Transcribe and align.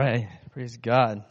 right. 0.00 0.28
Praise 0.54 0.78
God. 0.78 1.24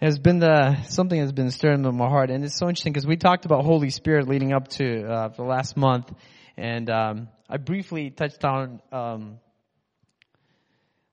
It's 0.00 0.18
been 0.18 0.40
the, 0.40 0.82
something 0.88 1.20
that's 1.20 1.30
been 1.30 1.52
stirring 1.52 1.84
in 1.84 1.96
my 1.96 2.08
heart 2.08 2.28
and 2.28 2.44
it's 2.44 2.56
so 2.56 2.68
interesting 2.68 2.92
because 2.92 3.06
we 3.06 3.16
talked 3.16 3.44
about 3.44 3.64
Holy 3.64 3.90
Spirit 3.90 4.26
leading 4.26 4.52
up 4.52 4.66
to, 4.68 5.04
uh, 5.04 5.28
the 5.28 5.44
last 5.44 5.76
month 5.76 6.12
and, 6.56 6.90
um, 6.90 7.28
I 7.48 7.58
briefly 7.58 8.10
touched 8.10 8.44
on, 8.44 8.82
um, 8.90 9.38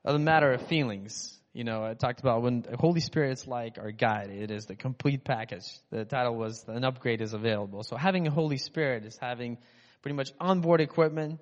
the 0.03 0.17
matter 0.17 0.51
of 0.53 0.63
feelings. 0.69 1.37
You 1.53 1.65
know, 1.65 1.83
I 1.83 1.93
talked 1.93 2.19
about 2.19 2.41
when 2.41 2.63
the 2.63 2.75
Holy 2.77 3.01
Spirit 3.01 3.33
is 3.33 3.45
like 3.45 3.77
our 3.77 3.91
guide. 3.91 4.31
It 4.31 4.49
is 4.49 4.65
the 4.65 4.75
complete 4.75 5.23
package. 5.23 5.67
The 5.91 6.05
title 6.05 6.35
was 6.35 6.65
an 6.67 6.83
upgrade 6.83 7.21
is 7.21 7.33
available. 7.33 7.83
So 7.83 7.95
having 7.95 8.25
a 8.25 8.31
Holy 8.31 8.57
Spirit 8.57 9.05
is 9.05 9.15
having 9.21 9.59
pretty 10.01 10.15
much 10.15 10.31
onboard 10.39 10.81
equipment 10.81 11.39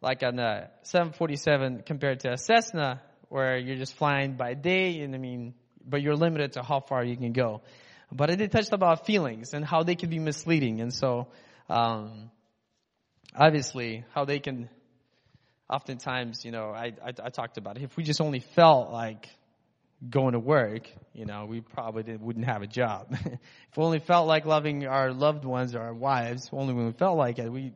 like 0.00 0.22
on 0.22 0.38
a 0.38 0.70
747 0.82 1.82
compared 1.84 2.20
to 2.20 2.34
a 2.34 2.38
Cessna 2.38 3.00
where 3.28 3.56
you're 3.58 3.76
just 3.76 3.94
flying 3.94 4.34
by 4.34 4.54
day 4.54 5.00
and 5.00 5.14
I 5.14 5.18
mean, 5.18 5.54
but 5.86 6.02
you're 6.02 6.16
limited 6.16 6.52
to 6.52 6.62
how 6.62 6.80
far 6.80 7.04
you 7.04 7.16
can 7.16 7.32
go. 7.32 7.62
But 8.12 8.30
I 8.30 8.36
did 8.36 8.52
touch 8.52 8.70
about 8.72 9.06
feelings 9.06 9.52
and 9.52 9.64
how 9.64 9.82
they 9.82 9.94
can 9.94 10.10
be 10.10 10.18
misleading. 10.18 10.80
And 10.80 10.92
so, 10.92 11.28
um, 11.68 12.30
obviously 13.34 14.04
how 14.14 14.24
they 14.24 14.38
can, 14.38 14.68
oftentimes, 15.68 16.44
you 16.44 16.52
know, 16.52 16.70
I, 16.70 16.92
I, 17.04 17.12
I 17.24 17.30
talked 17.30 17.58
about 17.58 17.76
it. 17.76 17.82
If 17.82 17.96
we 17.96 18.04
just 18.04 18.20
only 18.20 18.40
felt 18.40 18.90
like 18.92 19.28
going 20.08 20.32
to 20.32 20.38
work, 20.38 20.88
you 21.14 21.24
know, 21.24 21.46
we 21.46 21.60
probably 21.60 22.16
wouldn't 22.16 22.46
have 22.46 22.62
a 22.62 22.66
job. 22.66 23.08
if 23.24 23.76
we 23.76 23.82
only 23.82 23.98
felt 23.98 24.28
like 24.28 24.44
loving 24.44 24.86
our 24.86 25.12
loved 25.12 25.44
ones 25.44 25.74
or 25.74 25.80
our 25.80 25.94
wives, 25.94 26.48
only 26.52 26.74
when 26.74 26.86
we 26.86 26.92
felt 26.92 27.16
like 27.16 27.38
it, 27.38 27.50
we 27.50 27.72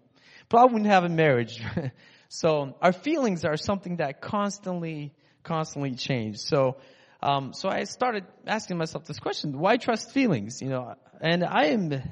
probably 0.48 0.74
wouldn't 0.74 0.90
have 0.90 1.04
a 1.04 1.08
marriage. 1.08 1.62
so 2.28 2.76
our 2.80 2.92
feelings 2.92 3.44
are 3.44 3.56
something 3.56 3.96
that 3.96 4.20
constantly, 4.20 5.12
constantly 5.42 5.94
change. 5.94 6.38
So, 6.38 6.76
um, 7.22 7.52
so 7.52 7.68
I 7.68 7.84
started 7.84 8.24
asking 8.46 8.78
myself 8.78 9.04
this 9.04 9.18
question: 9.18 9.58
Why 9.58 9.76
trust 9.76 10.12
feelings? 10.12 10.60
You 10.62 10.68
know, 10.68 10.94
and 11.20 11.44
I 11.44 11.66
am 11.66 12.02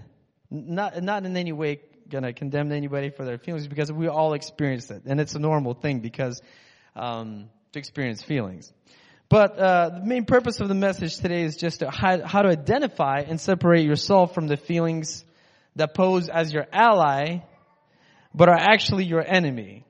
not 0.51 1.03
not 1.03 1.25
in 1.25 1.37
any 1.37 1.53
way 1.53 1.81
gonna 2.09 2.33
condemn 2.33 2.73
anybody 2.73 3.11
for 3.11 3.25
their 3.25 3.39
feelings 3.39 3.67
because 3.67 3.93
we 3.93 4.09
all 4.09 4.35
experience 4.35 4.91
it, 4.91 5.03
and 5.07 5.21
it's 5.21 5.35
a 5.35 5.39
normal 5.39 5.75
thing 5.75 6.01
because 6.01 6.41
um, 6.97 7.49
to 7.73 7.79
experience 7.79 8.23
feelings. 8.23 8.73
But 9.29 9.59
uh, 9.59 9.91
the 9.91 10.05
main 10.07 10.25
purpose 10.25 10.61
of 10.61 10.69
the 10.69 10.75
message 10.75 11.19
today 11.19 11.43
is 11.43 11.57
just 11.57 11.81
to 11.81 11.91
how, 11.91 12.25
how 12.25 12.41
to 12.43 12.49
identify 12.49 13.25
and 13.27 13.39
separate 13.39 13.85
yourself 13.85 14.35
from 14.35 14.47
the 14.47 14.57
feelings 14.57 15.23
that 15.77 15.93
pose 15.93 16.31
as 16.31 16.51
your 16.51 16.67
ally 16.73 17.41
but 18.35 18.49
are 18.49 18.59
actually 18.59 19.05
your 19.05 19.25
enemy. 19.25 19.85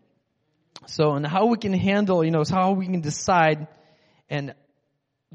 So, 0.89 1.13
and 1.13 1.27
how 1.27 1.47
we 1.47 1.59
can 1.59 1.75
handle, 1.75 2.25
you 2.25 2.31
know, 2.31 2.43
how 2.49 2.73
we 2.73 2.87
can 2.87 3.03
decide 3.03 3.69
and 4.31 4.55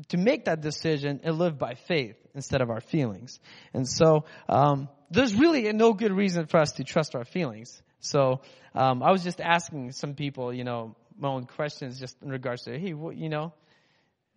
to 0.10 0.18
make 0.18 0.46
that 0.46 0.62
decision 0.62 1.22
and 1.24 1.38
live 1.38 1.60
by 1.60 1.76
faith 1.76 2.16
instead 2.34 2.62
of 2.62 2.72
our 2.72 2.82
feelings. 2.82 3.40
And 3.72 3.88
so, 3.88 4.26
um, 4.50 4.90
there's 5.12 5.36
really 5.36 5.72
no 5.72 5.94
good 5.94 6.12
reason 6.12 6.48
for 6.48 6.60
us 6.60 6.74
to 6.74 6.84
trust 6.84 7.14
our 7.14 7.24
feelings. 7.24 7.84
So, 8.00 8.42
um, 8.74 9.04
I 9.04 9.12
was 9.12 9.24
just 9.24 9.40
asking 9.40 9.92
some 9.92 10.16
people, 10.16 10.52
you 10.52 10.64
know, 10.64 10.96
my 11.20 11.30
own 11.30 11.46
questions 11.46 12.00
just 12.00 12.18
in 12.24 12.30
regards 12.30 12.64
to, 12.64 12.80
hey, 12.80 12.94
what, 12.94 13.16
you 13.16 13.30
know, 13.30 13.54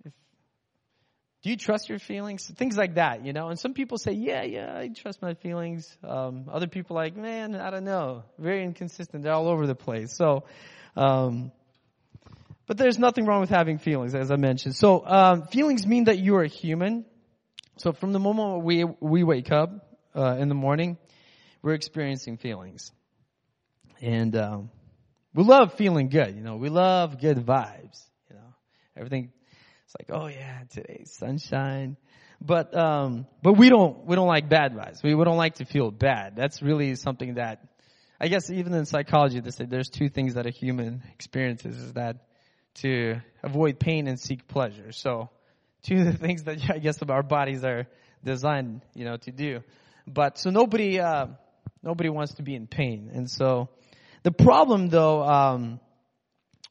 do 0.04 1.50
you 1.50 1.56
trust 1.56 1.88
your 1.88 1.98
feelings? 1.98 2.46
Things 2.46 2.76
like 2.76 2.96
that, 2.96 3.24
you 3.24 3.32
know. 3.32 3.48
And 3.48 3.58
some 3.58 3.72
people 3.72 3.96
say, 3.96 4.12
yeah, 4.12 4.42
yeah, 4.42 4.76
I 4.76 4.88
trust 4.88 5.22
my 5.22 5.32
feelings. 5.34 5.96
Um, 6.04 6.50
other 6.52 6.66
people 6.66 6.96
like, 6.96 7.16
man, 7.16 7.54
I 7.54 7.70
don't 7.70 7.84
know. 7.84 8.24
Very 8.38 8.64
inconsistent. 8.64 9.22
They're 9.22 9.32
all 9.32 9.48
over 9.48 9.66
the 9.66 9.74
place. 9.74 10.14
So, 10.14 10.44
um, 10.96 11.52
but 12.66 12.78
there's 12.78 12.98
nothing 12.98 13.26
wrong 13.26 13.40
with 13.40 13.50
having 13.50 13.78
feelings, 13.78 14.14
as 14.14 14.30
I 14.30 14.36
mentioned. 14.36 14.74
So, 14.74 15.06
um, 15.06 15.46
feelings 15.46 15.86
mean 15.86 16.04
that 16.04 16.18
you 16.18 16.36
are 16.36 16.44
human. 16.44 17.04
So 17.78 17.92
from 17.92 18.12
the 18.12 18.18
moment 18.18 18.64
we, 18.64 18.84
we 18.84 19.22
wake 19.22 19.52
up, 19.52 19.70
uh, 20.14 20.36
in 20.38 20.48
the 20.48 20.54
morning, 20.54 20.96
we're 21.62 21.74
experiencing 21.74 22.38
feelings. 22.38 22.90
And, 24.00 24.34
um, 24.36 24.70
we 25.34 25.44
love 25.44 25.74
feeling 25.74 26.08
good, 26.08 26.34
you 26.34 26.42
know, 26.42 26.56
we 26.56 26.70
love 26.70 27.20
good 27.20 27.36
vibes, 27.36 28.02
you 28.30 28.36
know, 28.36 28.54
everything 28.96 29.30
it's 29.86 29.94
like, 30.00 30.18
oh 30.18 30.26
yeah, 30.26 30.62
today's 30.70 31.12
sunshine. 31.12 31.96
But, 32.40 32.76
um, 32.76 33.26
but 33.42 33.54
we 33.54 33.68
don't, 33.68 34.04
we 34.04 34.16
don't 34.16 34.26
like 34.26 34.48
bad 34.48 34.74
vibes. 34.74 35.02
We, 35.02 35.14
we 35.14 35.24
don't 35.24 35.36
like 35.36 35.56
to 35.56 35.64
feel 35.64 35.90
bad. 35.90 36.36
That's 36.36 36.60
really 36.60 36.96
something 36.96 37.34
that, 37.34 37.60
I 38.20 38.28
guess 38.28 38.50
even 38.50 38.72
in 38.74 38.86
psychology 38.86 39.40
they 39.40 39.50
say 39.50 39.66
there's 39.66 39.90
two 39.90 40.08
things 40.08 40.34
that 40.34 40.46
a 40.46 40.50
human 40.50 41.02
experiences 41.12 41.76
is 41.76 41.92
that 41.94 42.16
to 42.76 43.20
avoid 43.42 43.78
pain 43.78 44.06
and 44.06 44.18
seek 44.18 44.46
pleasure. 44.48 44.92
So, 44.92 45.30
two 45.82 45.96
of 46.00 46.04
the 46.06 46.12
things 46.12 46.44
that 46.44 46.58
I 46.70 46.78
guess 46.78 47.02
our 47.02 47.22
bodies 47.22 47.64
are 47.64 47.86
designed, 48.24 48.82
you 48.94 49.04
know, 49.04 49.16
to 49.18 49.30
do. 49.30 49.60
But, 50.06 50.38
so 50.38 50.50
nobody, 50.50 51.00
uh, 51.00 51.26
nobody 51.82 52.08
wants 52.08 52.34
to 52.34 52.42
be 52.42 52.54
in 52.54 52.66
pain. 52.66 53.10
And 53.12 53.30
so, 53.30 53.68
the 54.22 54.32
problem 54.32 54.88
though, 54.88 55.22
um, 55.22 55.80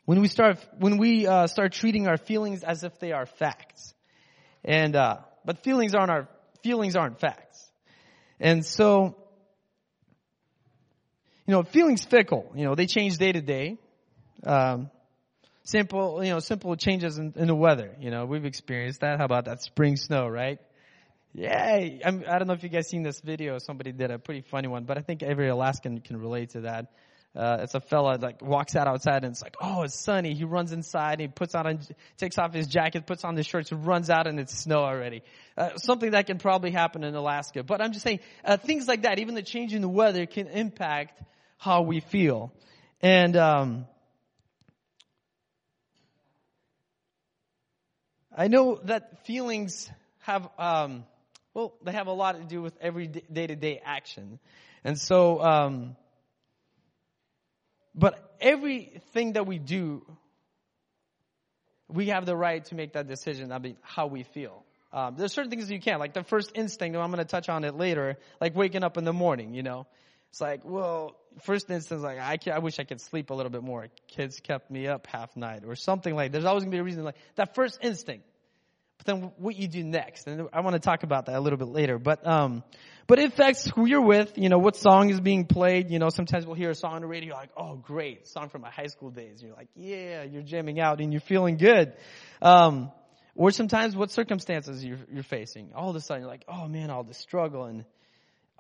when 0.06 0.22
we 0.22 0.28
start, 0.28 0.60
when 0.78 0.98
we 0.98 1.26
uh, 1.28 1.48
start 1.48 1.74
treating 1.74 2.08
our 2.08 2.18
feelings 2.18 2.64
as 2.64 2.84
if 2.84 3.00
they 3.00 3.12
are 3.12 3.26
facts, 3.26 3.94
and 4.64 4.96
uh, 4.96 5.18
but 5.44 5.64
feelings 5.64 5.96
aren't 5.96 6.12
our 6.12 6.28
feelings 6.64 6.96
aren't 6.96 7.20
facts, 7.20 7.72
and 8.40 8.66
so 8.66 9.16
you 11.46 11.52
know 11.52 11.64
feelings 11.64 12.04
fickle. 12.06 12.52
You 12.56 12.66
know 12.66 12.76
they 12.76 12.86
change 12.86 13.18
day 13.18 13.32
to 13.32 13.42
day. 13.42 13.78
Um, 14.44 14.92
simple, 15.64 16.24
you 16.24 16.30
know, 16.30 16.40
simple 16.40 16.76
changes 16.76 17.18
in, 17.18 17.34
in, 17.36 17.48
the 17.48 17.56
weather. 17.56 17.96
You 18.00 18.12
know 18.12 18.26
we've 18.26 18.46
experienced 18.46 19.02
that. 19.02 19.18
How 19.18 19.26
about 19.26 19.46
that 19.46 19.62
spring 19.62 19.98
snow, 19.98 20.28
right? 20.28 20.60
Yay! 21.34 22.00
I'm, 22.06 22.24
I 22.28 22.38
don't 22.38 22.48
know 22.48 22.54
if 22.54 22.64
you 22.64 22.70
guys 22.70 22.88
seen 22.88 23.04
this 23.04 23.20
video. 23.20 23.58
Somebody 23.60 23.92
did 23.92 24.10
a 24.10 24.18
pretty 24.18 24.42
funny 24.42 24.68
one, 24.68 24.86
but 24.86 24.98
I 24.98 25.02
think 25.02 25.22
every 25.22 25.50
Alaskan 25.50 26.00
can 26.00 26.18
relate 26.18 26.52
to 26.52 26.62
that 26.62 26.92
uh, 27.36 27.58
it's 27.62 27.76
a 27.76 27.82
fella 27.82 28.18
like 28.22 28.42
walks 28.42 28.76
out 28.76 28.88
outside 28.88 29.24
and 29.24 29.34
it's 29.34 29.42
like, 29.42 29.56
oh, 29.62 29.84
it's 29.84 30.00
sunny. 30.00 30.34
He 30.34 30.46
runs 30.46 30.72
inside 30.72 31.14
and 31.14 31.22
he 31.22 31.28
puts 31.28 31.54
on, 31.54 31.80
takes 32.18 32.38
off 32.38 32.54
his 32.54 32.68
jacket, 32.68 33.06
puts 33.06 33.26
on 33.26 33.36
the 33.36 33.44
shorts, 33.44 33.72
runs 33.72 34.10
out 34.10 34.26
and 34.26 34.40
it's 34.40 34.58
snow 34.58 34.80
already. 34.80 35.22
Uh, 35.58 35.76
something 35.76 36.12
that 36.12 36.28
can 36.28 36.38
probably 36.38 36.72
happen 36.72 37.04
in 37.04 37.14
Alaska. 37.14 37.64
But 37.64 37.82
I'm 37.82 37.92
just 37.92 38.04
saying, 38.04 38.22
uh, 38.46 38.56
things 38.56 38.88
like 38.88 39.02
that, 39.02 39.20
even 39.20 39.36
the 39.36 39.44
change 39.44 39.74
in 39.74 39.82
the 39.82 39.90
weather 39.90 40.26
can 40.26 40.48
impact 40.48 41.22
how 41.58 41.82
we 41.82 42.00
feel. 42.00 42.54
And, 43.02 43.36
um, 43.36 43.88
I 48.38 48.48
know 48.48 48.80
that 48.84 49.26
feelings 49.26 49.90
have, 50.20 50.48
um, 50.58 51.06
well, 51.54 51.74
they 51.84 51.94
have 51.94 52.08
a 52.08 52.14
lot 52.14 52.38
to 52.38 52.44
do 52.44 52.62
with 52.62 52.78
every 52.82 53.08
day 53.08 53.48
to 53.48 53.56
day 53.56 53.82
action. 53.84 54.40
And 54.84 55.00
so, 55.00 55.42
um, 55.42 55.96
but 57.96 58.36
everything 58.42 59.34
that 59.34 59.48
we 59.48 59.58
do, 59.58 60.06
we 61.88 62.08
have 62.08 62.26
the 62.26 62.36
right 62.36 62.64
to 62.66 62.76
make 62.76 62.94
that 62.94 63.08
decision 63.08 63.52
about 63.52 63.72
how 63.82 64.08
we 64.08 64.24
feel. 64.24 64.64
Um, 64.92 65.16
there's 65.18 65.34
certain 65.34 65.50
things 65.50 65.70
you 65.70 65.80
can't, 65.80 66.00
like 66.00 66.14
the 66.14 66.24
first 66.24 66.52
instinct, 66.56 66.98
I'm 66.98 67.12
going 67.12 67.18
to 67.18 67.26
touch 67.26 67.50
on 67.50 67.64
it 67.64 67.76
later, 67.76 68.18
like 68.40 68.56
waking 68.56 68.84
up 68.84 68.98
in 68.98 69.04
the 69.04 69.14
morning, 69.14 69.54
you 69.54 69.64
know. 69.64 69.88
It's 70.32 70.42
like, 70.42 70.62
well, 70.66 71.16
first 71.44 71.70
instance, 71.70 72.02
like, 72.02 72.20
I, 72.20 72.38
I 72.52 72.60
wish 72.60 72.80
I 72.80 72.84
could 72.84 73.00
sleep 73.00 73.30
a 73.30 73.34
little 73.34 73.52
bit 73.52 73.64
more. 73.64 73.88
Kids 74.08 74.40
kept 74.42 74.70
me 74.70 74.88
up 74.88 75.08
half 75.08 75.36
night 75.38 75.64
or 75.66 75.76
something 75.76 76.14
like, 76.14 76.32
there's 76.32 76.46
always 76.46 76.64
going 76.64 76.72
to 76.72 76.76
be 76.76 76.80
a 76.80 76.84
reason 76.84 77.04
like, 77.04 77.16
that 77.36 77.56
first 77.56 77.80
instinct. 77.82 78.26
But 78.98 79.06
then 79.06 79.32
what 79.38 79.56
you 79.56 79.68
do 79.68 79.84
next, 79.84 80.28
and 80.28 80.48
I 80.54 80.62
want 80.62 80.76
to 80.76 80.80
talk 80.80 81.04
about 81.04 81.26
that 81.26 81.36
a 81.36 81.40
little 81.40 81.60
bit 81.60 81.68
later. 81.68 82.00
But 82.00 82.26
um, 82.26 82.64
but 83.08 83.20
it 83.20 83.28
affects 83.28 83.70
who 83.70 83.86
you're 83.86 84.02
with. 84.02 84.38
You 84.38 84.50
know 84.50 84.58
what 84.58 84.76
song 84.76 85.10
is 85.10 85.20
being 85.20 85.46
played. 85.46 85.92
You 85.92 86.00
know 86.00 86.10
sometimes 86.10 86.46
we'll 86.46 86.56
hear 86.56 86.70
a 86.70 86.76
song 86.76 86.94
on 86.94 87.02
the 87.02 87.08
radio, 87.08 87.36
like, 87.36 87.52
oh 87.58 87.76
great, 87.76 88.28
song 88.28 88.50
from 88.50 88.62
my 88.62 88.72
high 88.72 88.88
school 88.88 89.12
days. 89.12 89.42
You're 89.42 89.54
like, 89.54 89.68
yeah, 89.76 90.24
you're 90.24 90.44
jamming 90.44 90.80
out 90.80 91.02
and 91.02 91.12
you're 91.12 91.22
feeling 91.22 91.58
good. 91.58 91.94
Um, 92.42 92.92
or 93.36 93.52
sometimes 93.52 93.96
what 93.96 94.12
circumstances 94.12 94.84
you're, 94.84 95.00
you're 95.12 95.24
facing. 95.24 95.74
All 95.76 95.90
of 95.90 95.96
a 95.96 96.00
sudden 96.00 96.24
you're 96.24 96.32
like, 96.32 96.46
oh 96.48 96.68
man, 96.68 96.90
all 96.90 97.04
the 97.04 97.14
struggle 97.14 97.66
and 97.66 97.84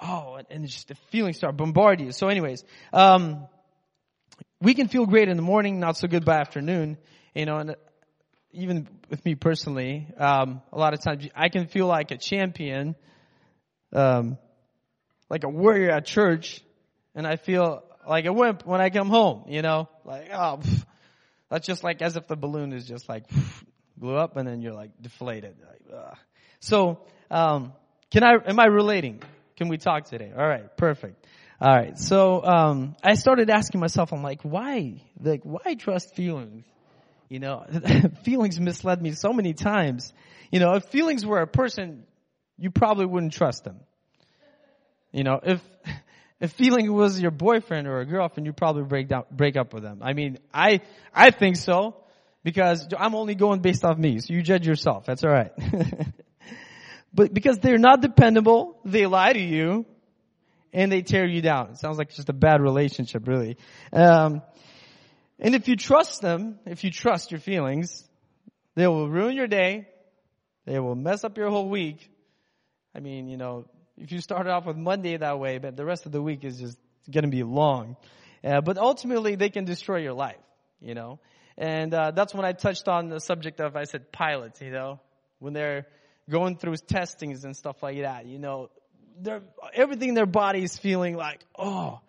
oh, 0.01 0.39
and 0.49 0.67
just 0.67 0.87
the 0.89 0.95
feelings 1.11 1.37
start 1.37 1.57
bombarding 1.57 2.07
you. 2.07 2.11
So, 2.11 2.27
anyways, 2.27 2.63
um, 2.93 3.47
we 4.61 4.73
can 4.73 4.87
feel 4.87 5.05
great 5.05 5.29
in 5.29 5.37
the 5.37 5.43
morning, 5.43 5.79
not 5.79 5.97
so 5.97 6.07
good 6.07 6.25
by 6.25 6.37
afternoon. 6.37 6.97
You 7.33 7.45
know, 7.45 7.57
and 7.57 7.75
even 8.55 8.87
with 9.09 9.23
me 9.25 9.35
personally, 9.35 10.07
um, 10.17 10.61
a 10.71 10.77
lot 10.77 10.93
of 10.93 11.01
times 11.03 11.27
I 11.35 11.49
can 11.49 11.67
feel 11.67 11.87
like 11.87 12.11
a 12.11 12.17
champion, 12.17 12.95
um, 13.93 14.37
like 15.29 15.43
a 15.43 15.49
warrior 15.49 15.91
at 15.91 16.05
church, 16.05 16.61
and 17.13 17.27
I 17.27 17.35
feel 17.35 17.83
like 18.07 18.25
a 18.25 18.33
wimp 18.33 18.65
when 18.65 18.81
I 18.81 18.89
come 18.89 19.09
home. 19.09 19.45
You 19.47 19.61
know, 19.61 19.89
like 20.03 20.29
oh, 20.31 20.59
pff. 20.61 20.85
that's 21.49 21.67
just 21.67 21.83
like 21.83 22.01
as 22.01 22.15
if 22.15 22.27
the 22.27 22.35
balloon 22.35 22.73
is 22.73 22.87
just 22.87 23.07
like 23.07 23.27
pff, 23.27 23.63
blew 23.97 24.15
up, 24.15 24.37
and 24.37 24.47
then 24.47 24.61
you're 24.61 24.73
like 24.73 24.91
deflated. 25.01 25.55
Like, 25.59 26.17
so, 26.59 26.99
um, 27.29 27.73
can 28.11 28.23
I? 28.23 28.33
Am 28.47 28.59
I 28.59 28.65
relating? 28.65 29.21
Can 29.57 29.69
we 29.69 29.77
talk 29.77 30.05
today? 30.05 30.31
All 30.35 30.47
right, 30.47 30.75
perfect. 30.77 31.25
All 31.61 31.73
right, 31.73 31.97
so 31.97 32.43
um, 32.43 32.95
I 33.01 33.13
started 33.13 33.49
asking 33.49 33.79
myself, 33.79 34.11
I'm 34.11 34.21
like, 34.21 34.41
why? 34.41 35.01
Like, 35.21 35.41
why 35.43 35.75
trust 35.75 36.13
feelings? 36.13 36.65
You 37.29 37.39
know, 37.39 37.65
feelings 38.23 38.59
misled 38.59 39.01
me 39.01 39.11
so 39.13 39.33
many 39.33 39.53
times. 39.53 40.13
You 40.51 40.59
know, 40.59 40.73
if 40.75 40.85
feelings 40.85 41.25
were 41.25 41.41
a 41.41 41.47
person, 41.47 42.03
you 42.57 42.71
probably 42.71 43.05
wouldn't 43.05 43.33
trust 43.33 43.63
them. 43.63 43.79
You 45.11 45.23
know, 45.23 45.39
if, 45.43 45.61
if 46.39 46.51
feeling 46.51 46.91
was 46.93 47.19
your 47.19 47.31
boyfriend 47.31 47.87
or 47.87 47.99
a 47.99 48.05
girlfriend, 48.05 48.45
you'd 48.45 48.57
probably 48.57 48.83
break 48.83 49.07
down, 49.07 49.23
break 49.31 49.57
up 49.57 49.73
with 49.73 49.83
them. 49.83 49.99
I 50.01 50.13
mean, 50.13 50.37
I, 50.53 50.81
I 51.13 51.31
think 51.31 51.55
so 51.55 51.95
because 52.43 52.87
I'm 52.97 53.15
only 53.15 53.33
going 53.33 53.61
based 53.61 53.83
off 53.83 53.97
me. 53.97 54.19
So 54.19 54.33
you 54.33 54.43
judge 54.43 54.67
yourself. 54.67 55.05
That's 55.05 55.23
alright. 55.23 55.51
but 57.13 57.33
because 57.33 57.57
they're 57.57 57.79
not 57.79 58.01
dependable, 58.01 58.79
they 58.85 59.07
lie 59.07 59.33
to 59.33 59.39
you 59.39 59.85
and 60.71 60.91
they 60.91 61.01
tear 61.01 61.25
you 61.25 61.41
down. 61.41 61.71
It 61.71 61.77
sounds 61.77 61.97
like 61.97 62.13
just 62.13 62.29
a 62.29 62.33
bad 62.33 62.61
relationship, 62.61 63.27
really. 63.27 63.57
Um, 63.91 64.41
and 65.39 65.55
if 65.55 65.67
you 65.67 65.75
trust 65.75 66.21
them, 66.21 66.59
if 66.65 66.83
you 66.83 66.91
trust 66.91 67.31
your 67.31 67.39
feelings, 67.39 68.03
they 68.75 68.87
will 68.87 69.09
ruin 69.09 69.35
your 69.35 69.47
day. 69.47 69.87
They 70.65 70.79
will 70.79 70.95
mess 70.95 71.23
up 71.23 71.37
your 71.37 71.49
whole 71.49 71.69
week. 71.69 72.09
I 72.95 72.99
mean, 72.99 73.27
you 73.27 73.37
know, 73.37 73.65
if 73.97 74.11
you 74.11 74.21
start 74.21 74.47
off 74.47 74.65
with 74.65 74.77
Monday 74.77 75.17
that 75.17 75.39
way, 75.39 75.57
but 75.57 75.75
the 75.75 75.85
rest 75.85 76.05
of 76.05 76.11
the 76.11 76.21
week 76.21 76.43
is 76.43 76.59
just 76.59 76.77
going 77.11 77.23
to 77.23 77.29
be 77.29 77.43
long. 77.43 77.97
Uh, 78.43 78.61
but 78.61 78.77
ultimately, 78.77 79.35
they 79.35 79.49
can 79.49 79.65
destroy 79.65 79.97
your 79.97 80.13
life, 80.13 80.35
you 80.81 80.93
know. 80.93 81.19
And 81.57 81.93
uh, 81.93 82.11
that's 82.11 82.33
when 82.33 82.45
I 82.45 82.51
touched 82.51 82.87
on 82.87 83.09
the 83.09 83.19
subject 83.19 83.59
of, 83.59 83.75
I 83.75 83.85
said, 83.85 84.11
pilots, 84.11 84.61
you 84.61 84.71
know, 84.71 84.99
when 85.39 85.53
they're 85.53 85.87
going 86.29 86.57
through 86.57 86.75
testings 86.87 87.43
and 87.43 87.55
stuff 87.55 87.81
like 87.81 88.01
that, 88.01 88.25
you 88.25 88.39
know, 88.39 88.69
everything 89.73 90.09
in 90.09 90.15
their 90.15 90.25
body 90.25 90.63
is 90.63 90.77
feeling 90.77 91.15
like, 91.15 91.39
oh, 91.57 91.99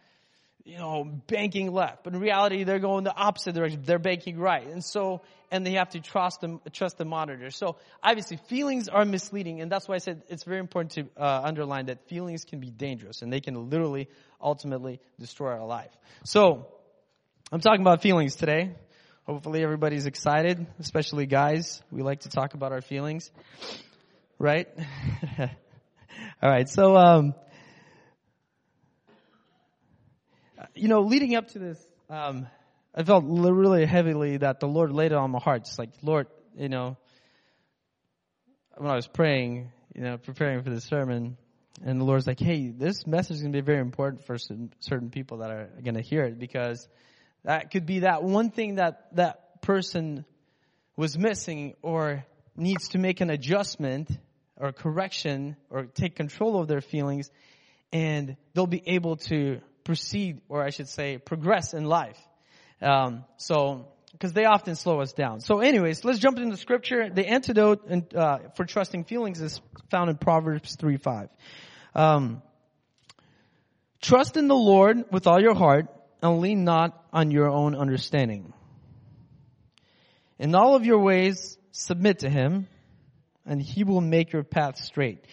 you 0.66 0.78
know, 0.78 1.04
banking 1.28 1.72
left. 1.72 2.02
But 2.02 2.14
in 2.14 2.20
reality, 2.20 2.64
they're 2.64 2.80
going 2.80 3.04
the 3.04 3.14
opposite 3.14 3.54
direction. 3.54 3.82
They're 3.84 4.00
banking 4.00 4.36
right. 4.36 4.66
And 4.66 4.84
so, 4.84 5.22
and 5.48 5.64
they 5.64 5.74
have 5.74 5.90
to 5.90 6.00
trust 6.00 6.40
them, 6.40 6.60
trust 6.72 6.98
the 6.98 7.04
monitor. 7.04 7.52
So 7.52 7.76
obviously 8.02 8.38
feelings 8.48 8.88
are 8.88 9.04
misleading. 9.04 9.60
And 9.60 9.70
that's 9.70 9.86
why 9.86 9.94
I 9.94 9.98
said 9.98 10.22
it's 10.28 10.42
very 10.42 10.58
important 10.58 10.92
to 10.92 11.22
uh, 11.22 11.42
underline 11.44 11.86
that 11.86 12.08
feelings 12.08 12.44
can 12.44 12.58
be 12.58 12.70
dangerous 12.70 13.22
and 13.22 13.32
they 13.32 13.40
can 13.40 13.70
literally 13.70 14.08
ultimately 14.40 15.00
destroy 15.20 15.52
our 15.52 15.64
life. 15.64 15.96
So 16.24 16.66
I'm 17.52 17.60
talking 17.60 17.82
about 17.82 18.02
feelings 18.02 18.34
today. 18.34 18.74
Hopefully 19.24 19.62
everybody's 19.62 20.06
excited, 20.06 20.66
especially 20.80 21.26
guys. 21.26 21.80
We 21.92 22.02
like 22.02 22.20
to 22.20 22.28
talk 22.28 22.54
about 22.54 22.72
our 22.72 22.82
feelings. 22.82 23.30
Right? 24.38 24.68
All 25.38 26.50
right. 26.50 26.68
So, 26.68 26.96
um, 26.96 27.34
you 30.74 30.88
know, 30.88 31.00
leading 31.00 31.34
up 31.34 31.48
to 31.48 31.58
this, 31.58 31.84
um, 32.10 32.46
I 32.94 33.02
felt 33.02 33.24
really 33.26 33.84
heavily 33.84 34.38
that 34.38 34.60
the 34.60 34.66
Lord 34.66 34.92
laid 34.92 35.12
it 35.12 35.18
on 35.18 35.30
my 35.30 35.38
heart. 35.38 35.64
Just 35.64 35.78
like, 35.78 35.90
Lord, 36.02 36.28
you 36.56 36.68
know, 36.68 36.96
when 38.76 38.90
I 38.90 38.94
was 38.94 39.06
praying, 39.06 39.72
you 39.94 40.02
know, 40.02 40.16
preparing 40.18 40.62
for 40.62 40.70
the 40.70 40.80
sermon, 40.80 41.36
and 41.84 42.00
the 42.00 42.04
Lord's 42.04 42.26
like, 42.26 42.40
hey, 42.40 42.68
this 42.68 43.06
message 43.06 43.36
is 43.36 43.42
going 43.42 43.52
to 43.52 43.60
be 43.60 43.64
very 43.64 43.80
important 43.80 44.24
for 44.24 44.38
certain, 44.38 44.72
certain 44.80 45.10
people 45.10 45.38
that 45.38 45.50
are 45.50 45.68
going 45.82 45.94
to 45.94 46.02
hear 46.02 46.24
it 46.24 46.38
because 46.38 46.88
that 47.44 47.70
could 47.70 47.86
be 47.86 48.00
that 48.00 48.22
one 48.22 48.50
thing 48.50 48.76
that 48.76 49.08
that 49.16 49.60
person 49.60 50.24
was 50.96 51.18
missing 51.18 51.74
or 51.82 52.24
needs 52.56 52.88
to 52.88 52.98
make 52.98 53.20
an 53.20 53.28
adjustment 53.28 54.10
or 54.56 54.72
correction 54.72 55.56
or 55.68 55.84
take 55.84 56.16
control 56.16 56.58
of 56.60 56.68
their 56.68 56.80
feelings 56.80 57.30
and 57.92 58.36
they'll 58.54 58.66
be 58.66 58.82
able 58.86 59.16
to 59.16 59.60
proceed 59.86 60.40
or 60.48 60.62
I 60.62 60.70
should 60.70 60.88
say 60.88 61.16
progress 61.16 61.72
in 61.72 61.84
life. 61.84 62.18
Um, 62.82 63.24
so, 63.38 63.86
because 64.12 64.32
they 64.32 64.44
often 64.44 64.74
slow 64.74 65.00
us 65.00 65.12
down. 65.12 65.40
So 65.40 65.60
anyways, 65.60 66.04
let's 66.04 66.18
jump 66.18 66.38
into 66.38 66.56
scripture. 66.56 67.08
The 67.08 67.26
antidote 67.26 67.86
in, 67.88 68.06
uh, 68.14 68.38
for 68.56 68.64
trusting 68.64 69.04
feelings 69.04 69.40
is 69.40 69.60
found 69.90 70.10
in 70.10 70.16
Proverbs 70.16 70.76
3 70.76 70.96
5. 70.96 71.28
Um, 71.94 72.42
Trust 74.00 74.36
in 74.36 74.46
the 74.46 74.54
Lord 74.54 75.04
with 75.10 75.26
all 75.26 75.40
your 75.40 75.54
heart 75.54 75.86
and 76.22 76.40
lean 76.40 76.64
not 76.64 77.02
on 77.12 77.30
your 77.30 77.48
own 77.48 77.74
understanding. 77.74 78.52
In 80.38 80.54
all 80.54 80.76
of 80.76 80.84
your 80.84 81.00
ways, 81.00 81.58
submit 81.72 82.20
to 82.20 82.28
Him 82.28 82.68
and 83.44 83.60
He 83.60 83.84
will 83.84 84.00
make 84.00 84.32
your 84.32 84.44
path 84.44 84.78
straight. 84.78 85.24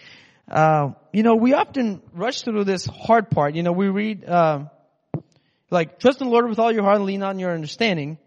Uh, 0.50 0.92
you 1.12 1.24
know, 1.24 1.36
we 1.36 1.54
often 1.54 2.02
rush 2.14 2.42
through 2.42 2.64
this 2.64 2.86
hard 2.86 3.30
part. 3.30 3.56
You 3.56 3.64
know, 3.64 3.72
we 3.72 3.88
read, 3.88 4.26
uh, 4.26 4.66
like, 5.70 6.00
trust 6.00 6.22
in 6.22 6.28
the 6.28 6.34
Lord 6.34 6.50
with 6.50 6.60
all 6.60 6.72
your 6.72 6.84
heart 6.84 6.98
and 6.98 7.06
lean 7.06 7.24
on 7.24 7.40
your 7.40 7.54
understanding. 7.54 8.18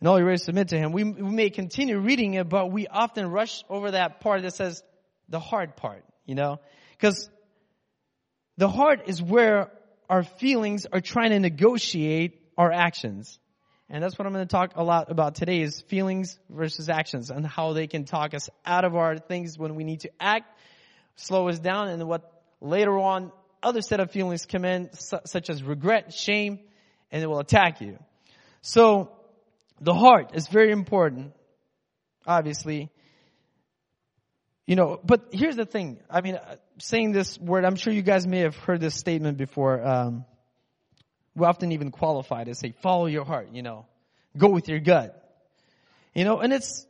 And 0.00 0.08
all 0.08 0.18
your 0.18 0.28
ways 0.28 0.44
submit 0.44 0.68
to 0.68 0.78
Him. 0.78 0.92
We, 0.92 1.04
we 1.04 1.34
may 1.34 1.50
continue 1.50 1.98
reading 1.98 2.34
it, 2.34 2.48
but 2.48 2.70
we 2.70 2.86
often 2.86 3.30
rush 3.30 3.64
over 3.68 3.90
that 3.92 4.20
part 4.20 4.42
that 4.42 4.54
says 4.54 4.82
the 5.28 5.40
hard 5.40 5.76
part, 5.76 6.04
you 6.24 6.34
know? 6.34 6.60
Because 6.92 7.28
the 8.56 8.68
heart 8.68 9.02
is 9.06 9.22
where 9.22 9.70
our 10.08 10.22
feelings 10.22 10.86
are 10.92 11.00
trying 11.00 11.30
to 11.30 11.38
negotiate 11.40 12.40
our 12.56 12.72
actions. 12.72 13.38
And 13.90 14.02
that's 14.02 14.18
what 14.18 14.26
I'm 14.26 14.32
going 14.32 14.46
to 14.46 14.50
talk 14.50 14.72
a 14.76 14.84
lot 14.84 15.10
about 15.10 15.34
today 15.34 15.60
is 15.60 15.80
feelings 15.82 16.38
versus 16.50 16.88
actions 16.88 17.30
and 17.30 17.46
how 17.46 17.72
they 17.72 17.86
can 17.86 18.04
talk 18.04 18.34
us 18.34 18.50
out 18.64 18.84
of 18.84 18.94
our 18.94 19.18
things 19.18 19.58
when 19.58 19.74
we 19.76 19.84
need 19.84 20.00
to 20.00 20.10
act, 20.20 20.46
slow 21.18 21.48
us 21.48 21.58
down, 21.58 21.88
and 21.88 22.06
what 22.08 22.42
later 22.60 22.98
on 22.98 23.32
other 23.62 23.82
set 23.82 24.00
of 24.00 24.10
feelings 24.10 24.46
come 24.46 24.64
in, 24.64 24.90
such 24.92 25.50
as 25.50 25.62
regret, 25.62 26.12
shame, 26.12 26.60
and 27.10 27.22
it 27.22 27.26
will 27.26 27.40
attack 27.40 27.80
you. 27.80 27.98
So, 28.62 29.10
the 29.80 29.94
heart 29.94 30.30
is 30.34 30.48
very 30.48 30.72
important, 30.72 31.32
obviously. 32.26 32.90
You 34.66 34.76
know, 34.76 35.00
but 35.02 35.28
here's 35.32 35.56
the 35.56 35.64
thing. 35.64 35.98
I 36.10 36.20
mean, 36.20 36.36
uh, 36.36 36.56
saying 36.78 37.12
this 37.12 37.38
word, 37.38 37.64
I'm 37.64 37.76
sure 37.76 37.92
you 37.92 38.02
guys 38.02 38.26
may 38.26 38.40
have 38.40 38.56
heard 38.56 38.80
this 38.80 38.94
statement 38.94 39.38
before. 39.38 39.84
Um, 39.84 40.24
we 41.34 41.46
often 41.46 41.72
even 41.72 41.90
qualify 41.90 42.44
to 42.44 42.54
say, 42.54 42.74
follow 42.82 43.06
your 43.06 43.24
heart, 43.24 43.48
you 43.52 43.62
know, 43.62 43.86
go 44.36 44.48
with 44.48 44.68
your 44.68 44.80
gut. 44.80 45.14
You 46.14 46.24
know, 46.24 46.40
and 46.40 46.52
it's 46.52 46.86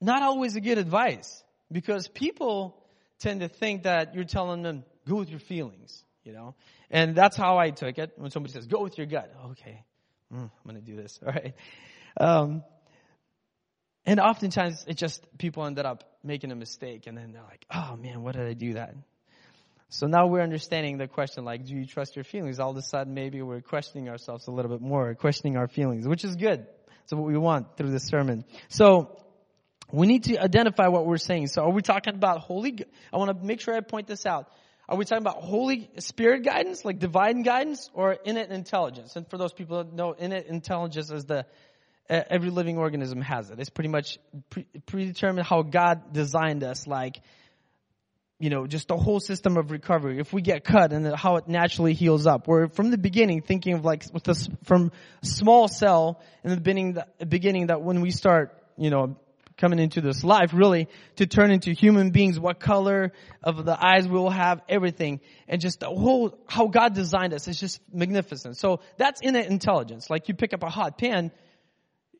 not 0.00 0.22
always 0.22 0.56
a 0.56 0.60
good 0.60 0.78
advice 0.78 1.42
because 1.70 2.08
people 2.08 2.79
tend 3.20 3.40
to 3.40 3.48
think 3.48 3.84
that 3.84 4.14
you're 4.14 4.24
telling 4.24 4.62
them, 4.62 4.84
go 5.08 5.16
with 5.16 5.30
your 5.30 5.40
feelings, 5.40 6.02
you 6.24 6.32
know, 6.32 6.54
and 6.90 7.14
that's 7.14 7.36
how 7.36 7.58
I 7.58 7.70
took 7.70 7.98
it 7.98 8.12
when 8.16 8.30
somebody 8.30 8.52
says, 8.52 8.66
go 8.66 8.82
with 8.82 8.98
your 8.98 9.06
gut. 9.06 9.32
Okay, 9.52 9.84
mm, 10.32 10.40
I'm 10.40 10.50
going 10.64 10.76
to 10.76 10.82
do 10.82 10.96
this. 10.96 11.20
All 11.26 11.32
right. 11.32 11.54
Um, 12.18 12.64
and 14.06 14.18
oftentimes 14.18 14.84
it 14.88 14.96
just, 14.96 15.24
people 15.38 15.64
ended 15.64 15.84
up 15.84 16.04
making 16.24 16.50
a 16.50 16.56
mistake 16.56 17.06
and 17.06 17.16
then 17.16 17.32
they're 17.32 17.42
like, 17.42 17.64
oh 17.70 17.96
man, 17.96 18.22
what 18.22 18.34
did 18.34 18.46
I 18.46 18.54
do 18.54 18.74
that? 18.74 18.94
So 19.88 20.06
now 20.06 20.26
we're 20.26 20.42
understanding 20.42 20.98
the 20.98 21.08
question 21.08 21.44
like, 21.44 21.66
do 21.66 21.74
you 21.74 21.84
trust 21.84 22.16
your 22.16 22.24
feelings? 22.24 22.60
All 22.60 22.70
of 22.70 22.76
a 22.76 22.82
sudden 22.82 23.12
maybe 23.12 23.42
we're 23.42 23.60
questioning 23.60 24.08
ourselves 24.08 24.46
a 24.46 24.52
little 24.52 24.70
bit 24.70 24.80
more, 24.80 25.14
questioning 25.14 25.56
our 25.56 25.68
feelings, 25.68 26.06
which 26.06 26.24
is 26.24 26.36
good. 26.36 26.66
That's 26.86 27.12
what 27.12 27.26
we 27.26 27.36
want 27.36 27.76
through 27.76 27.90
this 27.90 28.04
sermon. 28.04 28.44
So, 28.68 29.20
we 29.92 30.06
need 30.06 30.24
to 30.24 30.38
identify 30.38 30.88
what 30.88 31.06
we're 31.06 31.18
saying. 31.18 31.48
So 31.48 31.62
are 31.62 31.70
we 31.70 31.82
talking 31.82 32.14
about 32.14 32.40
holy, 32.40 32.78
I 33.12 33.16
want 33.16 33.38
to 33.38 33.44
make 33.44 33.60
sure 33.60 33.74
I 33.74 33.80
point 33.80 34.06
this 34.06 34.26
out. 34.26 34.50
Are 34.88 34.96
we 34.96 35.04
talking 35.04 35.22
about 35.22 35.36
Holy 35.36 35.88
Spirit 35.98 36.42
guidance, 36.44 36.84
like 36.84 36.98
divine 36.98 37.42
guidance, 37.42 37.88
or 37.94 38.14
innate 38.24 38.50
intelligence? 38.50 39.14
And 39.14 39.28
for 39.30 39.38
those 39.38 39.52
people 39.52 39.78
that 39.78 39.92
know, 39.92 40.12
innate 40.12 40.46
intelligence 40.46 41.12
is 41.12 41.26
the, 41.26 41.46
every 42.08 42.50
living 42.50 42.76
organism 42.76 43.20
has 43.20 43.50
it. 43.50 43.60
It's 43.60 43.70
pretty 43.70 43.88
much 43.88 44.18
pre- 44.50 44.66
predetermined 44.86 45.46
how 45.46 45.62
God 45.62 46.12
designed 46.12 46.64
us, 46.64 46.88
like, 46.88 47.20
you 48.40 48.50
know, 48.50 48.66
just 48.66 48.88
the 48.88 48.96
whole 48.96 49.20
system 49.20 49.56
of 49.58 49.70
recovery. 49.70 50.18
If 50.18 50.32
we 50.32 50.42
get 50.42 50.64
cut 50.64 50.92
and 50.92 51.14
how 51.14 51.36
it 51.36 51.46
naturally 51.46 51.94
heals 51.94 52.26
up. 52.26 52.48
We're 52.48 52.68
from 52.68 52.90
the 52.90 52.98
beginning 52.98 53.42
thinking 53.42 53.74
of 53.74 53.84
like 53.84 54.06
with 54.12 54.24
this 54.24 54.48
from 54.64 54.90
small 55.22 55.68
cell 55.68 56.20
in 56.42 56.50
the 56.50 56.56
beginning, 56.56 56.98
the 57.18 57.26
beginning 57.26 57.68
that 57.68 57.82
when 57.82 58.00
we 58.00 58.10
start, 58.10 58.58
you 58.76 58.90
know, 58.90 59.18
coming 59.60 59.78
into 59.78 60.00
this 60.00 60.24
life 60.24 60.52
really 60.52 60.88
to 61.16 61.26
turn 61.26 61.50
into 61.50 61.72
human 61.72 62.10
beings, 62.10 62.40
what 62.40 62.58
color 62.58 63.12
of 63.42 63.64
the 63.64 63.84
eyes 63.84 64.08
we 64.08 64.14
will 64.14 64.30
have, 64.30 64.62
everything. 64.68 65.20
And 65.46 65.60
just 65.60 65.80
the 65.80 65.86
whole, 65.86 66.38
how 66.48 66.66
God 66.66 66.94
designed 66.94 67.34
us 67.34 67.46
is 67.46 67.60
just 67.60 67.80
magnificent. 67.92 68.56
So 68.56 68.80
that's 68.96 69.20
innate 69.20 69.46
intelligence. 69.46 70.10
Like 70.10 70.28
you 70.28 70.34
pick 70.34 70.52
up 70.54 70.62
a 70.62 70.70
hot 70.70 70.98
pan, 70.98 71.30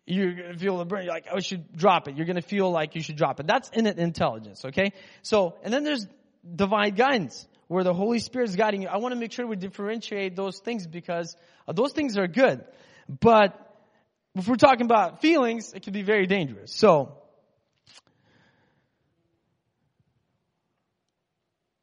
you're 0.06 0.34
gonna 0.34 0.58
feel 0.58 0.78
the 0.78 0.84
burn. 0.84 1.04
You're 1.04 1.14
like, 1.14 1.26
oh, 1.32 1.36
I 1.36 1.40
should 1.40 1.76
drop 1.76 2.08
it. 2.08 2.16
You're 2.16 2.26
gonna 2.26 2.42
feel 2.42 2.70
like 2.70 2.94
you 2.94 3.02
should 3.02 3.16
drop 3.16 3.40
it. 3.40 3.46
That's 3.46 3.68
innate 3.70 3.98
intelligence, 3.98 4.64
okay? 4.64 4.92
So, 5.22 5.56
and 5.62 5.72
then 5.72 5.84
there's 5.84 6.06
divine 6.54 6.94
guidance, 6.94 7.46
where 7.68 7.84
the 7.84 7.94
Holy 7.94 8.18
Spirit 8.18 8.48
is 8.48 8.56
guiding 8.56 8.82
you. 8.82 8.88
I 8.88 8.96
want 8.96 9.14
to 9.14 9.20
make 9.20 9.30
sure 9.30 9.46
we 9.46 9.54
differentiate 9.54 10.34
those 10.34 10.58
things 10.58 10.88
because 10.88 11.36
those 11.72 11.92
things 11.92 12.18
are 12.18 12.26
good. 12.26 12.64
But 13.08 13.54
if 14.34 14.48
we're 14.48 14.56
talking 14.56 14.86
about 14.86 15.20
feelings, 15.20 15.72
it 15.72 15.82
can 15.82 15.92
be 15.92 16.02
very 16.02 16.26
dangerous. 16.26 16.74
So, 16.74 17.19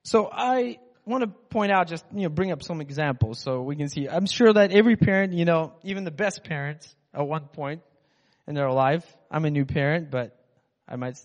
so 0.07 0.29
I 0.31 0.79
want 1.05 1.23
to 1.23 1.27
point 1.27 1.69
out 1.69 1.89
just, 1.89 2.05
you 2.13 2.21
know, 2.21 2.29
bring 2.29 2.53
up 2.53 2.63
some 2.63 2.79
examples 2.79 3.39
so 3.39 3.61
we 3.61 3.75
can 3.75 3.89
see. 3.89 4.07
I'm 4.07 4.25
sure 4.25 4.53
that 4.53 4.71
every 4.71 4.95
parent, 4.95 5.33
you 5.33 5.43
know, 5.43 5.73
even 5.83 6.05
the 6.05 6.11
best 6.11 6.45
parents 6.45 6.95
at 7.13 7.27
one 7.27 7.49
point 7.49 7.81
in 8.47 8.55
their 8.55 8.71
life. 8.71 9.05
I'm 9.29 9.43
a 9.43 9.49
new 9.49 9.65
parent, 9.65 10.09
but 10.09 10.33
I 10.87 10.95
might, 10.95 11.17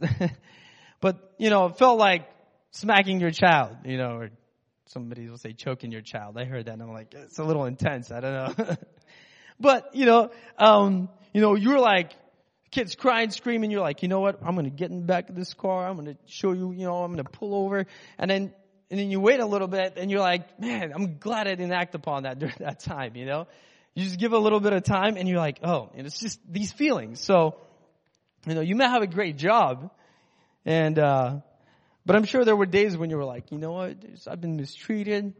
but 1.00 1.32
you 1.38 1.48
know, 1.48 1.66
it 1.66 1.78
felt 1.78 1.96
like 1.96 2.28
smacking 2.72 3.20
your 3.20 3.30
child, 3.30 3.76
you 3.84 3.98
know, 3.98 4.16
or 4.16 4.30
somebody 4.86 5.28
will 5.28 5.38
say 5.38 5.52
choking 5.52 5.92
your 5.92 6.02
child. 6.02 6.36
I 6.36 6.44
heard 6.44 6.66
that 6.66 6.72
and 6.72 6.82
I'm 6.82 6.92
like, 6.92 7.14
it's 7.14 7.38
a 7.38 7.44
little 7.44 7.66
intense. 7.66 8.10
I 8.10 8.18
don't 8.18 8.58
know. 8.58 8.76
but, 9.60 9.94
you 9.94 10.06
know, 10.06 10.32
um, 10.58 11.08
you 11.32 11.40
know, 11.40 11.54
you're 11.54 11.78
like, 11.78 12.10
kids 12.72 12.96
crying, 12.96 13.30
screaming. 13.30 13.70
You're 13.70 13.82
like, 13.82 14.02
you 14.02 14.08
know 14.08 14.20
what? 14.20 14.40
I'm 14.44 14.54
going 14.56 14.64
to 14.64 14.70
get 14.70 14.90
in 14.90 15.00
the 15.00 15.06
back 15.06 15.28
of 15.28 15.36
this 15.36 15.54
car. 15.54 15.86
I'm 15.86 15.94
going 15.94 16.06
to 16.06 16.16
show 16.26 16.52
you, 16.52 16.72
you 16.72 16.84
know, 16.86 17.04
I'm 17.04 17.12
going 17.12 17.24
to 17.24 17.30
pull 17.30 17.54
over. 17.54 17.86
And 18.18 18.28
then, 18.28 18.52
and 18.92 19.00
then 19.00 19.10
you 19.10 19.20
wait 19.20 19.40
a 19.40 19.46
little 19.46 19.68
bit 19.68 19.94
and 19.96 20.10
you're 20.10 20.20
like, 20.20 20.60
man, 20.60 20.92
I'm 20.94 21.16
glad 21.16 21.48
I 21.48 21.54
didn't 21.54 21.72
act 21.72 21.94
upon 21.94 22.24
that 22.24 22.38
during 22.38 22.54
that 22.58 22.80
time, 22.80 23.16
you 23.16 23.24
know? 23.24 23.46
You 23.94 24.04
just 24.04 24.18
give 24.18 24.34
a 24.34 24.38
little 24.38 24.60
bit 24.60 24.74
of 24.74 24.84
time 24.84 25.16
and 25.16 25.26
you're 25.26 25.38
like, 25.38 25.60
oh, 25.64 25.88
and 25.94 26.06
it's 26.06 26.20
just 26.20 26.38
these 26.46 26.72
feelings. 26.72 27.18
So, 27.18 27.56
you 28.46 28.54
know, 28.54 28.60
you 28.60 28.76
may 28.76 28.84
have 28.84 29.00
a 29.00 29.06
great 29.06 29.38
job 29.38 29.90
and, 30.66 30.98
uh, 30.98 31.36
but 32.04 32.16
I'm 32.16 32.24
sure 32.24 32.44
there 32.44 32.54
were 32.54 32.66
days 32.66 32.94
when 32.94 33.08
you 33.08 33.16
were 33.16 33.24
like, 33.24 33.50
you 33.50 33.56
know 33.56 33.72
what? 33.72 33.96
I've 34.28 34.42
been 34.42 34.56
mistreated. 34.56 35.32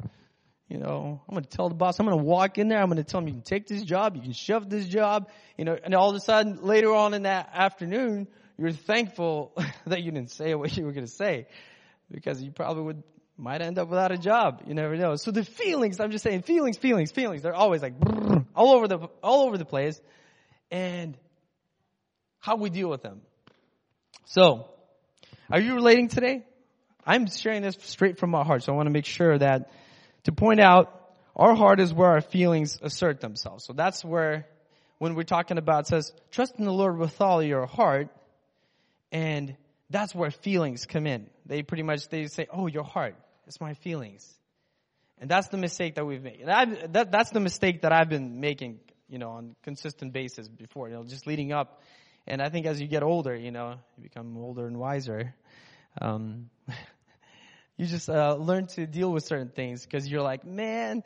You 0.70 0.78
know, 0.78 1.20
I'm 1.28 1.34
going 1.34 1.44
to 1.44 1.50
tell 1.50 1.68
the 1.68 1.74
boss, 1.74 2.00
I'm 2.00 2.06
going 2.06 2.16
to 2.16 2.24
walk 2.24 2.56
in 2.56 2.68
there. 2.68 2.80
I'm 2.80 2.86
going 2.86 2.96
to 2.96 3.04
tell 3.04 3.20
him 3.20 3.28
you 3.28 3.34
can 3.34 3.42
take 3.42 3.66
this 3.66 3.82
job. 3.82 4.16
You 4.16 4.22
can 4.22 4.32
shove 4.32 4.70
this 4.70 4.86
job. 4.86 5.28
You 5.58 5.66
know, 5.66 5.76
and 5.84 5.94
all 5.94 6.08
of 6.08 6.16
a 6.16 6.20
sudden 6.20 6.62
later 6.62 6.94
on 6.94 7.12
in 7.12 7.24
that 7.24 7.50
afternoon, 7.52 8.28
you're 8.56 8.72
thankful 8.72 9.52
that 9.86 10.02
you 10.02 10.10
didn't 10.10 10.30
say 10.30 10.54
what 10.54 10.74
you 10.74 10.86
were 10.86 10.92
going 10.92 11.04
to 11.04 11.12
say 11.12 11.48
because 12.10 12.42
you 12.42 12.50
probably 12.50 12.84
would, 12.84 13.02
might 13.36 13.62
end 13.62 13.78
up 13.78 13.88
without 13.88 14.12
a 14.12 14.18
job. 14.18 14.62
You 14.66 14.74
never 14.74 14.96
know. 14.96 15.16
So 15.16 15.30
the 15.30 15.44
feelings, 15.44 16.00
I'm 16.00 16.10
just 16.10 16.24
saying 16.24 16.42
feelings, 16.42 16.78
feelings, 16.78 17.10
feelings, 17.10 17.42
they're 17.42 17.54
always 17.54 17.82
like 17.82 17.94
all 18.54 18.74
over 18.74 18.88
the, 18.88 18.98
all 19.22 19.46
over 19.46 19.58
the 19.58 19.64
place. 19.64 20.00
And 20.70 21.16
how 22.42 22.56
we 22.56 22.70
deal 22.70 22.88
with 22.88 23.02
them. 23.02 23.22
So, 24.24 24.68
are 25.50 25.60
you 25.60 25.74
relating 25.74 26.08
today? 26.08 26.44
I'm 27.06 27.28
sharing 27.28 27.62
this 27.62 27.76
straight 27.80 28.18
from 28.18 28.30
my 28.30 28.44
heart, 28.44 28.64
so 28.64 28.72
I 28.72 28.76
want 28.76 28.86
to 28.86 28.92
make 28.92 29.06
sure 29.06 29.38
that 29.38 29.70
to 30.24 30.32
point 30.32 30.60
out 30.60 31.02
our 31.36 31.54
heart 31.54 31.80
is 31.80 31.94
where 31.94 32.10
our 32.10 32.20
feelings 32.20 32.78
assert 32.82 33.20
themselves. 33.20 33.64
So 33.64 33.72
that's 33.72 34.04
where, 34.04 34.46
when 34.98 35.14
we're 35.14 35.22
talking 35.22 35.56
about, 35.56 35.86
says, 35.86 36.12
trust 36.30 36.56
in 36.58 36.64
the 36.64 36.72
Lord 36.72 36.98
with 36.98 37.20
all 37.20 37.42
your 37.42 37.66
heart, 37.66 38.08
and 39.10 39.56
that's 39.92 40.14
where 40.14 40.30
feelings 40.30 40.86
come 40.86 41.06
in. 41.06 41.28
They 41.46 41.62
pretty 41.62 41.82
much, 41.82 42.08
they 42.08 42.26
say, 42.26 42.46
oh, 42.52 42.66
your 42.66 42.84
heart, 42.84 43.14
it's 43.46 43.60
my 43.60 43.74
feelings. 43.74 44.26
And 45.18 45.30
that's 45.30 45.48
the 45.48 45.56
mistake 45.56 45.94
that 45.96 46.06
we've 46.06 46.22
made. 46.22 46.40
And 46.40 46.50
I, 46.50 46.64
that, 46.88 47.12
that's 47.12 47.30
the 47.30 47.40
mistake 47.40 47.82
that 47.82 47.92
I've 47.92 48.08
been 48.08 48.40
making, 48.40 48.80
you 49.08 49.18
know, 49.18 49.30
on 49.30 49.54
consistent 49.62 50.12
basis 50.12 50.48
before, 50.48 50.88
you 50.88 50.94
know, 50.94 51.04
just 51.04 51.26
leading 51.26 51.52
up. 51.52 51.80
And 52.26 52.40
I 52.40 52.48
think 52.48 52.66
as 52.66 52.80
you 52.80 52.88
get 52.88 53.02
older, 53.02 53.36
you 53.36 53.50
know, 53.50 53.76
you 53.96 54.02
become 54.02 54.36
older 54.36 54.66
and 54.66 54.78
wiser. 54.78 55.34
Um, 56.00 56.50
you 57.76 57.86
just 57.86 58.08
uh, 58.08 58.34
learn 58.34 58.66
to 58.68 58.86
deal 58.86 59.12
with 59.12 59.24
certain 59.24 59.50
things 59.50 59.84
because 59.84 60.08
you're 60.08 60.22
like, 60.22 60.44
man, 60.44 61.02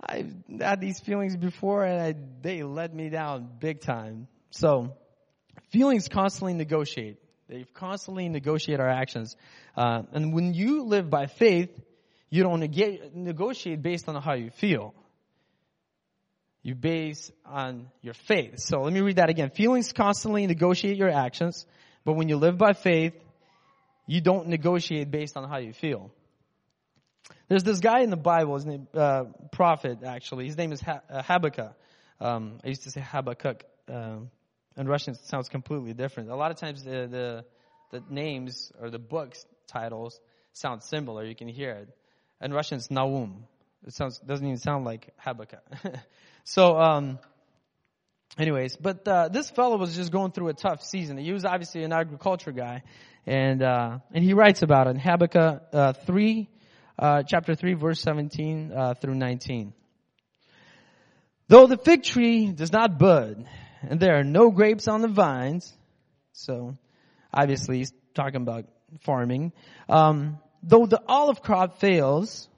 I've 0.00 0.32
had 0.58 0.80
these 0.80 1.00
feelings 1.00 1.36
before 1.36 1.84
and 1.84 2.00
I, 2.00 2.14
they 2.40 2.62
let 2.62 2.94
me 2.94 3.10
down 3.10 3.48
big 3.58 3.80
time. 3.80 4.28
So 4.50 4.96
feelings 5.70 6.08
constantly 6.08 6.54
negotiate. 6.54 7.18
They 7.50 7.64
constantly 7.74 8.28
negotiate 8.28 8.78
our 8.78 8.88
actions. 8.88 9.34
Uh, 9.76 10.02
and 10.12 10.32
when 10.32 10.54
you 10.54 10.84
live 10.84 11.10
by 11.10 11.26
faith, 11.26 11.70
you 12.30 12.44
don't 12.44 12.60
neg- 12.60 13.12
negotiate 13.12 13.82
based 13.82 14.08
on 14.08 14.22
how 14.22 14.34
you 14.34 14.50
feel. 14.50 14.94
You 16.62 16.76
base 16.76 17.32
on 17.44 17.88
your 18.02 18.14
faith. 18.14 18.60
So 18.60 18.82
let 18.82 18.92
me 18.92 19.00
read 19.00 19.16
that 19.16 19.30
again. 19.30 19.50
Feelings 19.50 19.92
constantly 19.92 20.46
negotiate 20.46 20.96
your 20.96 21.10
actions, 21.10 21.66
but 22.04 22.12
when 22.12 22.28
you 22.28 22.36
live 22.36 22.56
by 22.56 22.72
faith, 22.72 23.14
you 24.06 24.20
don't 24.20 24.46
negotiate 24.46 25.10
based 25.10 25.36
on 25.36 25.48
how 25.48 25.58
you 25.58 25.72
feel. 25.72 26.12
There's 27.48 27.64
this 27.64 27.80
guy 27.80 28.02
in 28.02 28.10
the 28.10 28.16
Bible, 28.16 28.54
his 28.54 28.66
name, 28.66 28.86
uh, 28.94 29.24
prophet 29.50 30.04
actually. 30.04 30.46
His 30.46 30.56
name 30.56 30.70
is 30.70 30.82
uh, 30.84 31.22
Habakkuk. 31.22 31.74
Um, 32.20 32.58
I 32.64 32.68
used 32.68 32.84
to 32.84 32.92
say 32.92 33.00
Habakkuk. 33.00 33.64
Um, 33.88 34.30
in 34.76 34.86
Russian, 34.86 35.14
it 35.14 35.20
sounds 35.26 35.48
completely 35.48 35.94
different. 35.94 36.30
A 36.30 36.36
lot 36.36 36.50
of 36.50 36.56
times 36.56 36.84
the, 36.84 37.08
the, 37.10 37.44
the 37.90 38.04
names 38.08 38.72
or 38.80 38.90
the 38.90 38.98
books 38.98 39.44
titles 39.66 40.18
sound 40.52 40.82
similar. 40.82 41.24
You 41.24 41.34
can 41.34 41.48
hear 41.48 41.70
it. 41.72 41.88
In 42.40 42.52
Russian, 42.52 42.78
it's 42.78 42.88
Naum. 42.88 43.42
It 43.86 43.94
sounds 43.94 44.18
doesn't 44.18 44.44
even 44.44 44.58
sound 44.58 44.84
like 44.84 45.12
Habakkuk. 45.18 45.62
so, 46.44 46.78
um, 46.78 47.18
anyways, 48.38 48.76
but 48.76 49.06
uh, 49.08 49.28
this 49.28 49.50
fellow 49.50 49.76
was 49.76 49.96
just 49.96 50.12
going 50.12 50.32
through 50.32 50.48
a 50.48 50.54
tough 50.54 50.82
season. 50.82 51.16
He 51.16 51.32
was 51.32 51.44
obviously 51.44 51.82
an 51.84 51.92
agriculture 51.92 52.52
guy, 52.52 52.82
and 53.26 53.62
uh, 53.62 53.98
and 54.12 54.22
he 54.22 54.34
writes 54.34 54.62
about 54.62 54.86
it 54.86 54.90
in 54.90 54.96
Habakkuk 54.96 55.62
uh, 55.72 55.92
three, 55.92 56.48
uh, 56.98 57.22
chapter 57.26 57.54
three, 57.54 57.74
verse 57.74 58.00
seventeen 58.00 58.72
uh, 58.72 58.94
through 58.94 59.14
nineteen. 59.14 59.72
Though 61.48 61.66
the 61.66 61.78
fig 61.78 62.02
tree 62.02 62.52
does 62.52 62.72
not 62.72 62.98
bud, 62.98 63.46
and 63.82 64.00
there 64.00 64.18
are 64.18 64.24
no 64.24 64.50
grapes 64.50 64.88
on 64.88 65.02
the 65.02 65.08
vines, 65.08 65.72
so 66.32 66.76
obviously 67.32 67.78
he's 67.78 67.92
talking 68.14 68.42
about 68.42 68.66
farming. 69.02 69.52
Um, 69.88 70.38
though 70.62 70.86
the 70.86 71.02
olive 71.06 71.42
crop 71.42 71.80
fails, 71.80 72.48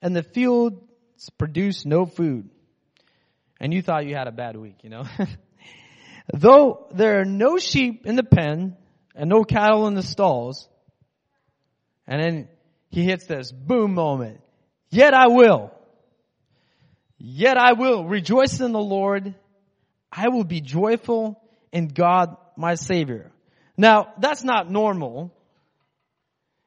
and 0.00 0.14
the 0.14 0.22
fields 0.22 0.80
produce 1.38 1.84
no 1.84 2.06
food, 2.06 2.50
and 3.60 3.72
you 3.72 3.82
thought 3.82 4.06
you 4.06 4.14
had 4.14 4.28
a 4.28 4.32
bad 4.32 4.56
week, 4.56 4.76
you 4.82 4.90
know. 4.90 5.04
Though 6.34 6.88
there 6.92 7.20
are 7.20 7.24
no 7.24 7.56
sheep 7.56 8.04
in 8.04 8.16
the 8.16 8.24
pen, 8.24 8.76
and 9.16 9.30
no 9.30 9.42
cattle 9.44 9.86
in 9.88 9.94
the 9.94 10.02
stalls. 10.02 10.68
And 12.06 12.22
then 12.22 12.48
he 12.90 13.02
hits 13.02 13.26
this 13.26 13.50
boom 13.50 13.94
moment. 13.94 14.40
Yet 14.90 15.14
I 15.14 15.28
will. 15.28 15.72
Yet 17.18 17.56
I 17.56 17.72
will 17.72 18.04
rejoice 18.04 18.60
in 18.60 18.72
the 18.72 18.78
Lord. 18.78 19.34
I 20.16 20.28
will 20.28 20.44
be 20.44 20.62
joyful 20.62 21.40
in 21.72 21.88
God 21.88 22.36
my 22.56 22.74
Savior. 22.74 23.30
Now, 23.76 24.14
that's 24.18 24.42
not 24.42 24.70
normal. 24.70 25.30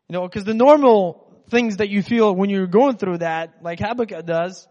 You 0.07 0.13
know, 0.13 0.21
because 0.27 0.43
the 0.43 0.53
normal 0.53 1.25
things 1.49 1.77
that 1.77 1.89
you 1.89 2.03
feel 2.03 2.33
when 2.35 2.51
you're 2.51 2.67
going 2.67 2.97
through 2.97 3.19
that, 3.19 3.63
like 3.63 3.79
Habakkuk 3.79 4.25
does, 4.25 4.67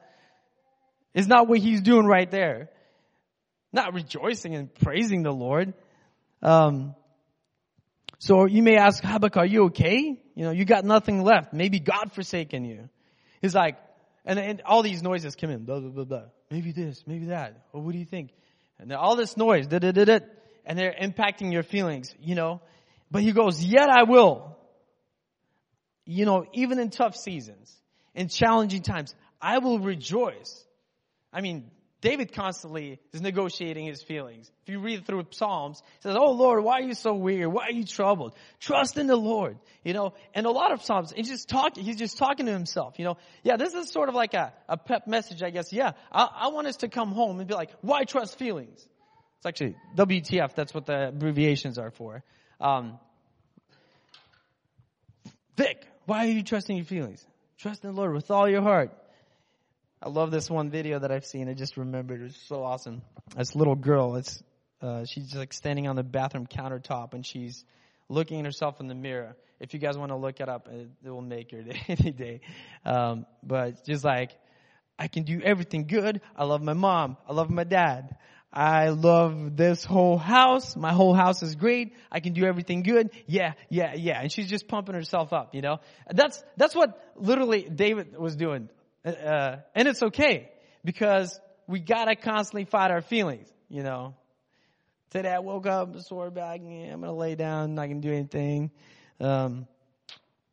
is 1.12 1.26
not 1.26 1.48
what 1.48 1.58
he's 1.58 1.80
doing 1.80 2.06
right 2.06 2.30
there. 2.30 2.70
Not 3.72 3.94
rejoicing 3.94 4.54
and 4.54 4.72
praising 4.72 5.24
the 5.24 5.32
Lord. 5.32 5.74
Um, 6.40 6.94
so 8.20 8.46
you 8.46 8.62
may 8.62 8.76
ask, 8.76 9.02
Habakkuk, 9.02 9.36
are 9.36 9.46
you 9.46 9.64
okay? 9.66 10.22
You 10.34 10.44
know, 10.44 10.52
you 10.52 10.64
got 10.64 10.84
nothing 10.84 11.22
left. 11.22 11.52
Maybe 11.52 11.80
God 11.80 12.12
forsaken 12.12 12.64
you. 12.64 12.88
He's 13.42 13.54
like, 13.54 13.76
and, 14.24 14.38
and 14.38 14.62
all 14.64 14.82
these 14.82 15.02
noises 15.02 15.34
come 15.34 15.50
in, 15.50 15.64
blah, 15.64 15.80
blah, 15.80 15.90
blah, 15.90 16.04
blah. 16.04 16.24
Maybe 16.50 16.72
this, 16.72 17.02
maybe 17.06 17.26
that. 17.26 17.66
Or 17.72 17.82
what 17.82 17.92
do 17.92 17.98
you 17.98 18.04
think? 18.04 18.30
And 18.78 18.92
all 18.92 19.16
this 19.16 19.36
noise, 19.36 19.66
da, 19.66 19.78
da, 19.78 19.92
da, 19.92 20.20
and 20.64 20.78
they're 20.78 20.94
impacting 21.00 21.52
your 21.52 21.62
feelings, 21.62 22.14
you 22.20 22.34
know. 22.34 22.60
But 23.10 23.22
he 23.22 23.32
goes, 23.32 23.62
yet 23.62 23.88
I 23.88 24.04
will. 24.04 24.56
You 26.04 26.24
know, 26.24 26.46
even 26.52 26.78
in 26.78 26.90
tough 26.90 27.16
seasons, 27.16 27.74
in 28.14 28.28
challenging 28.28 28.82
times, 28.82 29.14
I 29.40 29.58
will 29.58 29.78
rejoice. 29.78 30.64
I 31.32 31.40
mean, 31.40 31.70
David 32.00 32.32
constantly 32.32 33.00
is 33.12 33.20
negotiating 33.20 33.84
his 33.86 34.02
feelings. 34.02 34.48
If 34.62 34.72
you 34.72 34.78
read 34.78 35.04
through 35.04 35.26
Psalms, 35.30 35.82
he 35.84 36.02
says, 36.02 36.16
Oh 36.16 36.30
Lord, 36.30 36.62
why 36.62 36.78
are 36.78 36.82
you 36.82 36.94
so 36.94 37.14
weird? 37.14 37.52
Why 37.52 37.66
are 37.66 37.72
you 37.72 37.84
troubled? 37.84 38.34
Trust 38.60 38.98
in 38.98 39.08
the 39.08 39.16
Lord. 39.16 39.58
You 39.82 39.94
know, 39.94 40.14
and 40.32 40.46
a 40.46 40.50
lot 40.50 40.72
of 40.72 40.84
Psalms, 40.84 41.12
he's 41.14 41.28
just 41.28 41.48
talking, 41.48 41.82
he's 41.82 41.96
just 41.96 42.16
talking 42.16 42.46
to 42.46 42.52
himself. 42.52 43.00
You 43.00 43.04
know, 43.04 43.16
yeah, 43.42 43.56
this 43.56 43.74
is 43.74 43.90
sort 43.90 44.08
of 44.08 44.14
like 44.14 44.34
a, 44.34 44.52
a 44.68 44.76
pep 44.76 45.08
message, 45.08 45.42
I 45.42 45.50
guess. 45.50 45.72
Yeah, 45.72 45.92
I, 46.12 46.28
I 46.42 46.48
want 46.48 46.68
us 46.68 46.76
to 46.78 46.88
come 46.88 47.10
home 47.10 47.40
and 47.40 47.48
be 47.48 47.54
like, 47.54 47.70
why 47.80 48.04
trust 48.04 48.38
feelings? 48.38 48.86
It's 49.38 49.46
actually 49.46 49.74
WTF, 49.96 50.54
that's 50.54 50.72
what 50.72 50.86
the 50.86 51.08
abbreviations 51.08 51.78
are 51.78 51.90
for. 51.90 52.22
Um, 52.60 52.98
Vic, 55.56 55.84
why 56.06 56.26
are 56.26 56.30
you 56.30 56.44
trusting 56.44 56.76
your 56.76 56.84
feelings? 56.84 57.26
Trust 57.58 57.84
in 57.84 57.90
the 57.90 57.96
Lord 57.96 58.14
with 58.14 58.30
all 58.30 58.48
your 58.48 58.62
heart. 58.62 58.96
I 60.00 60.08
love 60.10 60.30
this 60.30 60.48
one 60.48 60.70
video 60.70 61.00
that 61.00 61.10
I've 61.10 61.24
seen. 61.26 61.48
I 61.48 61.54
just 61.54 61.76
remembered. 61.76 62.20
It 62.20 62.24
was 62.24 62.36
so 62.46 62.62
awesome. 62.62 63.02
This 63.36 63.56
little 63.56 63.74
girl, 63.74 64.14
it's, 64.14 64.40
uh, 64.80 65.04
she's 65.04 65.34
like 65.34 65.52
standing 65.52 65.88
on 65.88 65.96
the 65.96 66.04
bathroom 66.04 66.46
countertop 66.46 67.14
and 67.14 67.26
she's 67.26 67.64
looking 68.08 68.38
at 68.38 68.44
herself 68.44 68.78
in 68.80 68.86
the 68.86 68.94
mirror. 68.94 69.36
If 69.58 69.74
you 69.74 69.80
guys 69.80 69.98
want 69.98 70.12
to 70.12 70.16
look 70.16 70.38
it 70.38 70.48
up, 70.48 70.68
it, 70.68 70.88
it 71.04 71.10
will 71.10 71.20
make 71.20 71.50
your 71.50 71.62
day 71.64 71.82
any 71.88 72.12
day. 72.12 72.40
Um, 72.84 73.26
but 73.42 73.84
just 73.84 74.04
like, 74.04 74.30
I 75.00 75.08
can 75.08 75.24
do 75.24 75.40
everything 75.42 75.86
good. 75.88 76.20
I 76.36 76.44
love 76.44 76.62
my 76.62 76.74
mom. 76.74 77.16
I 77.28 77.32
love 77.32 77.50
my 77.50 77.64
dad. 77.64 78.16
I 78.52 78.90
love 78.90 79.56
this 79.56 79.84
whole 79.84 80.16
house. 80.16 80.76
My 80.76 80.92
whole 80.92 81.12
house 81.12 81.42
is 81.42 81.56
great. 81.56 81.94
I 82.10 82.20
can 82.20 82.34
do 82.34 82.44
everything 82.44 82.82
good. 82.82 83.10
Yeah, 83.26 83.54
yeah, 83.68 83.94
yeah. 83.94 84.20
And 84.20 84.30
she's 84.30 84.48
just 84.48 84.68
pumping 84.68 84.94
herself 84.94 85.32
up, 85.32 85.56
you 85.56 85.60
know? 85.60 85.80
That's, 86.08 86.42
that's 86.56 86.74
what 86.74 87.02
literally 87.16 87.62
David 87.62 88.16
was 88.16 88.36
doing 88.36 88.70
uh, 89.04 89.56
and 89.74 89.88
it's 89.88 90.02
okay 90.02 90.50
because 90.84 91.38
we 91.66 91.80
gotta 91.80 92.16
constantly 92.16 92.64
fight 92.64 92.90
our 92.90 93.00
feelings, 93.00 93.48
you 93.68 93.82
know. 93.82 94.14
Today 95.10 95.32
I 95.32 95.38
woke 95.38 95.66
up, 95.66 95.98
sore 96.00 96.30
back, 96.30 96.60
yeah, 96.62 96.92
I'm 96.92 97.00
gonna 97.00 97.14
lay 97.14 97.34
down, 97.34 97.74
not 97.74 97.88
gonna 97.88 98.00
do 98.00 98.12
anything. 98.12 98.70
Um, 99.20 99.66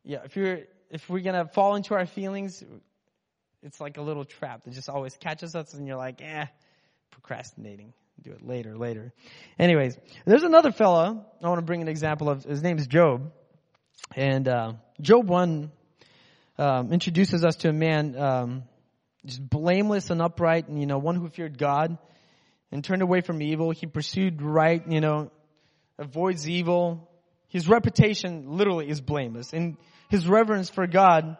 yeah, 0.04 0.20
if 0.24 0.36
you're, 0.36 0.60
if 0.90 1.08
we're 1.08 1.20
gonna 1.20 1.46
fall 1.46 1.74
into 1.74 1.94
our 1.94 2.06
feelings, 2.06 2.62
it's 3.62 3.80
like 3.80 3.98
a 3.98 4.02
little 4.02 4.24
trap 4.24 4.64
that 4.64 4.72
just 4.72 4.88
always 4.88 5.16
catches 5.16 5.54
us 5.54 5.74
and 5.74 5.86
you're 5.86 5.96
like, 5.96 6.22
eh, 6.22 6.46
procrastinating. 7.10 7.92
Do 8.22 8.30
it 8.30 8.46
later, 8.46 8.78
later. 8.78 9.12
Anyways, 9.58 9.98
there's 10.24 10.42
another 10.42 10.72
fella 10.72 11.26
I 11.42 11.48
want 11.48 11.58
to 11.58 11.64
bring 11.64 11.82
an 11.82 11.88
example 11.88 12.30
of. 12.30 12.44
His 12.44 12.62
name 12.62 12.78
is 12.78 12.86
Job. 12.86 13.30
And, 14.14 14.48
uh, 14.48 14.72
Job 15.00 15.28
1, 15.28 15.70
um, 16.58 16.92
introduces 16.92 17.44
us 17.44 17.56
to 17.56 17.68
a 17.68 17.72
man, 17.72 18.16
um, 18.16 18.62
just 19.24 19.46
blameless 19.48 20.10
and 20.10 20.22
upright 20.22 20.68
and, 20.68 20.80
you 20.80 20.86
know, 20.86 20.98
one 20.98 21.16
who 21.16 21.28
feared 21.28 21.58
God 21.58 21.98
and 22.72 22.84
turned 22.84 23.02
away 23.02 23.20
from 23.20 23.42
evil. 23.42 23.70
He 23.70 23.86
pursued 23.86 24.42
right, 24.42 24.82
you 24.88 25.00
know, 25.00 25.30
avoids 25.98 26.48
evil. 26.48 27.10
His 27.48 27.68
reputation 27.68 28.56
literally 28.56 28.88
is 28.88 29.00
blameless 29.00 29.52
and 29.52 29.76
his 30.08 30.28
reverence 30.28 30.70
for 30.70 30.86
God, 30.86 31.36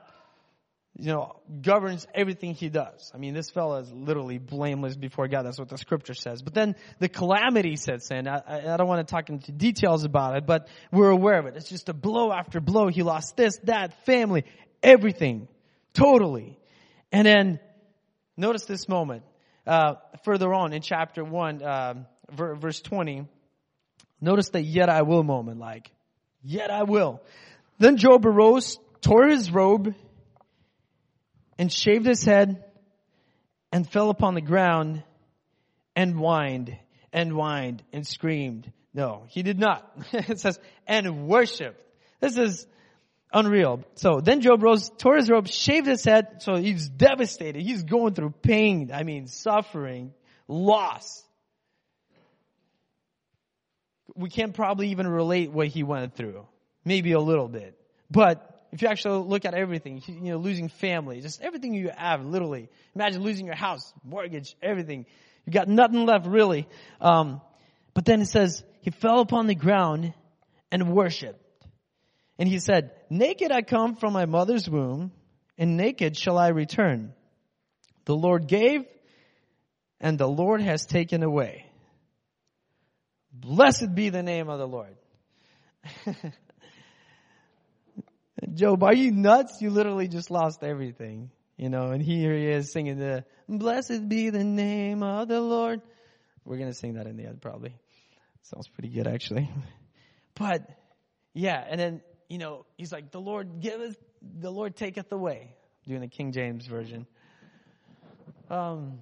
you 0.98 1.12
know, 1.12 1.36
governs 1.60 2.06
everything 2.14 2.54
he 2.54 2.68
does. 2.68 3.12
I 3.14 3.18
mean, 3.18 3.34
this 3.34 3.50
fellow 3.50 3.78
is 3.78 3.92
literally 3.92 4.38
blameless 4.38 4.96
before 4.96 5.28
God. 5.28 5.42
That's 5.42 5.58
what 5.58 5.68
the 5.68 5.76
scripture 5.76 6.14
says. 6.14 6.42
But 6.42 6.54
then 6.54 6.74
the 6.98 7.08
calamity 7.08 7.76
sets 7.76 8.10
in. 8.10 8.26
I, 8.26 8.40
I 8.72 8.76
don't 8.76 8.88
want 8.88 9.06
to 9.06 9.12
talk 9.12 9.28
into 9.28 9.52
details 9.52 10.04
about 10.04 10.36
it, 10.36 10.46
but 10.46 10.68
we're 10.90 11.10
aware 11.10 11.38
of 11.38 11.46
it. 11.46 11.56
It's 11.56 11.68
just 11.68 11.88
a 11.88 11.94
blow 11.94 12.32
after 12.32 12.60
blow. 12.60 12.88
He 12.88 13.02
lost 13.02 13.36
this, 13.36 13.58
that, 13.64 14.06
family, 14.06 14.44
everything. 14.82 15.48
Totally. 15.94 16.58
And 17.12 17.26
then 17.26 17.60
notice 18.36 18.64
this 18.64 18.88
moment. 18.88 19.22
Uh, 19.66 19.94
further 20.24 20.52
on 20.54 20.72
in 20.72 20.80
chapter 20.80 21.24
1, 21.24 21.62
uh, 21.62 21.94
verse 22.30 22.80
20, 22.80 23.26
notice 24.20 24.50
the 24.50 24.60
yet 24.60 24.88
I 24.88 25.02
will 25.02 25.24
moment, 25.24 25.58
like, 25.58 25.90
yet 26.42 26.70
I 26.70 26.84
will. 26.84 27.20
Then 27.78 27.96
Job 27.96 28.24
arose, 28.24 28.78
tore 29.00 29.26
his 29.26 29.50
robe, 29.50 29.94
and 31.58 31.72
shaved 31.72 32.06
his 32.06 32.24
head, 32.24 32.64
and 33.72 33.90
fell 33.90 34.10
upon 34.10 34.34
the 34.34 34.40
ground, 34.40 35.02
and 35.96 36.14
whined, 36.14 36.76
and 37.12 37.32
whined, 37.32 37.82
and 37.92 38.06
screamed. 38.06 38.70
No, 38.94 39.24
he 39.28 39.42
did 39.42 39.58
not. 39.58 39.90
it 40.12 40.38
says, 40.38 40.60
and 40.86 41.26
worshiped. 41.26 41.80
This 42.20 42.38
is 42.38 42.66
unreal. 43.32 43.84
So 43.94 44.20
then 44.20 44.40
Job 44.40 44.62
rose, 44.62 44.90
tore 44.98 45.16
his 45.16 45.28
robe, 45.28 45.48
shaved 45.48 45.86
his 45.86 46.04
head, 46.04 46.42
so 46.42 46.56
he's 46.56 46.88
devastated. 46.88 47.62
He's 47.62 47.82
going 47.82 48.14
through 48.14 48.30
pain, 48.42 48.90
I 48.92 49.02
mean 49.02 49.26
suffering, 49.26 50.12
loss. 50.48 51.22
We 54.14 54.30
can't 54.30 54.54
probably 54.54 54.90
even 54.90 55.06
relate 55.06 55.50
what 55.50 55.68
he 55.68 55.82
went 55.82 56.14
through. 56.14 56.46
Maybe 56.84 57.12
a 57.12 57.20
little 57.20 57.48
bit. 57.48 57.78
But 58.10 58.56
if 58.72 58.82
you 58.82 58.88
actually 58.88 59.26
look 59.26 59.44
at 59.44 59.54
everything, 59.54 60.02
you 60.06 60.32
know, 60.32 60.38
losing 60.38 60.68
family, 60.68 61.20
just 61.20 61.42
everything 61.42 61.74
you 61.74 61.90
have, 61.94 62.24
literally. 62.24 62.68
Imagine 62.94 63.22
losing 63.22 63.46
your 63.46 63.56
house, 63.56 63.92
mortgage, 64.04 64.56
everything. 64.62 65.06
You 65.44 65.52
got 65.52 65.68
nothing 65.68 66.06
left 66.06 66.26
really. 66.26 66.66
Um, 67.00 67.40
but 67.94 68.04
then 68.04 68.20
it 68.20 68.28
says, 68.28 68.62
he 68.80 68.90
fell 68.90 69.20
upon 69.20 69.46
the 69.46 69.54
ground 69.54 70.14
and 70.70 70.92
worshiped. 70.92 71.40
And 72.38 72.48
he 72.48 72.58
said, 72.58 72.90
naked 73.08 73.50
I 73.50 73.62
come 73.62 73.96
from 73.96 74.12
my 74.12 74.26
mother's 74.26 74.68
womb 74.68 75.12
and 75.56 75.76
naked 75.76 76.16
shall 76.16 76.38
I 76.38 76.48
return. 76.48 77.14
The 78.04 78.14
Lord 78.14 78.46
gave 78.46 78.84
and 80.00 80.18
the 80.18 80.28
Lord 80.28 80.60
has 80.60 80.84
taken 80.84 81.22
away. 81.22 81.66
Blessed 83.32 83.94
be 83.94 84.10
the 84.10 84.22
name 84.22 84.48
of 84.48 84.58
the 84.58 84.66
Lord. 84.66 84.96
Job, 88.54 88.82
are 88.82 88.94
you 88.94 89.10
nuts? 89.12 89.58
You 89.60 89.70
literally 89.70 90.08
just 90.08 90.30
lost 90.30 90.62
everything. 90.62 91.30
You 91.56 91.70
know, 91.70 91.86
and 91.86 92.02
here 92.02 92.34
he 92.34 92.48
is 92.48 92.70
singing 92.70 92.98
the, 92.98 93.24
blessed 93.48 94.08
be 94.08 94.28
the 94.28 94.44
name 94.44 95.02
of 95.02 95.28
the 95.28 95.40
Lord. 95.40 95.80
We're 96.44 96.58
gonna 96.58 96.74
sing 96.74 96.94
that 96.94 97.06
in 97.06 97.16
the 97.16 97.24
end 97.24 97.40
probably. 97.40 97.74
Sounds 98.42 98.68
pretty 98.68 98.88
good 98.88 99.06
actually. 99.06 99.50
But, 100.38 100.68
yeah, 101.32 101.64
and 101.66 101.80
then, 101.80 102.02
you 102.28 102.38
know, 102.38 102.66
he's 102.76 102.92
like, 102.92 103.10
the 103.10 103.20
Lord 103.20 103.60
giveth, 103.60 103.96
the 104.22 104.50
Lord 104.50 104.76
taketh 104.76 105.10
away. 105.12 105.54
Doing 105.86 106.00
the 106.00 106.08
King 106.08 106.32
James 106.32 106.66
Version. 106.66 107.06
Um, 108.50 108.98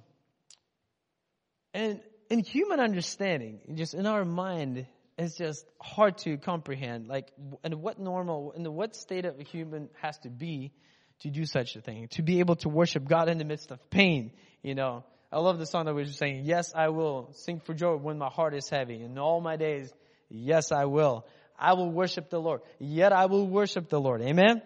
and 1.73 2.01
in 2.31 2.41
human 2.41 2.81
understanding, 2.81 3.61
just 3.75 3.95
in 3.95 4.07
our 4.07 4.25
mind, 4.25 4.87
it's 5.17 5.37
just 5.37 5.65
hard 5.81 6.19
to 6.19 6.37
comprehend. 6.37 7.09
Like, 7.09 7.31
and 7.63 7.75
what 7.83 7.99
normal, 7.99 8.53
and 8.53 8.67
what 8.69 8.97
state 8.97 9.25
of 9.25 9.39
a 9.39 9.43
human 9.43 9.89
has 10.03 10.19
to 10.19 10.31
be 10.31 10.73
to 11.21 11.31
do 11.31 11.47
such 11.47 11.77
a 11.77 11.81
thing, 11.81 12.09
to 12.09 12.23
be 12.23 12.41
able 12.41 12.57
to 12.57 12.69
worship 12.69 13.07
God 13.07 13.29
in 13.29 13.39
the 13.39 13.45
midst 13.45 13.71
of 13.71 13.79
pain. 13.91 14.33
You 14.63 14.75
know, 14.75 15.05
I 15.33 15.39
love 15.39 15.59
the 15.59 15.67
song 15.67 15.87
that 15.87 15.95
we 15.95 16.03
were 16.03 16.09
saying. 16.09 16.43
Yes, 16.45 16.73
I 16.75 16.89
will 16.89 17.31
sing 17.33 17.61
for 17.61 17.75
joy 17.75 17.97
when 17.97 18.19
my 18.19 18.29
heart 18.29 18.55
is 18.55 18.69
heavy. 18.69 19.03
In 19.03 19.19
all 19.19 19.41
my 19.41 19.57
days, 19.57 19.93
yes, 20.29 20.73
I 20.73 20.87
will. 20.87 21.27
I 21.59 21.75
will 21.75 21.91
worship 21.91 22.31
the 22.31 22.41
Lord. 22.41 22.61
Yet 22.79 23.13
I 23.13 23.27
will 23.27 23.47
worship 23.47 23.89
the 23.89 24.01
Lord. 24.01 24.23
Amen. 24.23 24.63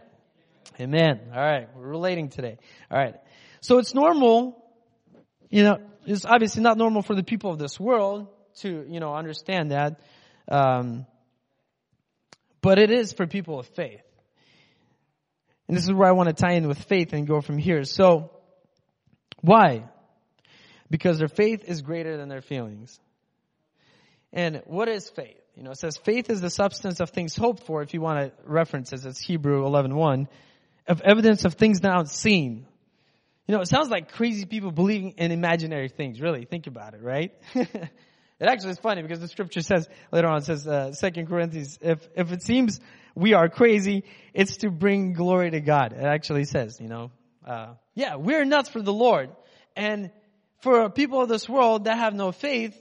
Amen. 0.80 1.20
All 1.34 1.40
right, 1.40 1.68
we're 1.74 1.88
relating 1.88 2.28
today. 2.28 2.58
All 2.90 2.98
right, 2.98 3.14
so 3.60 3.78
it's 3.78 3.94
normal. 3.94 4.62
You 5.50 5.64
know, 5.64 5.78
it's 6.06 6.24
obviously 6.24 6.62
not 6.62 6.76
normal 6.76 7.02
for 7.02 7.14
the 7.14 7.22
people 7.22 7.50
of 7.50 7.58
this 7.58 7.80
world 7.80 8.28
to 8.60 8.84
you 8.88 9.00
know 9.00 9.14
understand 9.14 9.72
that. 9.72 10.00
Um, 10.50 11.06
but 12.60 12.78
it 12.78 12.90
is 12.90 13.12
for 13.12 13.26
people 13.26 13.58
of 13.58 13.66
faith. 13.68 14.02
And 15.68 15.76
this 15.76 15.84
is 15.84 15.92
where 15.92 16.08
I 16.08 16.12
want 16.12 16.28
to 16.28 16.34
tie 16.34 16.54
in 16.54 16.66
with 16.66 16.78
faith 16.84 17.12
and 17.12 17.26
go 17.26 17.40
from 17.40 17.58
here. 17.58 17.84
So, 17.84 18.30
why? 19.40 19.84
Because 20.90 21.18
their 21.18 21.28
faith 21.28 21.64
is 21.66 21.82
greater 21.82 22.16
than 22.16 22.28
their 22.28 22.40
feelings. 22.40 22.98
And 24.32 24.62
what 24.66 24.88
is 24.88 25.08
faith? 25.10 25.40
You 25.58 25.64
know, 25.64 25.72
it 25.72 25.78
says 25.78 25.96
faith 25.96 26.30
is 26.30 26.40
the 26.40 26.50
substance 26.50 27.00
of 27.00 27.10
things 27.10 27.34
hoped 27.34 27.64
for, 27.64 27.82
if 27.82 27.92
you 27.92 28.00
want 28.00 28.20
to 28.20 28.32
reference 28.44 28.92
it, 28.92 29.04
it's 29.04 29.18
Hebrew 29.18 29.64
11.1, 29.64 30.28
of 30.86 31.00
evidence 31.00 31.44
of 31.44 31.54
things 31.54 31.82
not 31.82 32.08
seen. 32.08 32.64
You 33.48 33.56
know, 33.56 33.60
it 33.60 33.66
sounds 33.66 33.88
like 33.88 34.12
crazy 34.12 34.46
people 34.46 34.70
believing 34.70 35.14
in 35.18 35.32
imaginary 35.32 35.88
things, 35.88 36.20
really. 36.20 36.44
Think 36.44 36.68
about 36.68 36.94
it, 36.94 37.02
right? 37.02 37.32
It 38.40 38.48
actually 38.48 38.70
is 38.70 38.78
funny 38.78 39.02
because 39.02 39.18
the 39.18 39.26
scripture 39.26 39.62
says 39.62 39.88
later 40.12 40.28
on, 40.28 40.38
it 40.38 40.44
says, 40.44 40.64
uh, 40.64 40.92
2 40.96 41.24
Corinthians, 41.26 41.76
if, 41.82 42.08
if 42.14 42.30
it 42.30 42.40
seems 42.40 42.78
we 43.16 43.34
are 43.34 43.48
crazy, 43.48 44.04
it's 44.32 44.58
to 44.58 44.70
bring 44.70 45.12
glory 45.12 45.50
to 45.50 45.60
God. 45.60 45.92
It 45.92 46.04
actually 46.04 46.44
says, 46.44 46.78
you 46.80 46.86
know, 46.86 47.10
uh, 47.44 47.74
yeah, 47.96 48.14
we're 48.14 48.44
nuts 48.44 48.68
for 48.68 48.80
the 48.80 48.92
Lord. 48.92 49.30
And 49.74 50.12
for 50.60 50.88
people 50.88 51.20
of 51.20 51.28
this 51.28 51.48
world 51.48 51.86
that 51.86 51.98
have 51.98 52.14
no 52.14 52.30
faith, 52.30 52.80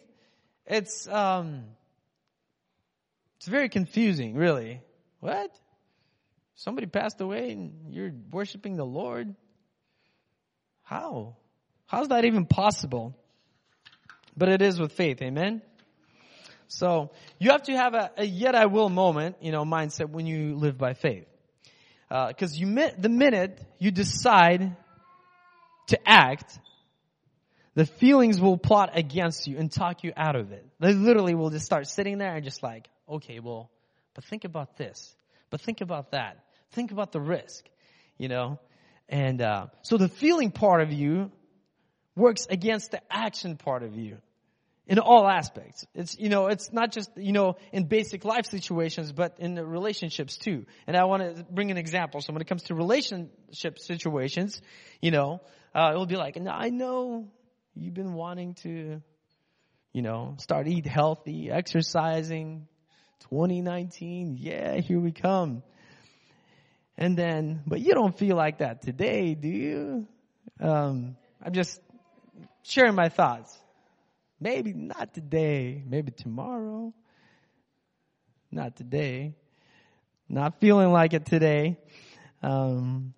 it's, 0.68 1.08
um, 1.08 1.64
it's 3.48 3.52
very 3.52 3.70
confusing, 3.70 4.36
really. 4.36 4.82
What? 5.22 5.52
Somebody 6.56 6.88
passed 6.88 7.22
away 7.22 7.52
and 7.52 7.94
you're 7.94 8.12
worshiping 8.32 8.76
the 8.76 8.86
Lord? 8.86 9.36
How? 10.84 11.38
How's 11.86 12.10
that 12.10 12.26
even 12.26 12.46
possible? 12.46 13.16
but 14.38 14.50
it 14.50 14.62
is 14.62 14.80
with 14.80 14.94
faith. 14.94 15.22
Amen. 15.22 15.62
So 16.68 17.12
you 17.40 17.52
have 17.52 17.64
to 17.64 17.76
have 17.76 17.96
a, 17.96 18.12
a 18.18 18.26
yet 18.26 18.54
I 18.54 18.68
will 18.68 18.90
moment, 18.90 19.38
you 19.42 19.52
know, 19.52 19.66
mindset 19.66 20.10
when 20.10 20.28
you 20.28 20.56
live 20.56 20.78
by 20.78 20.94
faith. 20.94 21.26
Because 22.10 22.54
uh, 22.54 22.58
you 22.58 22.92
the 22.98 23.10
minute 23.10 23.60
you 23.80 23.92
decide 23.92 24.76
to 25.88 26.00
act, 26.08 26.60
the 27.76 27.86
feelings 27.86 28.40
will 28.40 28.58
plot 28.58 28.92
against 28.94 29.48
you 29.48 29.58
and 29.58 29.72
talk 29.72 30.04
you 30.04 30.14
out 30.16 30.36
of 30.36 30.52
it. 30.52 30.66
They 30.80 30.94
literally 30.94 31.36
will 31.36 31.50
just 31.50 31.66
start 31.66 31.88
sitting 31.88 32.18
there 32.18 32.34
and 32.34 32.44
just 32.44 32.64
like, 32.64 32.88
okay, 33.10 33.40
well, 33.40 33.72
but 34.14 34.24
think 34.24 34.46
about 34.46 34.78
this, 34.78 35.16
but 35.50 35.62
think 35.62 35.82
about 35.82 36.12
that, 36.12 36.44
think 36.72 36.92
about 36.92 37.12
the 37.12 37.22
risk, 37.22 37.66
you 38.18 38.28
know. 38.28 38.60
And 39.10 39.42
uh, 39.42 39.68
so 39.84 39.98
the 39.98 40.10
feeling 40.10 40.52
part 40.52 40.82
of 40.82 40.92
you 40.92 41.32
works 42.16 42.48
against 42.50 42.92
the 42.92 43.02
action 43.10 43.56
part 43.56 43.84
of 43.84 43.96
you 43.96 44.18
in 44.88 45.00
all 45.00 45.28
aspects. 45.28 45.86
It's, 45.94 46.18
you 46.18 46.30
know, 46.30 46.48
it's 46.48 46.72
not 46.72 46.92
just, 46.92 47.12
you 47.18 47.34
know, 47.34 47.58
in 47.72 47.86
basic 47.86 48.24
life 48.26 48.46
situations, 48.46 49.12
but 49.12 49.36
in 49.40 49.54
the 49.54 49.66
relationships 49.66 50.38
too. 50.38 50.66
And 50.88 50.96
I 50.96 51.04
want 51.04 51.38
to 51.38 51.44
bring 51.44 51.72
an 51.72 51.78
example. 51.78 52.22
So 52.22 52.34
when 52.34 52.42
it 52.42 52.48
comes 52.48 52.64
to 52.64 52.76
relationship 52.76 53.80
situations, 53.80 54.62
you 55.02 55.12
know, 55.12 55.42
uh, 55.76 55.90
it'll 55.92 56.06
be 56.06 56.16
like, 56.16 56.38
and 56.38 56.48
I 56.48 56.70
know 56.70 57.28
you've 57.76 57.94
been 57.94 58.14
wanting 58.14 58.56
to, 58.64 59.02
you 59.94 60.02
know, 60.02 60.36
start 60.40 60.68
eat 60.68 60.86
healthy, 60.86 61.52
exercising, 61.52 62.68
2019, 63.30 64.38
yeah, 64.40 64.76
here 64.78 65.00
we 65.00 65.12
come. 65.12 65.64
And 66.98 67.18
then, 67.18 67.62
but 67.68 67.80
you 67.80 67.94
don't 67.94 68.18
feel 68.18 68.36
like 68.36 68.60
that 68.60 68.82
today, 68.82 69.36
do 69.36 69.48
you? 69.48 70.08
Um, 70.60 71.16
I'm 71.44 71.54
just 71.54 71.80
sharing 72.64 72.96
my 72.96 73.10
thoughts. 73.10 73.56
Maybe 74.40 74.74
not 74.74 75.14
today, 75.14 75.84
maybe 75.86 76.12
tomorrow. 76.12 76.94
Not 78.52 78.76
today. 78.76 79.36
Not 80.30 80.60
feeling 80.60 80.92
like 80.92 81.14
it 81.14 81.26
today. 81.26 81.78
Um, 82.42 83.14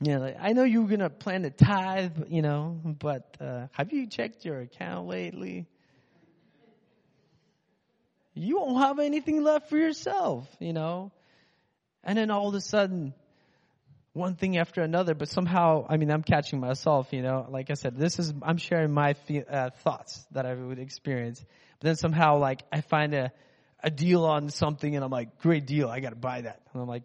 you 0.00 0.18
know, 0.18 0.34
I 0.40 0.52
know 0.52 0.64
you 0.64 0.82
were 0.82 0.88
gonna 0.88 1.10
plan 1.10 1.42
to 1.42 1.50
tithe, 1.50 2.24
you 2.28 2.42
know, 2.42 2.80
but 2.84 3.36
uh, 3.40 3.66
have 3.72 3.92
you 3.92 4.06
checked 4.06 4.44
your 4.44 4.60
account 4.60 5.06
lately? 5.06 5.66
You 8.34 8.58
won't 8.58 8.78
have 8.78 8.98
anything 8.98 9.42
left 9.42 9.68
for 9.68 9.76
yourself, 9.76 10.48
you 10.58 10.72
know. 10.72 11.12
And 12.04 12.16
then 12.18 12.30
all 12.30 12.48
of 12.48 12.54
a 12.54 12.60
sudden, 12.60 13.14
one 14.12 14.34
thing 14.34 14.58
after 14.58 14.82
another, 14.82 15.14
but 15.14 15.28
somehow, 15.28 15.86
I 15.88 15.96
mean, 15.96 16.10
I'm 16.10 16.22
catching 16.22 16.60
myself, 16.60 17.12
you 17.12 17.22
know, 17.22 17.46
like 17.48 17.70
I 17.70 17.74
said, 17.74 17.96
this 17.96 18.18
is, 18.18 18.32
I'm 18.42 18.58
sharing 18.58 18.92
my 18.92 19.14
uh, 19.50 19.70
thoughts 19.70 20.24
that 20.32 20.44
I 20.44 20.54
would 20.54 20.78
experience. 20.78 21.40
But 21.80 21.86
then 21.86 21.96
somehow, 21.96 22.38
like, 22.38 22.62
I 22.70 22.82
find 22.82 23.14
a, 23.14 23.32
a 23.82 23.90
deal 23.90 24.24
on 24.24 24.50
something 24.50 24.94
and 24.94 25.04
I'm 25.04 25.10
like, 25.10 25.38
great 25.38 25.66
deal, 25.66 25.88
I 25.88 26.00
gotta 26.00 26.16
buy 26.16 26.42
that. 26.42 26.60
And 26.72 26.82
I'm 26.82 26.88
like, 26.88 27.04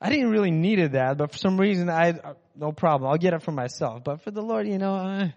I 0.00 0.08
didn't 0.08 0.30
really 0.30 0.50
needed 0.50 0.92
that, 0.92 1.18
but 1.18 1.32
for 1.32 1.36
some 1.36 1.60
reason 1.60 1.90
I, 1.90 2.18
no 2.56 2.72
problem, 2.72 3.10
I'll 3.10 3.18
get 3.18 3.34
it 3.34 3.42
for 3.42 3.52
myself. 3.52 4.02
But 4.02 4.22
for 4.22 4.30
the 4.30 4.42
Lord, 4.42 4.66
you 4.66 4.78
know, 4.78 4.94
uh, 4.94 5.28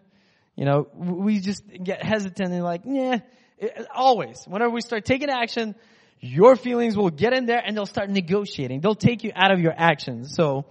you 0.56 0.64
know, 0.64 0.88
we 0.94 1.40
just 1.40 1.64
get 1.68 2.02
hesitant 2.02 2.54
and 2.54 2.64
like, 2.64 2.84
yeah, 2.86 3.20
it, 3.64 3.88
always, 3.94 4.44
whenever 4.46 4.72
we 4.72 4.82
start 4.82 5.06
taking 5.06 5.30
action, 5.30 5.76
your 6.20 6.56
feelings 6.56 6.96
will 6.96 7.10
get 7.10 7.34
in 7.34 7.46
there 7.46 7.62
and 7.64 7.76
they'll 7.76 7.86
start 7.86 8.10
negotiating. 8.10 8.82
They'll 8.82 8.96
take 8.96 9.24
you 9.24 9.32
out 9.36 9.52
of 9.52 9.60
your 9.60 9.74
actions. 9.76 10.36
So, 10.36 10.66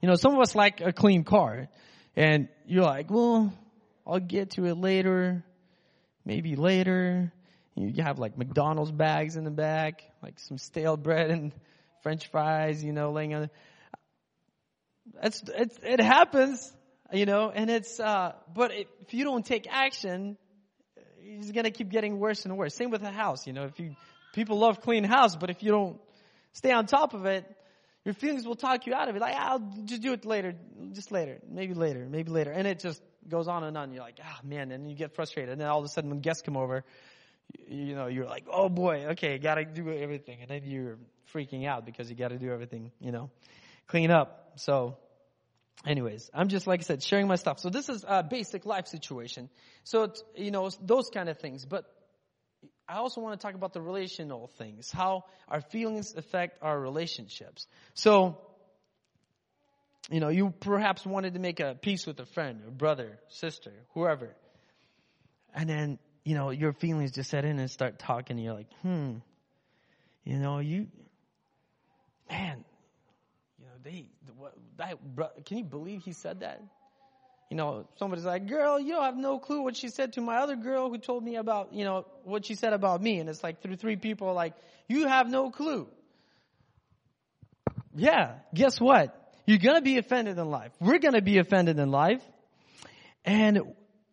you 0.00 0.08
know, 0.08 0.14
some 0.14 0.34
of 0.34 0.40
us 0.40 0.54
like 0.54 0.80
a 0.80 0.92
clean 0.92 1.24
car 1.24 1.68
and 2.16 2.48
you're 2.66 2.84
like, 2.84 3.10
well, 3.10 3.52
I'll 4.06 4.20
get 4.20 4.50
to 4.52 4.66
it 4.66 4.74
later, 4.76 5.44
maybe 6.24 6.56
later. 6.56 7.32
You 7.74 8.02
have 8.02 8.18
like 8.18 8.36
McDonald's 8.36 8.92
bags 8.92 9.36
in 9.36 9.44
the 9.44 9.50
back, 9.50 10.02
like 10.22 10.38
some 10.38 10.58
stale 10.58 10.96
bread 10.96 11.30
and 11.30 11.52
French 12.02 12.28
fries, 12.28 12.82
you 12.82 12.92
know, 12.92 13.12
laying 13.12 13.34
on. 13.34 13.50
It's, 15.22 15.42
it's, 15.48 15.78
it 15.82 16.00
happens, 16.00 16.72
you 17.12 17.26
know, 17.26 17.50
and 17.50 17.70
it's, 17.70 17.98
uh, 17.98 18.32
but 18.54 18.72
if 18.72 19.14
you 19.14 19.24
don't 19.24 19.44
take 19.44 19.66
action, 19.68 20.36
it's 21.38 21.52
gonna 21.52 21.70
keep 21.70 21.90
getting 21.90 22.18
worse 22.18 22.44
and 22.44 22.56
worse. 22.56 22.74
Same 22.74 22.90
with 22.90 23.02
a 23.02 23.10
house, 23.10 23.46
you 23.46 23.52
know, 23.52 23.64
if 23.64 23.78
you, 23.78 23.94
people 24.32 24.58
love 24.58 24.80
clean 24.80 25.04
house, 25.04 25.36
but 25.36 25.50
if 25.50 25.62
you 25.62 25.70
don't 25.70 26.00
stay 26.52 26.72
on 26.72 26.86
top 26.86 27.14
of 27.14 27.26
it, 27.26 27.44
your 28.04 28.14
feelings 28.14 28.46
will 28.46 28.56
talk 28.56 28.86
you 28.86 28.94
out 28.94 29.08
of 29.08 29.16
it. 29.16 29.20
Like, 29.20 29.36
I'll 29.36 29.58
just 29.84 30.02
do 30.02 30.12
it 30.12 30.24
later, 30.24 30.54
just 30.92 31.12
later, 31.12 31.38
maybe 31.48 31.74
later, 31.74 32.06
maybe 32.10 32.30
later. 32.30 32.50
And 32.50 32.66
it 32.66 32.80
just 32.80 33.02
goes 33.28 33.46
on 33.46 33.62
and 33.62 33.76
on. 33.76 33.92
You're 33.92 34.02
like, 34.02 34.18
ah, 34.24 34.38
oh, 34.42 34.46
man, 34.46 34.72
and 34.72 34.88
you 34.88 34.96
get 34.96 35.14
frustrated. 35.14 35.50
And 35.52 35.60
then 35.60 35.68
all 35.68 35.78
of 35.80 35.84
a 35.84 35.88
sudden 35.88 36.08
when 36.08 36.20
guests 36.20 36.42
come 36.42 36.56
over, 36.56 36.82
you 37.68 37.94
know, 37.94 38.06
you're 38.06 38.26
like, 38.26 38.46
oh 38.50 38.68
boy, 38.68 39.06
okay, 39.10 39.38
gotta 39.38 39.64
do 39.64 39.90
everything. 39.92 40.38
And 40.40 40.50
then 40.50 40.62
you're 40.64 40.98
freaking 41.34 41.66
out 41.66 41.84
because 41.84 42.08
you 42.08 42.16
gotta 42.16 42.38
do 42.38 42.50
everything, 42.50 42.90
you 43.00 43.12
know, 43.12 43.30
clean 43.86 44.10
up. 44.10 44.52
So, 44.56 44.96
anyways, 45.86 46.30
I'm 46.34 46.48
just, 46.48 46.66
like 46.66 46.80
I 46.80 46.82
said, 46.82 47.02
sharing 47.02 47.26
my 47.26 47.36
stuff. 47.36 47.60
So 47.60 47.70
this 47.70 47.88
is 47.88 48.04
a 48.06 48.22
basic 48.22 48.66
life 48.66 48.86
situation. 48.86 49.48
So, 49.84 50.12
you 50.36 50.50
know, 50.50 50.70
those 50.80 51.10
kind 51.10 51.28
of 51.28 51.38
things. 51.38 51.64
But 51.64 51.84
I 52.88 52.96
also 52.96 53.20
want 53.20 53.38
to 53.38 53.44
talk 53.44 53.54
about 53.54 53.72
the 53.72 53.80
relational 53.80 54.48
things, 54.58 54.90
how 54.90 55.24
our 55.48 55.60
feelings 55.60 56.14
affect 56.14 56.58
our 56.62 56.78
relationships. 56.78 57.66
So, 57.94 58.38
you 60.10 60.20
know, 60.20 60.28
you 60.28 60.52
perhaps 60.60 61.06
wanted 61.06 61.34
to 61.34 61.40
make 61.40 61.60
a 61.60 61.76
peace 61.80 62.06
with 62.06 62.18
a 62.20 62.26
friend, 62.26 62.62
a 62.66 62.70
brother, 62.70 63.18
sister, 63.28 63.72
whoever. 63.94 64.34
And 65.54 65.68
then 65.68 65.98
you 66.24 66.34
know, 66.34 66.50
your 66.50 66.72
feelings 66.72 67.12
just 67.12 67.30
set 67.30 67.44
in 67.44 67.58
and 67.58 67.70
start 67.70 67.98
talking. 67.98 68.36
And 68.36 68.44
you're 68.44 68.54
like, 68.54 68.72
hmm, 68.82 69.16
you 70.24 70.38
know, 70.38 70.58
you, 70.58 70.88
man, 72.30 72.64
they, 73.82 74.06
what, 74.36 74.54
that, 74.76 74.98
can 75.44 75.58
you 75.58 75.64
believe 75.64 76.02
he 76.02 76.12
said 76.12 76.40
that? 76.40 76.62
You 77.50 77.56
know, 77.56 77.88
somebody's 77.98 78.24
like, 78.24 78.46
girl, 78.46 78.78
you 78.78 78.92
don't 78.92 79.02
have 79.02 79.16
no 79.16 79.38
clue 79.38 79.62
what 79.62 79.76
she 79.76 79.88
said 79.88 80.12
to 80.12 80.20
my 80.20 80.36
other 80.36 80.54
girl 80.54 80.88
who 80.88 80.98
told 80.98 81.24
me 81.24 81.34
about, 81.34 81.72
you 81.72 81.84
know, 81.84 82.06
what 82.22 82.46
she 82.46 82.54
said 82.54 82.72
about 82.72 83.02
me. 83.02 83.18
And 83.18 83.28
it's 83.28 83.42
like 83.42 83.60
through 83.60 83.76
three 83.76 83.96
people 83.96 84.32
like, 84.32 84.54
you 84.88 85.08
have 85.08 85.28
no 85.28 85.50
clue. 85.50 85.88
Yeah, 87.94 88.36
guess 88.54 88.80
what? 88.80 89.16
You're 89.46 89.58
gonna 89.58 89.82
be 89.82 89.98
offended 89.98 90.38
in 90.38 90.48
life. 90.48 90.70
We're 90.78 91.00
gonna 91.00 91.22
be 91.22 91.38
offended 91.38 91.80
in 91.80 91.90
life. 91.90 92.22
And 93.24 93.60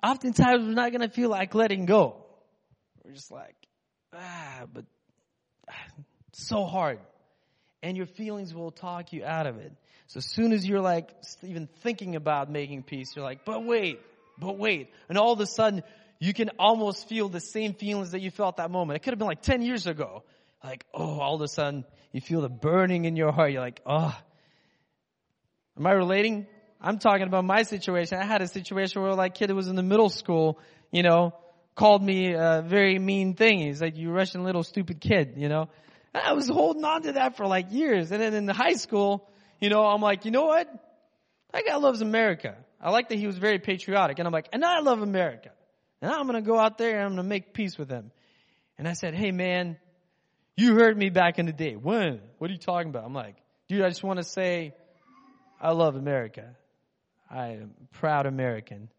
oftentimes 0.04 0.64
we're 0.64 0.74
not 0.74 0.92
to 0.92 1.10
feel 1.10 1.30
like 1.30 1.54
letting 1.54 1.86
go. 1.86 2.26
We're 3.06 3.14
just 3.14 3.32
like, 3.32 3.56
ah, 4.16 4.64
but 4.74 4.86
ah, 5.70 5.74
so 6.34 6.66
hard. 6.66 7.00
And 7.88 7.96
your 7.96 8.06
feelings 8.06 8.54
will 8.54 8.72
talk 8.72 9.14
you 9.14 9.24
out 9.24 9.48
of 9.48 9.60
it. 9.60 9.72
So 10.08 10.18
as 10.18 10.26
soon 10.26 10.52
as 10.52 10.68
you're 10.68 10.82
like 10.82 11.10
even 11.42 11.70
thinking 11.84 12.18
about 12.18 12.52
making 12.52 12.84
peace, 12.84 13.16
you're 13.16 13.24
like, 13.24 13.46
but 13.46 13.64
wait, 13.64 14.02
but 14.38 14.58
wait. 14.58 14.90
And 15.08 15.18
all 15.18 15.32
of 15.32 15.40
a 15.40 15.46
sudden 15.46 15.84
you 16.20 16.34
can 16.34 16.50
almost 16.60 17.08
feel 17.08 17.30
the 17.30 17.40
same 17.40 17.74
feelings 17.74 18.12
that 18.12 18.20
you 18.20 18.30
felt 18.30 18.58
that 18.58 18.72
moment. 18.72 18.98
It 18.98 19.04
could 19.04 19.14
have 19.14 19.20
been 19.20 19.28
like 19.30 19.42
10 19.42 19.62
years 19.62 19.88
ago. 19.88 20.24
Like, 20.62 20.86
oh, 20.94 21.22
all 21.22 21.36
of 21.36 21.42
a 21.42 21.48
sudden 21.48 21.86
you 22.12 22.20
feel 22.20 22.42
the 22.42 22.50
burning 22.50 23.06
in 23.06 23.16
your 23.16 23.32
heart. 23.32 23.54
You're 23.54 23.62
like, 23.62 23.80
oh. 23.86 24.14
Am 25.78 25.88
I 25.88 25.92
relating? 25.92 26.46
I'm 26.82 27.00
talking 27.00 27.26
about 27.26 27.46
my 27.46 27.64
situation. 27.64 28.18
I 28.20 28.26
had 28.26 28.42
a 28.42 28.50
situation 28.50 29.02
where 29.02 29.14
like 29.14 29.34
kid 29.36 29.50
was 29.52 29.70
in 29.70 29.78
the 29.78 29.84
middle 29.84 30.10
school, 30.10 30.60
you 30.92 31.04
know, 31.04 31.34
called 31.74 32.04
me 32.04 32.34
a 32.34 32.66
very 32.68 33.00
mean 33.00 33.36
thing. 33.36 33.60
He's 33.60 33.82
like, 33.82 33.96
you 33.96 34.12
Russian 34.12 34.44
little 34.44 34.64
stupid 34.64 35.00
kid, 35.00 35.36
you 35.38 35.48
know. 35.48 35.70
And 36.14 36.24
I 36.24 36.34
was 36.34 36.48
holding 36.48 36.84
on 36.84 37.04
to 37.04 37.14
that 37.14 37.38
for 37.38 37.48
like 37.48 37.72
years. 37.72 38.12
And 38.12 38.22
then 38.22 38.34
in 38.34 38.46
the 38.46 38.54
high 38.54 38.74
school, 38.74 39.28
you 39.60 39.70
know, 39.70 39.86
I'm 39.86 40.02
like, 40.02 40.26
you 40.26 40.32
know 40.32 40.46
what? 40.46 40.68
That 41.54 41.66
guy 41.66 41.76
loves 41.76 42.02
America. 42.02 42.56
I 42.82 42.92
like 42.92 43.10
that 43.10 43.18
he 43.18 43.28
was 43.28 43.38
very 43.38 43.60
patriotic. 43.60 44.20
And 44.20 44.28
I'm 44.28 44.34
like, 44.34 44.50
and 44.54 44.64
I 44.64 44.80
love 44.80 45.02
America. 45.02 45.52
And 46.02 46.12
I'm 46.12 46.28
going 46.28 46.42
to 46.42 46.48
go 46.48 46.60
out 46.60 46.78
there 46.78 46.98
and 46.98 47.02
I'm 47.02 47.10
going 47.16 47.18
to 47.18 47.30
make 47.30 47.54
peace 47.54 47.78
with 47.78 47.90
him. 47.90 48.12
And 48.78 48.88
I 48.88 48.94
said, 48.94 49.16
hey 49.16 49.32
man, 49.32 49.78
you 50.56 50.74
heard 50.76 50.98
me 50.98 51.10
back 51.10 51.40
in 51.40 51.46
the 51.46 51.54
day. 51.54 51.76
When? 51.76 52.20
What 52.38 52.50
are 52.50 52.54
you 52.54 52.60
talking 52.60 52.90
about? 52.90 53.06
I'm 53.06 53.14
like, 53.14 53.36
dude, 53.68 53.82
I 53.84 53.90
just 53.90 54.04
want 54.04 54.18
to 54.18 54.24
say, 54.24 54.74
I 55.60 55.72
love 55.72 55.96
America. 55.96 56.56
I 57.30 57.50
am 57.54 57.72
proud 57.94 58.26
American. 58.26 58.90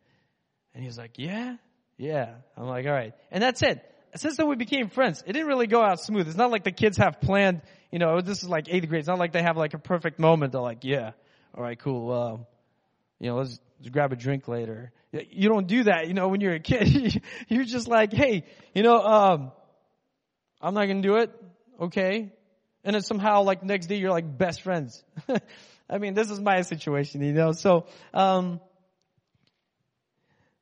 And 0.74 0.84
he's 0.84 0.98
like, 0.98 1.12
yeah, 1.16 1.56
yeah. 1.96 2.34
I'm 2.56 2.66
like, 2.66 2.86
all 2.86 2.92
right. 2.92 3.14
And 3.30 3.42
that's 3.42 3.62
it. 3.62 3.84
Since 4.14 4.36
then 4.36 4.48
we 4.48 4.56
became 4.56 4.88
friends. 4.88 5.22
It 5.26 5.32
didn't 5.32 5.48
really 5.48 5.66
go 5.66 5.82
out 5.82 6.00
smooth. 6.00 6.26
It's 6.26 6.36
not 6.36 6.50
like 6.50 6.64
the 6.64 6.72
kids 6.72 6.96
have 6.96 7.20
planned, 7.20 7.62
you 7.90 7.98
know, 7.98 8.20
this 8.20 8.42
is 8.42 8.48
like 8.48 8.68
eighth 8.68 8.88
grade. 8.88 9.00
It's 9.00 9.08
not 9.08 9.18
like 9.18 9.32
they 9.32 9.42
have 9.42 9.56
like 9.56 9.74
a 9.74 9.78
perfect 9.78 10.18
moment. 10.18 10.52
They're 10.52 10.60
like, 10.60 10.84
yeah, 10.84 11.12
all 11.54 11.62
right, 11.62 11.78
cool. 11.78 12.46
You 13.20 13.28
know, 13.28 13.36
let's, 13.36 13.58
let's 13.78 13.90
grab 13.90 14.12
a 14.12 14.16
drink 14.16 14.48
later. 14.48 14.92
You 15.12 15.48
don't 15.48 15.66
do 15.66 15.84
that, 15.84 16.08
you 16.08 16.14
know, 16.14 16.28
when 16.28 16.40
you're 16.40 16.54
a 16.54 16.60
kid. 16.60 17.22
you're 17.48 17.64
just 17.64 17.88
like, 17.88 18.12
hey, 18.12 18.44
you 18.74 18.82
know, 18.82 19.00
um, 19.00 19.52
I'm 20.60 20.74
not 20.74 20.86
gonna 20.86 21.02
do 21.02 21.16
it. 21.16 21.30
Okay. 21.80 22.32
And 22.84 22.94
then 22.94 23.02
somehow 23.02 23.42
like 23.42 23.62
next 23.62 23.86
day 23.86 23.96
you're 23.96 24.10
like 24.10 24.38
best 24.38 24.62
friends. 24.62 25.02
I 25.90 25.98
mean, 25.98 26.14
this 26.14 26.30
is 26.30 26.40
my 26.40 26.62
situation, 26.62 27.22
you 27.22 27.32
know. 27.32 27.52
So, 27.52 27.86
um, 28.12 28.60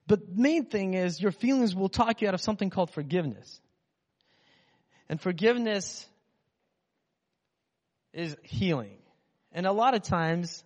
but 0.06 0.20
the 0.20 0.40
main 0.40 0.66
thing 0.66 0.94
is 0.94 1.20
your 1.20 1.32
feelings 1.32 1.74
will 1.74 1.88
talk 1.88 2.22
you 2.22 2.28
out 2.28 2.34
of 2.34 2.40
something 2.40 2.70
called 2.70 2.90
forgiveness. 2.90 3.60
And 5.08 5.20
forgiveness 5.20 6.06
is 8.12 8.36
healing. 8.42 8.98
And 9.52 9.66
a 9.66 9.72
lot 9.72 9.94
of 9.94 10.02
times, 10.02 10.64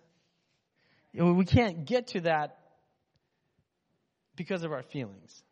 we 1.13 1.45
can't 1.45 1.85
get 1.85 2.07
to 2.07 2.21
that 2.21 2.57
because 4.35 4.63
of 4.63 4.71
our 4.71 4.83
feelings. 4.83 5.43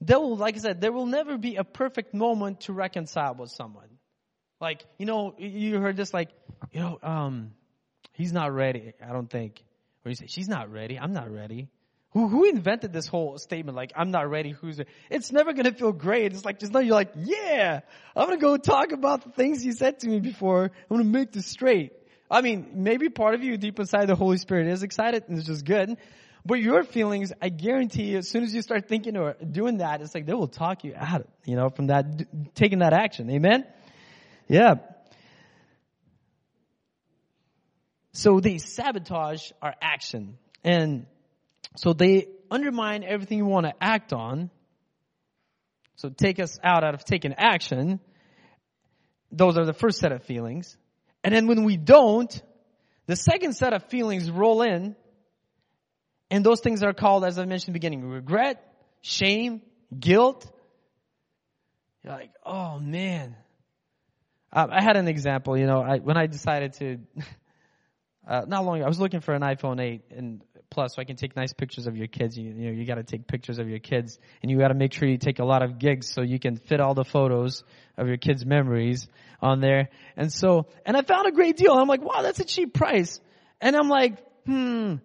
There 0.00 0.18
will, 0.18 0.36
like 0.36 0.56
I 0.56 0.58
said, 0.58 0.80
there 0.80 0.92
will 0.92 1.06
never 1.06 1.38
be 1.38 1.56
a 1.56 1.64
perfect 1.64 2.14
moment 2.14 2.62
to 2.62 2.72
reconcile 2.72 3.34
with 3.34 3.50
someone. 3.50 3.88
Like, 4.60 4.84
you 4.98 5.06
know, 5.06 5.34
you 5.38 5.78
heard 5.80 5.96
this 5.96 6.12
like, 6.14 6.30
you 6.72 6.80
know, 6.80 6.98
um, 7.02 7.52
he's 8.12 8.32
not 8.32 8.52
ready, 8.52 8.92
I 9.02 9.12
don't 9.12 9.28
think. 9.30 9.62
Or 10.04 10.10
you 10.10 10.14
say, 10.14 10.26
she's 10.28 10.48
not 10.48 10.70
ready, 10.70 10.98
I'm 10.98 11.12
not 11.12 11.30
ready. 11.30 11.68
Who, 12.16 12.28
who 12.28 12.44
invented 12.48 12.94
this 12.94 13.06
whole 13.06 13.36
statement 13.36 13.76
like, 13.76 13.92
I'm 13.94 14.10
not 14.10 14.30
ready, 14.30 14.52
who's 14.52 14.78
it? 14.78 14.88
It's 15.10 15.32
never 15.32 15.52
gonna 15.52 15.74
feel 15.74 15.92
great. 15.92 16.32
It's 16.32 16.46
like, 16.46 16.58
just 16.58 16.72
now 16.72 16.78
you're 16.78 16.94
like, 16.94 17.12
yeah, 17.14 17.80
I'm 18.16 18.26
gonna 18.26 18.40
go 18.40 18.56
talk 18.56 18.92
about 18.92 19.24
the 19.24 19.32
things 19.32 19.62
you 19.66 19.72
said 19.72 20.00
to 20.00 20.08
me 20.08 20.20
before. 20.20 20.62
I'm 20.64 20.96
gonna 20.96 21.04
make 21.04 21.32
this 21.32 21.44
straight. 21.44 21.92
I 22.30 22.40
mean, 22.40 22.70
maybe 22.72 23.10
part 23.10 23.34
of 23.34 23.44
you 23.44 23.58
deep 23.58 23.78
inside 23.78 24.06
the 24.06 24.14
Holy 24.14 24.38
Spirit 24.38 24.66
is 24.68 24.82
excited 24.82 25.24
and 25.28 25.36
it's 25.36 25.46
just 25.46 25.66
good. 25.66 25.98
But 26.42 26.54
your 26.54 26.84
feelings, 26.84 27.34
I 27.42 27.50
guarantee 27.50 28.04
you, 28.04 28.16
as 28.16 28.30
soon 28.30 28.44
as 28.44 28.54
you 28.54 28.62
start 28.62 28.88
thinking 28.88 29.18
or 29.18 29.34
doing 29.34 29.76
that, 29.78 30.00
it's 30.00 30.14
like 30.14 30.24
they 30.24 30.32
will 30.32 30.48
talk 30.48 30.84
you 30.84 30.94
out 30.96 31.20
of, 31.20 31.26
you 31.44 31.54
know, 31.54 31.68
from 31.68 31.88
that, 31.88 32.54
taking 32.54 32.78
that 32.78 32.94
action. 32.94 33.28
Amen? 33.28 33.66
Yeah. 34.48 34.76
So 38.12 38.40
they 38.40 38.56
sabotage 38.56 39.50
our 39.60 39.74
action. 39.82 40.38
And 40.64 41.04
so 41.74 41.92
they 41.92 42.28
undermine 42.50 43.04
everything 43.04 43.38
you 43.38 43.46
want 43.46 43.66
to 43.66 43.74
act 43.80 44.12
on. 44.12 44.50
So 45.96 46.10
take 46.10 46.38
us 46.38 46.58
out 46.62 46.84
out 46.84 46.94
of 46.94 47.04
taking 47.04 47.34
action. 47.34 48.00
Those 49.32 49.56
are 49.56 49.64
the 49.64 49.72
first 49.72 49.98
set 49.98 50.12
of 50.12 50.22
feelings. 50.22 50.76
And 51.24 51.34
then 51.34 51.46
when 51.48 51.64
we 51.64 51.76
don't, 51.76 52.42
the 53.06 53.16
second 53.16 53.54
set 53.54 53.72
of 53.72 53.84
feelings 53.84 54.30
roll 54.30 54.62
in. 54.62 54.94
And 56.30 56.44
those 56.44 56.60
things 56.60 56.82
are 56.82 56.92
called, 56.92 57.24
as 57.24 57.38
I 57.38 57.44
mentioned 57.44 57.68
in 57.68 57.72
the 57.72 57.78
beginning, 57.78 58.04
regret, 58.08 58.62
shame, 59.00 59.62
guilt. 59.98 60.50
You're 62.02 62.12
like, 62.12 62.30
oh 62.44 62.78
man. 62.78 63.36
Uh, 64.52 64.66
I 64.70 64.82
had 64.82 64.96
an 64.96 65.08
example, 65.08 65.56
you 65.56 65.66
know, 65.66 65.80
I, 65.80 65.98
when 65.98 66.16
I 66.16 66.26
decided 66.26 66.72
to, 66.74 66.98
uh, 68.28 68.42
not 68.46 68.64
long 68.64 68.76
ago, 68.76 68.84
I 68.84 68.88
was 68.88 69.00
looking 69.00 69.20
for 69.20 69.34
an 69.34 69.42
iPhone 69.42 69.80
8 69.80 70.02
and 70.16 70.42
plus 70.76 70.94
so 70.94 71.00
I 71.00 71.06
can 71.06 71.16
take 71.16 71.34
nice 71.34 71.54
pictures 71.54 71.86
of 71.86 71.96
your 71.96 72.06
kids. 72.06 72.36
You, 72.36 72.50
you 72.50 72.66
know, 72.66 72.70
you 72.70 72.84
gotta 72.84 73.02
take 73.02 73.26
pictures 73.26 73.58
of 73.58 73.66
your 73.66 73.78
kids 73.78 74.18
and 74.42 74.50
you 74.50 74.58
gotta 74.58 74.74
make 74.74 74.92
sure 74.92 75.08
you 75.08 75.16
take 75.16 75.38
a 75.38 75.44
lot 75.44 75.62
of 75.62 75.78
gigs 75.78 76.12
so 76.12 76.20
you 76.20 76.38
can 76.38 76.56
fit 76.56 76.80
all 76.80 76.92
the 76.92 77.04
photos 77.04 77.64
of 77.96 78.08
your 78.08 78.18
kids' 78.18 78.44
memories 78.44 79.08
on 79.40 79.60
there. 79.60 79.88
And 80.18 80.30
so, 80.30 80.66
and 80.84 80.94
I 80.94 81.00
found 81.00 81.26
a 81.28 81.32
great 81.32 81.56
deal. 81.56 81.72
I'm 81.72 81.88
like, 81.88 82.02
wow, 82.02 82.20
that's 82.20 82.40
a 82.40 82.44
cheap 82.44 82.74
price. 82.74 83.20
And 83.58 83.74
I'm 83.74 83.88
like, 83.88 84.18
hmm, 84.44 84.96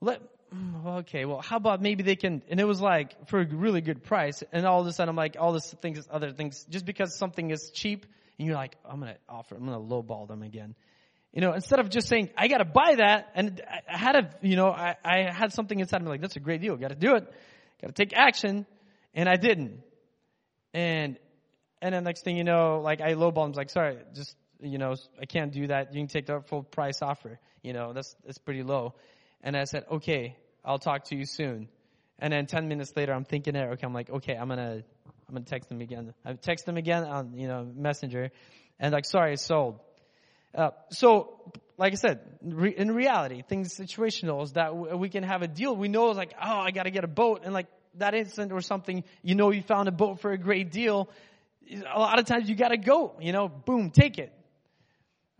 let, 0.00 0.22
hmm, 0.50 0.86
okay, 1.00 1.26
well, 1.26 1.42
how 1.42 1.58
about 1.58 1.82
maybe 1.82 2.02
they 2.02 2.16
can, 2.16 2.42
and 2.48 2.58
it 2.58 2.64
was 2.64 2.80
like 2.80 3.28
for 3.28 3.40
a 3.40 3.46
really 3.46 3.82
good 3.82 4.02
price. 4.04 4.42
And 4.54 4.64
all 4.64 4.80
of 4.80 4.86
a 4.86 4.92
sudden 4.94 5.10
I'm 5.10 5.16
like, 5.16 5.36
all 5.38 5.52
this 5.52 5.70
things, 5.82 6.08
other 6.10 6.32
things, 6.32 6.64
just 6.70 6.86
because 6.86 7.14
something 7.14 7.50
is 7.50 7.70
cheap 7.74 8.06
and 8.38 8.46
you're 8.46 8.56
like, 8.56 8.76
I'm 8.88 9.00
gonna 9.00 9.18
offer, 9.28 9.54
I'm 9.54 9.66
gonna 9.66 9.78
lowball 9.78 10.28
them 10.28 10.42
again. 10.42 10.74
You 11.38 11.42
know, 11.42 11.52
instead 11.52 11.78
of 11.78 11.88
just 11.88 12.08
saying, 12.08 12.30
I 12.36 12.48
gotta 12.48 12.64
buy 12.64 12.96
that, 12.96 13.30
and 13.36 13.62
I 13.88 13.96
had 13.96 14.16
a, 14.16 14.30
you 14.42 14.56
know, 14.56 14.70
I, 14.70 14.96
I 15.04 15.30
had 15.30 15.52
something 15.52 15.78
inside 15.78 16.02
me 16.02 16.08
like, 16.08 16.20
that's 16.20 16.34
a 16.34 16.40
great 16.40 16.60
deal, 16.60 16.76
gotta 16.76 16.96
do 16.96 17.14
it, 17.14 17.32
gotta 17.80 17.92
take 17.92 18.12
action, 18.12 18.66
and 19.14 19.28
I 19.28 19.36
didn't. 19.36 19.84
And, 20.74 21.16
and 21.80 21.94
then 21.94 22.02
next 22.02 22.24
thing 22.24 22.36
you 22.36 22.42
know, 22.42 22.80
like 22.82 23.00
I 23.00 23.14
lowballed, 23.14 23.50
was 23.50 23.56
like, 23.56 23.70
sorry, 23.70 23.98
just, 24.16 24.34
you 24.60 24.78
know, 24.78 24.96
I 25.22 25.26
can't 25.26 25.52
do 25.52 25.68
that, 25.68 25.94
you 25.94 26.00
can 26.00 26.08
take 26.08 26.26
the 26.26 26.40
full 26.40 26.64
price 26.64 27.02
offer, 27.02 27.38
you 27.62 27.72
know, 27.72 27.92
that's, 27.92 28.16
that's 28.26 28.38
pretty 28.38 28.64
low. 28.64 28.94
And 29.40 29.56
I 29.56 29.62
said, 29.62 29.84
okay, 29.92 30.36
I'll 30.64 30.80
talk 30.80 31.04
to 31.10 31.16
you 31.16 31.24
soon. 31.24 31.68
And 32.18 32.32
then 32.32 32.46
10 32.46 32.66
minutes 32.66 32.94
later, 32.96 33.12
I'm 33.12 33.24
thinking 33.24 33.54
there, 33.54 33.70
okay, 33.74 33.86
I'm 33.86 33.94
like, 33.94 34.10
okay, 34.10 34.34
I'm 34.34 34.48
gonna, 34.48 34.82
I'm 35.28 35.34
gonna 35.34 35.44
text 35.44 35.68
them 35.68 35.82
again. 35.82 36.14
I 36.24 36.32
text 36.32 36.66
them 36.66 36.76
again 36.76 37.04
on, 37.04 37.38
you 37.38 37.46
know, 37.46 37.64
messenger, 37.76 38.32
and 38.80 38.92
like, 38.92 39.04
sorry, 39.04 39.34
it's 39.34 39.42
sold. 39.44 39.78
Uh, 40.54 40.70
so, 40.90 41.52
like 41.76 41.92
I 41.92 41.96
said, 41.96 42.20
re- 42.42 42.74
in 42.76 42.90
reality, 42.90 43.42
things 43.48 43.76
situational 43.76 44.42
is 44.42 44.52
that 44.52 44.68
w- 44.68 44.96
we 44.96 45.08
can 45.08 45.22
have 45.22 45.42
a 45.42 45.48
deal. 45.48 45.76
We 45.76 45.88
know 45.88 46.06
like, 46.10 46.32
oh, 46.40 46.58
I 46.58 46.70
got 46.70 46.84
to 46.84 46.90
get 46.90 47.04
a 47.04 47.08
boat, 47.08 47.42
and 47.44 47.52
like 47.52 47.66
that 47.94 48.14
instant 48.14 48.52
or 48.52 48.60
something, 48.60 49.04
you 49.22 49.34
know, 49.34 49.50
you 49.50 49.62
found 49.62 49.88
a 49.88 49.92
boat 49.92 50.20
for 50.20 50.32
a 50.32 50.38
great 50.38 50.70
deal. 50.70 51.08
A 51.70 51.98
lot 51.98 52.18
of 52.18 52.26
times 52.26 52.48
you 52.48 52.54
got 52.54 52.68
to 52.68 52.78
go, 52.78 53.14
you 53.20 53.32
know, 53.32 53.48
boom, 53.48 53.90
take 53.90 54.18
it. 54.18 54.32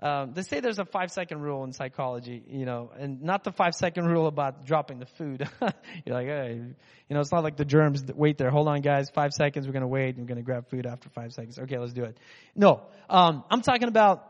Um, 0.00 0.32
they 0.32 0.42
say 0.42 0.60
there's 0.60 0.78
a 0.78 0.84
five 0.84 1.10
second 1.10 1.40
rule 1.40 1.64
in 1.64 1.72
psychology, 1.72 2.44
you 2.48 2.64
know, 2.64 2.92
and 2.96 3.20
not 3.22 3.42
the 3.42 3.50
five 3.50 3.74
second 3.74 4.06
rule 4.06 4.28
about 4.28 4.64
dropping 4.64 5.00
the 5.00 5.06
food. 5.06 5.48
You're 6.06 6.14
like, 6.14 6.28
hey, 6.28 6.54
you 6.54 7.14
know, 7.14 7.20
it's 7.20 7.32
not 7.32 7.42
like 7.42 7.56
the 7.56 7.64
germs 7.64 8.04
that 8.04 8.16
wait 8.16 8.38
there. 8.38 8.50
Hold 8.50 8.68
on, 8.68 8.80
guys, 8.80 9.10
five 9.10 9.32
seconds. 9.32 9.66
We're 9.66 9.72
gonna 9.72 9.88
wait. 9.88 10.16
We're 10.16 10.24
gonna 10.24 10.42
grab 10.42 10.68
food 10.68 10.86
after 10.86 11.08
five 11.08 11.32
seconds. 11.32 11.58
Okay, 11.58 11.78
let's 11.78 11.92
do 11.92 12.04
it. 12.04 12.16
No, 12.54 12.82
um, 13.10 13.42
I'm 13.50 13.60
talking 13.60 13.88
about 13.88 14.27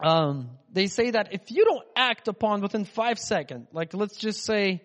um, 0.00 0.50
they 0.72 0.86
say 0.86 1.10
that 1.12 1.32
if 1.32 1.50
you 1.50 1.64
don't 1.64 1.84
act 1.96 2.28
upon 2.28 2.60
within 2.60 2.84
five 2.84 3.18
seconds, 3.18 3.68
like 3.72 3.94
let's 3.94 4.16
just 4.16 4.44
say 4.44 4.82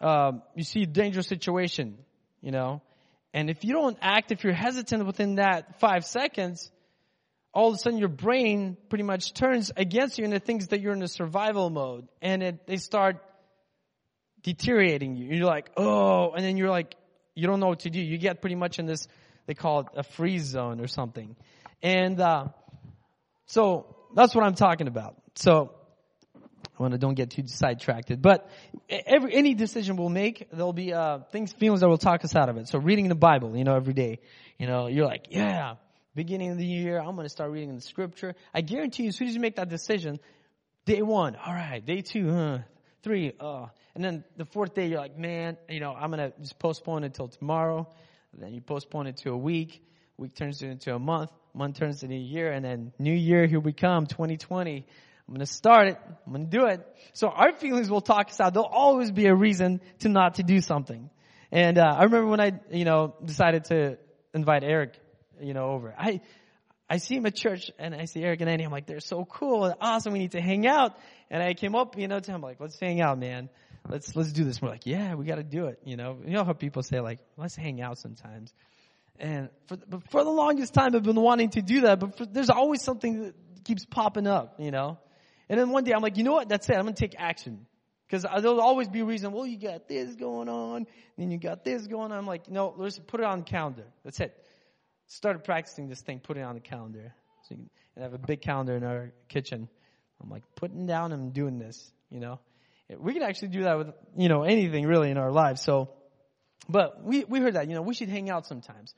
um, 0.00 0.42
you 0.54 0.64
see 0.64 0.82
a 0.82 0.86
dangerous 0.86 1.26
situation, 1.26 1.98
you 2.40 2.50
know, 2.50 2.82
and 3.32 3.50
if 3.50 3.64
you 3.64 3.72
don't 3.72 3.96
act, 4.00 4.32
if 4.32 4.42
you're 4.42 4.52
hesitant 4.52 5.06
within 5.06 5.36
that 5.36 5.78
five 5.78 6.04
seconds, 6.04 6.70
all 7.52 7.68
of 7.68 7.74
a 7.74 7.78
sudden 7.78 7.98
your 7.98 8.08
brain 8.08 8.76
pretty 8.88 9.04
much 9.04 9.34
turns 9.34 9.70
against 9.76 10.18
you 10.18 10.24
and 10.24 10.34
it 10.34 10.44
thinks 10.44 10.68
that 10.68 10.80
you're 10.80 10.92
in 10.92 11.02
a 11.02 11.08
survival 11.08 11.70
mode, 11.70 12.08
and 12.20 12.42
it, 12.42 12.66
they 12.66 12.76
start 12.76 13.22
deteriorating 14.42 15.16
you. 15.16 15.36
You're 15.36 15.46
like, 15.46 15.70
oh, 15.76 16.32
and 16.32 16.44
then 16.44 16.56
you're 16.56 16.70
like, 16.70 16.96
you 17.34 17.46
don't 17.46 17.60
know 17.60 17.68
what 17.68 17.80
to 17.80 17.90
do. 17.90 18.00
You 18.00 18.18
get 18.18 18.40
pretty 18.40 18.56
much 18.56 18.78
in 18.78 18.86
this, 18.86 19.06
they 19.46 19.54
call 19.54 19.80
it 19.80 19.86
a 19.94 20.02
freeze 20.02 20.44
zone 20.44 20.80
or 20.80 20.88
something. 20.88 21.36
And, 21.82 22.20
uh, 22.20 22.48
so 23.50 23.96
that's 24.14 24.32
what 24.32 24.44
I'm 24.44 24.54
talking 24.54 24.86
about. 24.86 25.16
So 25.34 25.72
I 26.78 26.82
want 26.82 26.92
to 26.92 26.98
don't 26.98 27.14
get 27.14 27.30
too 27.30 27.42
sidetracked. 27.46 28.22
But 28.22 28.48
every 28.88 29.34
any 29.34 29.54
decision 29.54 29.96
we'll 29.96 30.08
make, 30.08 30.46
there'll 30.52 30.72
be 30.72 30.92
uh, 30.92 31.20
things, 31.32 31.52
feelings 31.52 31.80
that 31.80 31.88
will 31.88 31.98
talk 31.98 32.24
us 32.24 32.36
out 32.36 32.48
of 32.48 32.58
it. 32.58 32.68
So 32.68 32.78
reading 32.78 33.08
the 33.08 33.16
Bible, 33.16 33.56
you 33.56 33.64
know, 33.64 33.74
every 33.74 33.92
day, 33.92 34.20
you 34.56 34.68
know, 34.68 34.86
you're 34.86 35.06
like, 35.06 35.26
yeah, 35.30 35.74
beginning 36.14 36.52
of 36.52 36.58
the 36.58 36.64
year, 36.64 37.00
I'm 37.00 37.16
going 37.16 37.24
to 37.24 37.28
start 37.28 37.50
reading 37.50 37.74
the 37.74 37.80
Scripture. 37.80 38.36
I 38.54 38.60
guarantee 38.60 39.02
you, 39.02 39.08
as 39.08 39.16
soon 39.16 39.26
as 39.26 39.34
you 39.34 39.40
make 39.40 39.56
that 39.56 39.68
decision, 39.68 40.20
day 40.84 41.02
one, 41.02 41.34
all 41.34 41.52
right, 41.52 41.84
day 41.84 42.02
two, 42.02 42.32
huh, 42.32 42.58
three, 43.02 43.32
uh, 43.40 43.66
and 43.96 44.04
then 44.04 44.22
the 44.36 44.44
fourth 44.44 44.74
day, 44.74 44.86
you're 44.86 45.00
like, 45.00 45.18
man, 45.18 45.56
you 45.68 45.80
know, 45.80 45.92
I'm 45.92 46.12
going 46.12 46.30
to 46.30 46.38
just 46.38 46.56
postpone 46.60 47.02
it 47.02 47.06
until 47.06 47.26
tomorrow. 47.26 47.88
Then 48.32 48.54
you 48.54 48.60
postpone 48.60 49.08
it 49.08 49.16
to 49.18 49.30
a 49.30 49.36
week. 49.36 49.82
Week 50.16 50.36
turns 50.36 50.62
into 50.62 50.94
a 50.94 51.00
month 51.00 51.30
month 51.54 51.78
turns 51.78 52.02
into 52.02 52.14
a 52.14 52.18
year, 52.18 52.50
and 52.52 52.64
then 52.64 52.92
new 52.98 53.14
year, 53.14 53.46
here 53.46 53.60
we 53.60 53.72
come, 53.72 54.06
2020. 54.06 54.86
I'm 55.28 55.34
gonna 55.34 55.46
start 55.46 55.88
it. 55.88 55.98
I'm 56.26 56.32
gonna 56.32 56.44
do 56.46 56.66
it. 56.66 56.86
So 57.12 57.28
our 57.28 57.52
feelings 57.52 57.88
will 57.88 58.00
talk 58.00 58.30
us 58.30 58.40
out. 58.40 58.52
There'll 58.52 58.68
always 58.68 59.12
be 59.12 59.26
a 59.26 59.34
reason 59.34 59.80
to 60.00 60.08
not 60.08 60.34
to 60.34 60.42
do 60.42 60.60
something. 60.60 61.08
And 61.52 61.78
uh, 61.78 61.94
I 61.96 62.04
remember 62.04 62.26
when 62.26 62.40
I, 62.40 62.52
you 62.70 62.84
know, 62.84 63.14
decided 63.24 63.64
to 63.66 63.98
invite 64.34 64.64
Eric, 64.64 64.98
you 65.40 65.54
know, 65.54 65.66
over. 65.66 65.94
I, 65.96 66.20
I 66.88 66.96
see 66.96 67.16
him 67.16 67.26
at 67.26 67.36
church, 67.36 67.70
and 67.78 67.94
I 67.94 68.06
see 68.06 68.22
Eric 68.22 68.40
and 68.40 68.50
Annie. 68.50 68.64
I'm 68.64 68.72
like, 68.72 68.86
they're 68.86 69.00
so 69.00 69.24
cool, 69.24 69.64
and 69.64 69.74
awesome. 69.80 70.12
We 70.12 70.18
need 70.18 70.32
to 70.32 70.40
hang 70.40 70.66
out. 70.66 70.96
And 71.30 71.42
I 71.42 71.54
came 71.54 71.76
up, 71.76 71.96
you 71.96 72.08
know, 72.08 72.18
to 72.18 72.32
him 72.32 72.40
like, 72.40 72.58
let's 72.58 72.78
hang 72.80 73.00
out, 73.00 73.18
man. 73.18 73.48
Let's 73.88 74.14
let's 74.14 74.32
do 74.32 74.44
this. 74.44 74.60
We're 74.60 74.68
like, 74.68 74.86
yeah, 74.86 75.14
we 75.14 75.24
got 75.24 75.36
to 75.36 75.44
do 75.44 75.66
it. 75.66 75.80
You 75.84 75.96
know, 75.96 76.18
you 76.24 76.32
know 76.32 76.44
how 76.44 76.52
people 76.52 76.82
say 76.82 77.00
like, 77.00 77.20
let's 77.36 77.56
hang 77.56 77.80
out 77.80 77.98
sometimes. 77.98 78.52
And 79.18 79.50
for, 79.66 79.76
for 80.10 80.24
the 80.24 80.30
longest 80.30 80.72
time, 80.72 80.94
I've 80.94 81.02
been 81.02 81.20
wanting 81.20 81.50
to 81.50 81.62
do 81.62 81.82
that, 81.82 82.00
but 82.00 82.16
for, 82.16 82.26
there's 82.26 82.50
always 82.50 82.82
something 82.82 83.24
that 83.24 83.34
keeps 83.64 83.84
popping 83.84 84.26
up, 84.26 84.54
you 84.58 84.70
know? 84.70 84.98
And 85.48 85.58
then 85.58 85.70
one 85.70 85.84
day 85.84 85.92
I'm 85.92 86.00
like, 86.00 86.16
you 86.16 86.24
know 86.24 86.32
what? 86.32 86.48
That's 86.48 86.68
it. 86.68 86.76
I'm 86.76 86.82
going 86.82 86.94
to 86.94 87.00
take 87.00 87.16
action. 87.18 87.66
Because 88.06 88.22
there'll 88.22 88.60
always 88.60 88.88
be 88.88 89.00
a 89.00 89.04
reason, 89.04 89.30
well, 89.30 89.46
you 89.46 89.56
got 89.56 89.86
this 89.86 90.16
going 90.16 90.48
on, 90.48 90.86
and 91.16 91.32
you 91.32 91.38
got 91.38 91.64
this 91.64 91.86
going 91.86 92.10
on. 92.10 92.18
I'm 92.18 92.26
like, 92.26 92.50
no, 92.50 92.74
let's 92.76 92.98
put 92.98 93.20
it 93.20 93.26
on 93.26 93.40
the 93.40 93.44
calendar. 93.44 93.84
That's 94.04 94.18
it. 94.18 94.34
Started 95.06 95.44
practicing 95.44 95.88
this 95.88 96.00
thing, 96.00 96.18
put 96.18 96.36
it 96.36 96.42
on 96.42 96.54
the 96.54 96.60
calendar. 96.60 97.14
So 97.48 97.54
you 97.54 97.68
can, 97.94 98.02
have 98.02 98.14
a 98.14 98.18
big 98.18 98.40
calendar 98.40 98.74
in 98.76 98.82
our 98.82 99.12
kitchen. 99.28 99.68
I'm 100.22 100.28
like, 100.30 100.42
putting 100.56 100.86
down 100.86 101.12
and 101.12 101.32
doing 101.32 101.58
this, 101.58 101.92
you 102.10 102.20
know? 102.20 102.40
We 102.98 103.12
can 103.12 103.22
actually 103.22 103.48
do 103.48 103.62
that 103.64 103.78
with, 103.78 103.88
you 104.16 104.28
know, 104.28 104.42
anything 104.42 104.86
really 104.86 105.10
in 105.10 105.16
our 105.16 105.30
lives. 105.30 105.62
So, 105.62 105.90
but 106.70 107.02
we, 107.02 107.24
we 107.24 107.40
heard 107.40 107.54
that, 107.54 107.68
you 107.68 107.74
know, 107.74 107.82
we 107.82 107.94
should 107.94 108.08
hang 108.08 108.30
out 108.30 108.46
sometimes 108.46 108.94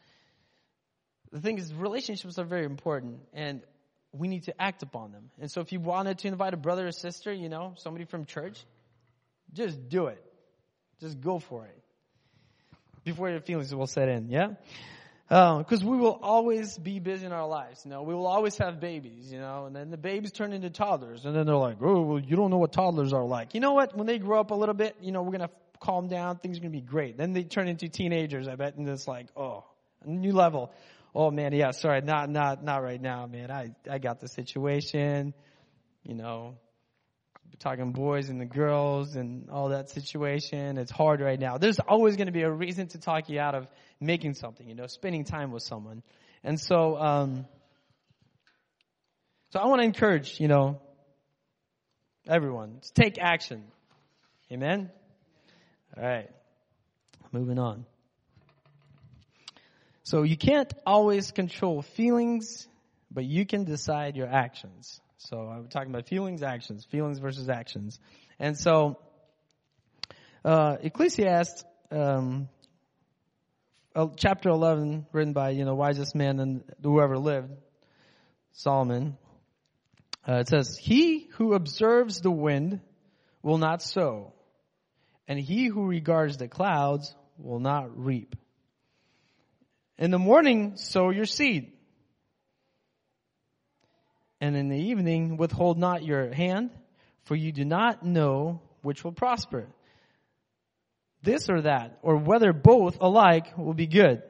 the 1.32 1.40
thing 1.40 1.58
is, 1.58 1.72
relationships 1.72 2.38
are 2.38 2.44
very 2.44 2.66
important, 2.66 3.20
and 3.32 3.62
we 4.12 4.28
need 4.28 4.44
to 4.44 4.62
act 4.62 4.82
upon 4.82 5.12
them. 5.12 5.30
And 5.40 5.50
so, 5.50 5.62
if 5.62 5.72
you 5.72 5.80
wanted 5.80 6.18
to 6.18 6.28
invite 6.28 6.52
a 6.52 6.58
brother 6.58 6.86
or 6.86 6.92
sister, 6.92 7.32
you 7.32 7.48
know, 7.48 7.74
somebody 7.78 8.04
from 8.04 8.26
church, 8.26 8.62
just 9.54 9.88
do 9.88 10.06
it. 10.06 10.22
Just 11.00 11.20
go 11.20 11.38
for 11.38 11.64
it 11.64 11.82
before 13.02 13.30
your 13.30 13.40
feelings 13.40 13.74
will 13.74 13.86
set 13.86 14.08
in. 14.08 14.28
Yeah. 14.28 14.48
Because 15.28 15.82
uh, 15.82 15.86
we 15.86 15.96
will 15.96 16.18
always 16.22 16.76
be 16.76 16.98
busy 16.98 17.24
in 17.24 17.32
our 17.32 17.48
lives, 17.48 17.80
you 17.86 17.90
know. 17.90 18.02
We 18.02 18.14
will 18.14 18.26
always 18.26 18.58
have 18.58 18.80
babies, 18.80 19.32
you 19.32 19.38
know, 19.38 19.64
and 19.64 19.74
then 19.74 19.90
the 19.90 19.96
babies 19.96 20.30
turn 20.30 20.52
into 20.52 20.68
toddlers, 20.68 21.24
and 21.24 21.34
then 21.34 21.46
they're 21.46 21.56
like, 21.56 21.78
"Oh, 21.80 22.02
well, 22.02 22.20
you 22.20 22.36
don't 22.36 22.50
know 22.50 22.58
what 22.58 22.72
toddlers 22.72 23.14
are 23.14 23.24
like." 23.24 23.54
You 23.54 23.60
know 23.60 23.72
what? 23.72 23.96
When 23.96 24.06
they 24.06 24.18
grow 24.18 24.40
up 24.40 24.50
a 24.50 24.54
little 24.54 24.74
bit, 24.74 24.94
you 25.00 25.10
know, 25.10 25.22
we're 25.22 25.32
gonna 25.32 25.50
calm 25.82 26.08
down. 26.08 26.38
Things 26.38 26.58
are 26.58 26.60
gonna 26.60 26.70
be 26.70 26.80
great. 26.80 27.18
Then 27.18 27.32
they 27.32 27.44
turn 27.44 27.68
into 27.68 27.88
teenagers, 27.88 28.48
I 28.48 28.54
bet, 28.56 28.76
and 28.76 28.88
it's 28.88 29.06
like, 29.06 29.28
oh, 29.36 29.64
new 30.04 30.32
level 30.32 30.72
oh 31.14 31.30
man, 31.30 31.52
yeah, 31.52 31.70
sorry, 31.72 32.00
not, 32.00 32.30
not, 32.30 32.64
not 32.64 32.82
right 32.82 33.00
now, 33.00 33.26
man. 33.26 33.50
I, 33.50 33.72
I 33.90 33.98
got 33.98 34.20
the 34.20 34.28
situation, 34.28 35.34
you 36.04 36.14
know, 36.14 36.54
talking 37.58 37.92
boys 37.92 38.28
and 38.28 38.40
the 38.40 38.46
girls 38.46 39.14
and 39.14 39.50
all 39.50 39.68
that 39.68 39.90
situation. 39.90 40.78
It's 40.78 40.90
hard 40.90 41.20
right 41.20 41.38
now. 41.38 41.58
There's 41.58 41.78
always 41.78 42.16
going 42.16 42.26
to 42.26 42.32
be 42.32 42.42
a 42.42 42.50
reason 42.50 42.88
to 42.88 42.98
talk 42.98 43.28
you 43.28 43.38
out 43.38 43.54
of 43.54 43.66
making 44.00 44.34
something, 44.34 44.66
you 44.66 44.74
know, 44.74 44.86
spending 44.86 45.24
time 45.24 45.52
with 45.52 45.62
someone. 45.62 46.02
And 46.42 46.58
so, 46.58 46.96
um, 46.96 47.46
so 49.50 49.60
I 49.60 49.66
want 49.66 49.80
to 49.80 49.84
encourage, 49.84 50.40
you 50.40 50.48
know, 50.48 50.80
everyone 52.26 52.80
to 52.80 52.92
take 52.94 53.18
action. 53.20 53.64
Amen. 54.50 54.90
All 55.96 56.02
right. 56.02 56.30
Moving 57.32 57.58
on. 57.58 57.86
So 60.04 60.22
you 60.22 60.36
can't 60.36 60.72
always 60.86 61.30
control 61.30 61.82
feelings, 61.82 62.66
but 63.10 63.24
you 63.24 63.46
can 63.46 63.64
decide 63.64 64.16
your 64.16 64.28
actions. 64.28 65.00
So 65.18 65.38
I'm 65.38 65.68
talking 65.68 65.90
about 65.90 66.08
feelings, 66.08 66.42
actions, 66.42 66.84
feelings 66.84 67.18
versus 67.18 67.48
actions. 67.48 67.98
And 68.38 68.58
so, 68.58 68.98
Uh, 70.44 70.76
Ecclesiastes, 70.82 71.64
um, 71.92 72.48
chapter 74.16 74.48
11, 74.48 75.06
written 75.12 75.32
by, 75.32 75.50
you 75.50 75.64
know, 75.64 75.76
wisest 75.76 76.16
man 76.16 76.40
and 76.40 76.64
whoever 76.82 77.16
lived, 77.16 77.52
Solomon. 78.50 79.16
Uh, 80.28 80.38
it 80.40 80.48
says, 80.48 80.76
He 80.76 81.28
who 81.36 81.54
observes 81.54 82.20
the 82.20 82.30
wind 82.32 82.80
will 83.40 83.58
not 83.58 83.82
sow, 83.82 84.32
and 85.32 85.40
he 85.40 85.64
who 85.64 85.86
regards 85.86 86.36
the 86.36 86.46
clouds 86.46 87.14
will 87.38 87.58
not 87.58 87.98
reap. 87.98 88.36
In 89.96 90.10
the 90.10 90.18
morning, 90.18 90.76
sow 90.76 91.08
your 91.08 91.24
seed. 91.24 91.72
And 94.42 94.54
in 94.54 94.68
the 94.68 94.76
evening, 94.76 95.38
withhold 95.38 95.78
not 95.78 96.04
your 96.04 96.34
hand, 96.34 96.68
for 97.24 97.34
you 97.34 97.50
do 97.50 97.64
not 97.64 98.04
know 98.04 98.60
which 98.82 99.04
will 99.04 99.12
prosper. 99.12 99.68
This 101.22 101.48
or 101.48 101.62
that, 101.62 101.98
or 102.02 102.18
whether 102.18 102.52
both 102.52 102.98
alike 103.00 103.56
will 103.56 103.72
be 103.72 103.86
good. 103.86 104.22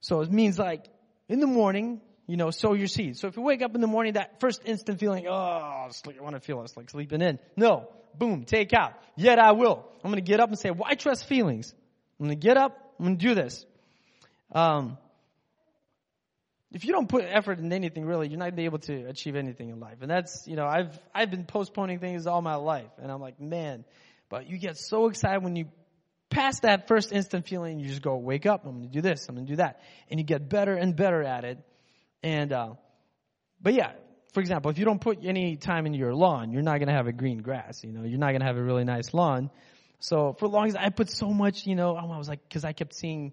So 0.00 0.20
it 0.20 0.30
means 0.30 0.58
like, 0.58 0.84
in 1.26 1.40
the 1.40 1.46
morning, 1.46 2.02
you 2.26 2.36
know, 2.36 2.50
sow 2.50 2.74
your 2.74 2.86
seed. 2.86 3.16
So 3.16 3.28
if 3.28 3.36
you 3.38 3.42
wake 3.42 3.62
up 3.62 3.74
in 3.74 3.80
the 3.80 3.86
morning, 3.86 4.12
that 4.12 4.40
first 4.40 4.60
instant 4.66 5.00
feeling, 5.00 5.26
oh, 5.26 5.32
I 5.32 5.88
want 6.20 6.34
to 6.36 6.40
feel 6.40 6.60
it's 6.64 6.76
like 6.76 6.90
sleeping 6.90 7.22
in. 7.22 7.38
No, 7.56 7.88
boom, 8.18 8.44
take 8.44 8.72
out. 8.72 8.94
Yet 9.16 9.38
I 9.38 9.52
will. 9.52 9.86
I'm 10.02 10.10
going 10.10 10.22
to 10.22 10.28
get 10.28 10.40
up 10.40 10.48
and 10.48 10.58
say, 10.58 10.70
why 10.70 10.94
trust 10.94 11.26
feelings? 11.26 11.74
I'm 12.18 12.26
going 12.26 12.38
to 12.38 12.46
get 12.46 12.56
up. 12.56 12.94
I'm 12.98 13.06
going 13.06 13.18
to 13.18 13.26
do 13.28 13.34
this. 13.34 13.64
Um, 14.52 14.98
if 16.72 16.84
you 16.84 16.92
don't 16.92 17.08
put 17.08 17.24
effort 17.24 17.58
in 17.58 17.72
anything 17.72 18.04
really, 18.04 18.28
you're 18.28 18.38
not 18.38 18.46
to 18.46 18.52
be 18.52 18.64
able 18.64 18.78
to 18.80 19.04
achieve 19.08 19.34
anything 19.34 19.70
in 19.70 19.80
life. 19.80 19.98
And 20.02 20.10
that's, 20.10 20.46
you 20.46 20.56
know, 20.56 20.66
I've, 20.66 20.96
I've 21.14 21.30
been 21.30 21.44
postponing 21.44 21.98
things 21.98 22.26
all 22.26 22.40
my 22.42 22.54
life. 22.54 22.90
And 23.02 23.10
I'm 23.10 23.20
like, 23.20 23.40
man, 23.40 23.84
but 24.28 24.48
you 24.48 24.58
get 24.58 24.76
so 24.76 25.08
excited 25.08 25.42
when 25.42 25.56
you 25.56 25.66
pass 26.30 26.60
that 26.60 26.86
first 26.86 27.12
instant 27.12 27.48
feeling, 27.48 27.80
you 27.80 27.88
just 27.88 28.02
go, 28.02 28.16
wake 28.16 28.46
up, 28.46 28.64
I'm 28.64 28.78
going 28.78 28.82
to 28.84 28.88
do 28.88 29.00
this, 29.00 29.28
I'm 29.28 29.34
going 29.34 29.46
to 29.46 29.52
do 29.52 29.56
that. 29.56 29.82
And 30.08 30.20
you 30.20 30.24
get 30.24 30.48
better 30.48 30.74
and 30.74 30.94
better 30.94 31.22
at 31.22 31.44
it. 31.44 31.58
And, 32.22 32.52
uh, 32.52 32.74
but 33.60 33.74
yeah, 33.74 33.92
for 34.32 34.40
example, 34.40 34.70
if 34.70 34.78
you 34.78 34.84
don't 34.84 35.00
put 35.00 35.18
any 35.24 35.56
time 35.56 35.86
in 35.86 35.94
your 35.94 36.14
lawn, 36.14 36.52
you're 36.52 36.62
not 36.62 36.78
going 36.78 36.88
to 36.88 36.94
have 36.94 37.06
a 37.06 37.12
green 37.12 37.38
grass, 37.38 37.82
you 37.84 37.92
know, 37.92 38.04
you're 38.04 38.18
not 38.18 38.30
going 38.30 38.40
to 38.40 38.46
have 38.46 38.56
a 38.56 38.62
really 38.62 38.84
nice 38.84 39.12
lawn. 39.12 39.50
So 39.98 40.34
for 40.38 40.48
long 40.48 40.68
as 40.68 40.76
I 40.76 40.88
put 40.88 41.10
so 41.10 41.28
much, 41.28 41.66
you 41.66 41.74
know, 41.74 41.94
I 41.96 42.04
was 42.16 42.28
like, 42.28 42.48
cause 42.50 42.64
I 42.64 42.72
kept 42.72 42.94
seeing, 42.94 43.32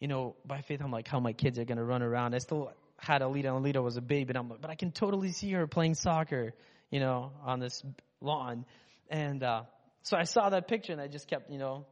you 0.00 0.08
know, 0.08 0.36
by 0.44 0.60
faith, 0.60 0.80
I'm 0.82 0.90
like, 0.92 1.08
how 1.08 1.18
my 1.20 1.32
kids 1.32 1.58
are 1.58 1.64
going 1.64 1.78
to 1.78 1.84
run 1.84 2.02
around. 2.02 2.34
I 2.34 2.38
still 2.38 2.72
had 2.96 3.22
Alita, 3.22 3.54
and 3.54 3.64
Alita 3.64 3.82
was 3.82 3.96
a 3.96 4.00
baby, 4.00 4.30
and 4.30 4.38
I'm 4.38 4.48
like, 4.48 4.60
but 4.60 4.70
I 4.70 4.76
can 4.76 4.92
totally 4.92 5.32
see 5.32 5.50
her 5.52 5.66
playing 5.66 5.94
soccer, 5.94 6.54
you 6.90 7.00
know, 7.00 7.32
on 7.44 7.58
this 7.58 7.82
lawn. 8.20 8.64
And, 9.10 9.42
uh, 9.42 9.62
so 10.04 10.18
I 10.18 10.24
saw 10.24 10.50
that 10.50 10.68
picture 10.68 10.92
and 10.92 11.00
I 11.00 11.08
just 11.08 11.28
kept, 11.28 11.50
you 11.50 11.58
know, 11.58 11.86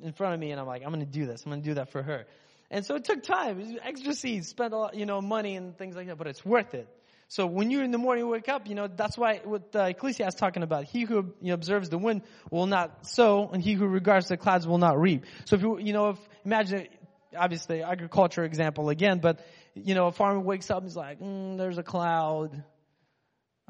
in 0.00 0.12
front 0.12 0.34
of 0.34 0.40
me 0.40 0.50
and 0.50 0.58
I'm 0.58 0.66
like, 0.66 0.82
I'm 0.82 0.92
going 0.92 1.04
to 1.04 1.10
do 1.10 1.26
this. 1.26 1.42
I'm 1.44 1.52
going 1.52 1.62
to 1.62 1.68
do 1.68 1.74
that 1.74 1.92
for 1.92 2.02
her. 2.02 2.24
And 2.70 2.86
so 2.86 2.94
it 2.94 3.04
took 3.04 3.22
time, 3.22 3.78
extra 3.82 4.14
seeds, 4.14 4.48
spent 4.48 4.72
a 4.72 4.78
lot, 4.78 4.94
you 4.94 5.04
know, 5.04 5.20
money 5.20 5.56
and 5.56 5.76
things 5.76 5.94
like 5.94 6.06
that, 6.06 6.16
but 6.16 6.26
it's 6.26 6.42
worth 6.42 6.72
it. 6.74 6.88
So 7.32 7.46
when 7.46 7.70
you 7.70 7.80
in 7.80 7.92
the 7.92 7.98
morning 7.98 8.28
wake 8.28 8.50
up, 8.50 8.68
you 8.68 8.74
know, 8.74 8.88
that's 8.88 9.16
why 9.16 9.40
what 9.42 9.74
uh, 9.74 9.84
Ecclesiastes 9.84 10.38
talking 10.38 10.62
about, 10.62 10.84
he 10.84 11.04
who 11.04 11.32
you 11.40 11.48
know, 11.48 11.54
observes 11.54 11.88
the 11.88 11.96
wind 11.96 12.24
will 12.50 12.66
not 12.66 13.06
sow 13.06 13.48
and 13.50 13.62
he 13.62 13.72
who 13.72 13.86
regards 13.86 14.28
the 14.28 14.36
clouds 14.36 14.66
will 14.66 14.76
not 14.76 15.00
reap. 15.00 15.24
So 15.46 15.56
if 15.56 15.62
you, 15.62 15.78
you 15.78 15.94
know, 15.94 16.10
if, 16.10 16.18
imagine, 16.44 16.88
obviously 17.34 17.82
agriculture 17.82 18.44
example 18.44 18.90
again, 18.90 19.20
but, 19.20 19.40
you 19.74 19.94
know, 19.94 20.08
a 20.08 20.12
farmer 20.12 20.40
wakes 20.40 20.70
up 20.70 20.80
and 20.80 20.86
he's 20.88 20.94
like, 20.94 21.20
mm, 21.20 21.56
there's 21.56 21.78
a 21.78 21.82
cloud 21.82 22.62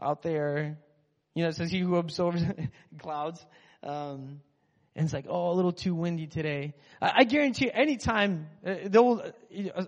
out 0.03 0.23
there. 0.23 0.77
You 1.37 1.45
know, 1.45 1.51
it 1.51 1.55
says 1.55 1.71
he 1.71 1.79
who 1.79 1.95
absorbs 1.99 2.43
clouds. 2.99 3.47
Um, 3.85 4.41
and 4.97 5.05
it's 5.05 5.15
like, 5.15 5.27
oh, 5.29 5.53
a 5.53 5.55
little 5.55 5.71
too 5.71 5.95
windy 5.95 6.27
today. 6.27 6.75
I, 7.01 7.13
I 7.19 7.25
guarantee 7.25 7.67
you, 7.67 7.71
anytime, 7.73 8.49
uh, 8.67 8.75
they'll, 8.87 9.23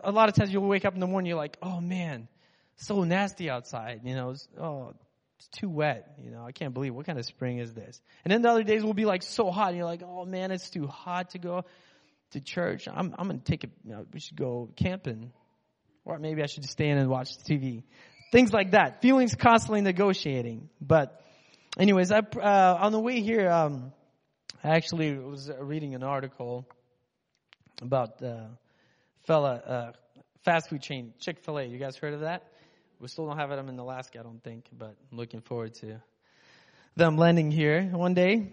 a 0.05 0.13
lot 0.13 0.29
of 0.29 0.37
times 0.37 0.53
you'll 0.53 0.69
wake 0.69 0.85
up 0.85 0.95
in 0.95 1.01
the 1.01 1.09
morning, 1.09 1.29
you're 1.29 1.39
like, 1.39 1.57
oh 1.61 1.81
man, 1.81 2.29
so 2.77 3.05
nasty 3.05 3.51
outside. 3.51 4.01
You 4.05 4.15
know, 4.15 4.31
it's, 4.31 4.49
oh, 4.61 4.95
it's 5.39 5.49
too 5.49 5.69
wet. 5.69 6.15
You 6.23 6.31
know, 6.31 6.45
I 6.45 6.53
can't 6.53 6.75
believe 6.75 6.95
what 6.95 7.07
kind 7.07 7.19
of 7.19 7.25
spring 7.25 7.59
is 7.59 7.73
this. 7.73 8.01
And 8.25 8.33
then 8.33 8.43
the 8.43 8.51
other 8.51 8.63
days 8.63 8.83
will 8.83 8.95
be 8.95 9.05
like 9.05 9.23
so 9.23 9.51
hot, 9.51 9.69
and 9.69 9.77
you're 9.77 9.87
like, 9.87 10.03
oh 10.03 10.25
man, 10.25 10.51
it's 10.51 10.71
too 10.71 10.87
hot 10.87 11.31
to 11.31 11.39
go 11.39 11.65
to 12.33 12.41
church. 12.41 12.89
I'm, 12.89 13.15
I'm 13.19 13.29
gonna 13.29 13.39
take 13.39 13.65
a, 13.65 13.69
you 13.85 13.93
know, 13.93 14.07
we 14.13 14.21
should 14.21 14.37
go 14.37 14.71
camping. 14.77 15.33
Or 16.05 16.19
maybe 16.19 16.43
I 16.43 16.47
should 16.47 16.63
just 16.63 16.73
stay 16.73 16.89
in 16.89 16.99
and 16.99 17.09
watch 17.09 17.31
TV. 17.49 17.83
Things 18.31 18.53
like 18.53 18.73
that. 18.73 19.01
Feelings 19.01 19.35
constantly 19.35 19.81
negotiating. 19.81 20.69
But, 20.81 21.19
anyways, 21.79 22.13
I, 22.13 22.19
uh, 22.19 22.79
on 22.79 22.93
the 22.93 23.01
way 23.01 23.21
here, 23.21 23.49
um, 23.51 23.93
I 24.63 24.77
actually 24.77 25.17
was 25.17 25.51
reading 25.59 25.95
an 25.95 26.03
article 26.03 26.67
about 27.81 28.23
uh, 28.23 28.49
fella 29.27 29.55
uh, 29.55 29.93
fast 30.45 30.69
food 30.69 30.83
chain 30.83 31.15
Chick 31.21 31.41
Fil 31.41 31.59
A. 31.59 31.65
You 31.65 31.79
guys 31.79 31.97
heard 31.97 32.15
of 32.15 32.21
that? 32.21 32.45
We 33.01 33.09
still 33.09 33.27
don't 33.27 33.39
have 33.39 33.51
them 33.51 33.69
in 33.69 33.79
Alaska, 33.79 34.21
I 34.21 34.23
don't 34.23 34.43
think, 34.43 34.67
but 34.73 34.95
I'm 35.11 35.19
looking 35.19 35.41
forward 35.41 35.75
to 35.75 36.01
them 36.97 37.17
landing 37.17 37.51
here 37.51 37.83
one 37.83 38.15
day. 38.15 38.53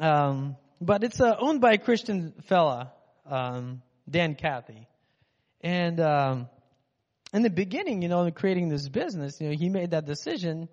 Um, 0.00 0.56
but 0.80 1.04
it's 1.04 1.20
uh, 1.20 1.36
owned 1.38 1.60
by 1.60 1.72
a 1.72 1.78
Christian 1.78 2.32
fella, 2.48 2.92
um, 3.26 3.82
Dan 4.08 4.34
Cathy, 4.34 4.88
and 5.60 6.00
um, 6.00 6.48
in 7.32 7.42
the 7.42 7.50
beginning, 7.50 8.02
you 8.02 8.08
know, 8.08 8.24
in 8.24 8.32
creating 8.32 8.68
this 8.68 8.88
business, 8.88 9.40
you 9.40 9.48
know, 9.48 9.56
he 9.56 9.68
made 9.68 9.92
that 9.92 10.06
decision, 10.06 10.68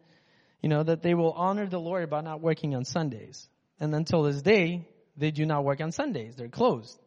you 0.61 0.69
know, 0.69 0.83
that 0.83 1.01
they 1.01 1.13
will 1.13 1.31
honor 1.31 1.67
the 1.67 1.79
Lord 1.79 2.09
by 2.09 2.21
not 2.21 2.41
working 2.41 2.75
on 2.75 2.85
Sundays. 2.85 3.47
And 3.79 3.93
until 3.93 4.23
this 4.23 4.41
day, 4.41 4.87
they 5.15 5.31
do 5.31 5.45
not 5.45 5.63
work 5.63 5.81
on 5.81 5.91
Sundays. 5.91 6.35
They're 6.35 6.49
closed. 6.49 6.99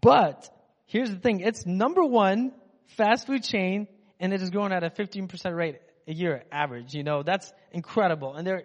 But 0.00 0.48
here's 0.86 1.10
the 1.10 1.16
thing. 1.16 1.40
It's 1.40 1.64
number 1.64 2.04
one 2.04 2.52
fast 2.96 3.26
food 3.26 3.42
chain 3.44 3.86
and 4.20 4.32
it 4.32 4.42
is 4.42 4.50
growing 4.50 4.72
at 4.72 4.84
a 4.84 4.90
15% 4.90 5.54
rate 5.54 5.76
a 6.06 6.12
year 6.12 6.44
average. 6.52 6.94
You 6.94 7.02
know, 7.02 7.22
that's 7.22 7.52
incredible. 7.72 8.34
And 8.34 8.46
they're, 8.46 8.64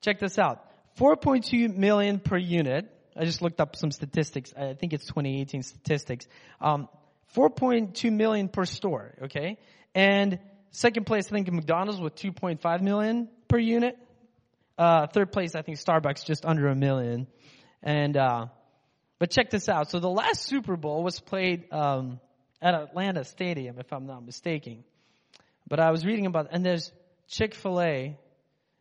check 0.00 0.18
this 0.18 0.38
out. 0.38 0.64
4.2 0.98 1.76
million 1.76 2.20
per 2.20 2.36
unit. 2.36 2.90
I 3.16 3.24
just 3.24 3.42
looked 3.42 3.60
up 3.60 3.76
some 3.76 3.90
statistics. 3.90 4.52
I 4.56 4.74
think 4.74 4.92
it's 4.92 5.06
2018 5.06 5.62
statistics. 5.62 6.26
Um, 6.60 6.88
4.2 7.34 8.12
million 8.12 8.48
per 8.48 8.64
store. 8.64 9.14
Okay. 9.24 9.58
And 9.94 10.38
second 10.70 11.06
place, 11.06 11.26
I 11.26 11.30
think 11.30 11.50
McDonald's 11.50 12.00
with 12.00 12.14
2.5 12.16 12.82
million 12.82 13.28
per 13.48 13.58
unit. 13.58 13.98
Uh, 14.78 15.06
third 15.06 15.32
place, 15.32 15.54
I 15.54 15.62
think 15.62 15.78
Starbucks 15.78 16.26
just 16.26 16.44
under 16.44 16.68
a 16.68 16.76
million. 16.76 17.26
And, 17.82 18.16
uh, 18.16 18.46
but 19.18 19.30
check 19.30 19.50
this 19.50 19.68
out. 19.68 19.90
So 19.90 20.00
the 20.00 20.10
last 20.10 20.44
Super 20.44 20.76
Bowl 20.76 21.02
was 21.02 21.18
played, 21.18 21.72
um, 21.72 22.20
at 22.60 22.74
Atlanta 22.74 23.24
Stadium, 23.24 23.78
if 23.78 23.92
I'm 23.92 24.06
not 24.06 24.24
mistaken. 24.24 24.84
But 25.68 25.80
I 25.80 25.90
was 25.90 26.04
reading 26.04 26.26
about, 26.26 26.48
and 26.50 26.64
there's 26.64 26.92
Chick-fil-A 27.28 28.16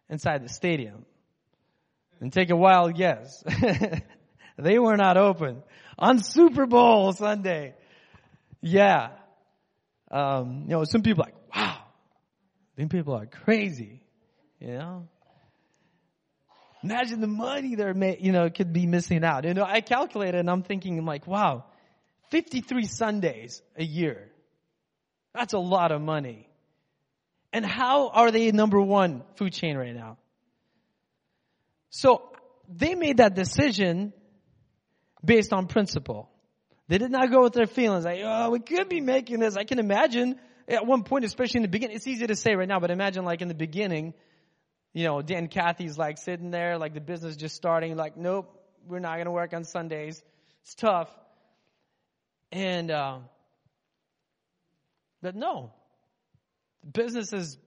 inside 0.10 0.44
the 0.44 0.50
stadium. 0.50 1.06
And 2.20 2.32
take 2.32 2.50
a 2.50 2.56
wild 2.56 2.96
guess. 2.96 3.44
they 4.58 4.80
were 4.80 4.96
not 4.96 5.18
open 5.18 5.64
on 5.98 6.24
Super 6.24 6.66
Bowl 6.66 7.12
Sunday. 7.12 7.76
Yeah. 8.62 9.10
Um, 10.10 10.64
you 10.64 10.70
know, 10.70 10.84
some 10.86 11.02
people 11.02 11.24
are 11.24 11.28
like, 11.28 11.56
wow, 11.56 11.78
these 12.76 12.88
people 12.88 13.16
are 13.16 13.26
crazy. 13.26 14.02
You 14.60 14.78
know? 14.78 15.08
Imagine 16.84 17.20
the 17.20 17.28
money 17.28 17.76
they're, 17.76 17.96
you 18.20 18.32
know, 18.32 18.50
could 18.50 18.72
be 18.72 18.86
missing 18.86 19.24
out. 19.24 19.44
You 19.44 19.54
know, 19.54 19.66
I 19.66 19.82
calculated 19.82 20.40
and 20.40 20.50
I'm 20.50 20.62
thinking 20.62 21.04
like, 21.04 21.28
wow, 21.28 21.66
53 22.36 22.84
Sundays 22.88 23.62
a 23.78 23.84
year. 23.86 24.30
That's 25.34 25.54
a 25.54 25.58
lot 25.58 25.94
of 25.94 26.02
money. 26.02 26.50
And 27.54 27.66
how 27.66 28.10
are 28.10 28.30
they 28.30 28.52
number 28.52 28.82
one 28.82 29.24
food 29.38 29.54
chain 29.54 29.78
right 29.78 29.96
now? 29.96 30.18
So 31.92 32.24
they 32.68 32.94
made 32.94 33.18
that 33.18 33.36
decision 33.36 34.12
based 35.24 35.54
on 35.54 35.68
principle. 35.68 36.30
They 36.90 36.98
did 36.98 37.10
not 37.10 37.32
go 37.32 37.44
with 37.44 37.54
their 37.54 37.68
feelings 37.68 38.04
like, 38.04 38.20
oh, 38.22 38.50
we 38.50 38.60
could 38.60 38.90
be 38.90 39.00
making 39.00 39.40
this. 39.40 39.56
I 39.56 39.64
can 39.64 39.80
imagine 39.80 40.36
at 40.68 40.86
one 40.86 41.04
point, 41.04 41.24
especially 41.24 41.60
in 41.60 41.64
the 41.64 41.70
beginning, 41.70 41.96
it's 41.96 42.06
easy 42.06 42.28
to 42.28 42.36
say 42.36 42.54
right 42.56 42.68
now, 42.68 42.82
but 42.82 42.92
imagine 42.92 43.24
like 43.24 43.42
in 43.42 43.48
the 43.48 43.54
beginning, 43.54 44.14
you 44.92 45.06
know, 45.06 45.22
Dan 45.22 45.48
Cathy's 45.48 45.98
like 45.98 46.18
sitting 46.18 46.52
there, 46.52 46.78
like 46.78 46.94
the 46.94 47.00
business 47.00 47.38
just 47.38 47.56
starting, 47.56 47.96
like, 47.96 48.18
nope, 48.18 48.52
we're 48.86 49.00
not 49.00 49.14
going 49.14 49.26
to 49.26 49.32
work 49.32 49.54
on 49.54 49.64
Sundays. 49.64 50.22
It's 50.64 50.76
tough. 50.76 51.08
And, 52.56 52.90
uh, 52.90 53.18
but 55.22 55.36
no, 55.36 55.74
business 56.90 57.34
is 57.34 57.58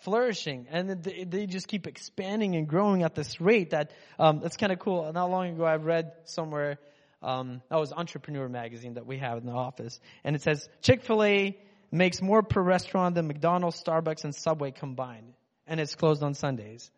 flourishing 0.00 0.68
and 0.70 1.02
they, 1.02 1.24
they 1.24 1.44
just 1.44 1.68
keep 1.68 1.86
expanding 1.86 2.56
and 2.56 2.66
growing 2.66 3.02
at 3.02 3.14
this 3.14 3.42
rate 3.42 3.70
that, 3.70 3.90
um, 4.18 4.40
that's 4.40 4.56
kind 4.56 4.72
of 4.72 4.78
cool. 4.78 5.12
Not 5.12 5.30
long 5.30 5.50
ago 5.50 5.64
I 5.64 5.76
read 5.76 6.12
somewhere, 6.24 6.78
um, 7.20 7.60
that 7.68 7.78
was 7.78 7.92
Entrepreneur 7.92 8.48
magazine 8.48 8.94
that 8.94 9.04
we 9.04 9.18
have 9.18 9.36
in 9.36 9.44
the 9.44 9.52
office 9.52 10.00
and 10.24 10.34
it 10.34 10.40
says 10.40 10.66
Chick-fil-A 10.80 11.58
makes 11.92 12.22
more 12.22 12.42
per 12.42 12.62
restaurant 12.62 13.16
than 13.16 13.26
McDonald's, 13.26 13.82
Starbucks, 13.82 14.24
and 14.24 14.34
Subway 14.34 14.70
combined 14.70 15.34
and 15.66 15.78
it's 15.78 15.94
closed 15.94 16.22
on 16.22 16.32
Sundays. 16.32 16.90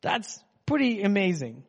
That's 0.00 0.42
pretty 0.64 1.02
amazing. 1.02 1.64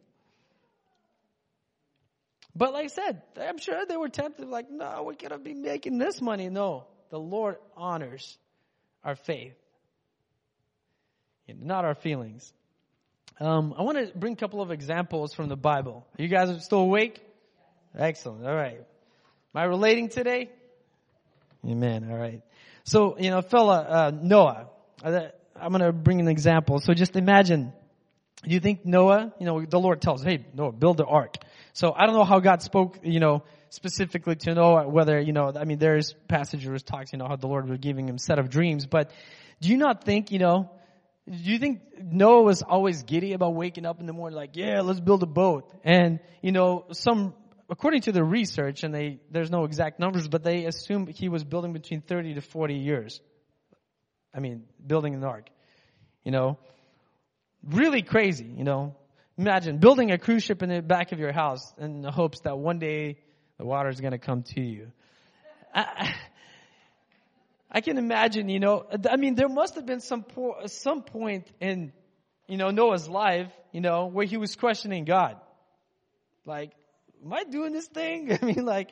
But 2.57 2.73
like 2.73 2.85
I 2.85 2.87
said, 2.87 3.21
I'm 3.39 3.59
sure 3.59 3.85
they 3.85 3.97
were 3.97 4.09
tempted, 4.09 4.47
like, 4.47 4.71
no, 4.71 5.03
we're 5.05 5.13
going 5.13 5.29
to 5.29 5.37
be 5.37 5.53
making 5.53 5.99
this 5.99 6.19
money. 6.21 6.49
No, 6.49 6.85
the 7.11 7.19
Lord 7.19 7.57
honors 7.75 8.37
our 9.03 9.15
faith, 9.15 9.53
not 11.47 11.85
our 11.85 11.93
feelings. 11.93 12.51
Um, 13.39 13.75
I 13.77 13.83
want 13.83 13.99
to 13.99 14.17
bring 14.17 14.33
a 14.33 14.35
couple 14.37 14.63
of 14.63 14.71
examples 14.71 15.35
from 15.35 15.49
the 15.49 15.55
Bible. 15.55 16.07
You 16.17 16.27
guys 16.27 16.65
still 16.65 16.79
awake? 16.79 17.21
Excellent. 17.95 18.43
All 18.43 18.55
right. 18.55 18.77
Am 18.77 19.61
I 19.61 19.65
relating 19.65 20.09
today? 20.09 20.49
Amen. 21.63 22.09
All 22.09 22.17
right. 22.17 22.41
So, 22.85 23.19
you 23.19 23.29
know, 23.29 23.43
fella, 23.43 23.81
uh, 23.81 24.11
Noah, 24.19 24.69
uh, 25.03 25.19
I'm 25.55 25.71
going 25.71 25.81
to 25.81 25.91
bring 25.91 26.19
an 26.19 26.27
example. 26.27 26.79
So 26.79 26.95
just 26.95 27.15
imagine, 27.15 27.73
you 28.43 28.59
think 28.59 28.83
Noah, 28.83 29.33
you 29.39 29.45
know, 29.45 29.63
the 29.63 29.79
Lord 29.79 30.01
tells, 30.01 30.23
hey, 30.23 30.43
Noah, 30.55 30.71
build 30.71 30.97
the 30.97 31.05
ark. 31.05 31.35
So 31.77 31.93
I 31.95 32.07
don't 32.07 32.15
know 32.15 32.23
how 32.23 32.39
God 32.39 32.63
spoke, 32.63 33.01
you 33.03 33.19
know, 33.19 33.43
specifically 33.69 34.35
to 34.35 34.55
Noah, 34.55 34.89
whether, 34.89 35.19
you 35.21 35.31
know, 35.31 35.53
I 35.55 35.63
mean, 35.63 35.77
there's 35.77 36.15
passages 36.27 36.81
talks, 36.81 37.13
you 37.13 37.19
know, 37.19 37.27
how 37.27 37.35
the 37.35 37.45
Lord 37.45 37.69
was 37.69 37.77
giving 37.77 38.09
him 38.09 38.17
set 38.17 38.39
of 38.39 38.49
dreams, 38.49 38.87
but 38.87 39.11
do 39.61 39.69
you 39.69 39.77
not 39.77 40.03
think, 40.03 40.31
you 40.31 40.39
know, 40.39 40.71
do 41.29 41.37
you 41.37 41.59
think 41.59 41.81
Noah 42.01 42.41
was 42.41 42.63
always 42.63 43.03
giddy 43.03 43.33
about 43.33 43.53
waking 43.53 43.85
up 43.85 43.99
in 43.99 44.07
the 44.07 44.13
morning 44.13 44.35
like, 44.35 44.55
yeah, 44.55 44.81
let's 44.81 44.99
build 44.99 45.21
a 45.21 45.27
boat? 45.27 45.71
And, 45.83 46.19
you 46.41 46.51
know, 46.51 46.85
some, 46.93 47.35
according 47.69 48.01
to 48.01 48.11
the 48.11 48.23
research, 48.23 48.83
and 48.83 48.91
they, 48.91 49.19
there's 49.29 49.51
no 49.51 49.63
exact 49.63 49.99
numbers, 49.99 50.27
but 50.27 50.43
they 50.43 50.65
assume 50.65 51.05
he 51.05 51.29
was 51.29 51.43
building 51.43 51.73
between 51.73 52.01
30 52.01 52.33
to 52.33 52.41
40 52.41 52.73
years. 52.73 53.21
I 54.33 54.39
mean, 54.39 54.63
building 54.83 55.13
an 55.13 55.23
ark. 55.23 55.47
You 56.23 56.31
know, 56.31 56.57
really 57.63 58.01
crazy, 58.01 58.45
you 58.45 58.63
know. 58.63 58.95
Imagine 59.37 59.77
building 59.77 60.11
a 60.11 60.17
cruise 60.17 60.43
ship 60.43 60.63
in 60.63 60.69
the 60.69 60.81
back 60.81 61.11
of 61.11 61.19
your 61.19 61.31
house 61.31 61.73
in 61.77 62.01
the 62.01 62.11
hopes 62.11 62.39
that 62.41 62.57
one 62.57 62.79
day 62.79 63.19
the 63.57 63.65
water 63.65 63.89
is 63.89 64.01
going 64.01 64.11
to 64.11 64.17
come 64.17 64.43
to 64.43 64.61
you. 64.61 64.91
I, 65.73 66.15
I 67.71 67.81
can 67.81 67.97
imagine, 67.97 68.49
you 68.49 68.59
know, 68.59 68.85
I 69.09 69.17
mean, 69.17 69.35
there 69.35 69.49
must 69.49 69.75
have 69.75 69.85
been 69.85 69.99
some 69.99 70.23
po- 70.23 70.65
some 70.65 71.03
point 71.03 71.47
in, 71.59 71.91
you 72.47 72.57
know, 72.57 72.71
Noah's 72.71 73.07
life, 73.07 73.51
you 73.71 73.81
know, 73.81 74.07
where 74.07 74.25
he 74.25 74.37
was 74.37 74.55
questioning 74.55 75.05
God. 75.05 75.37
Like, 76.45 76.71
am 77.23 77.33
I 77.33 77.43
doing 77.43 77.73
this 77.73 77.87
thing? 77.87 78.31
I 78.41 78.45
mean, 78.45 78.65
like, 78.65 78.91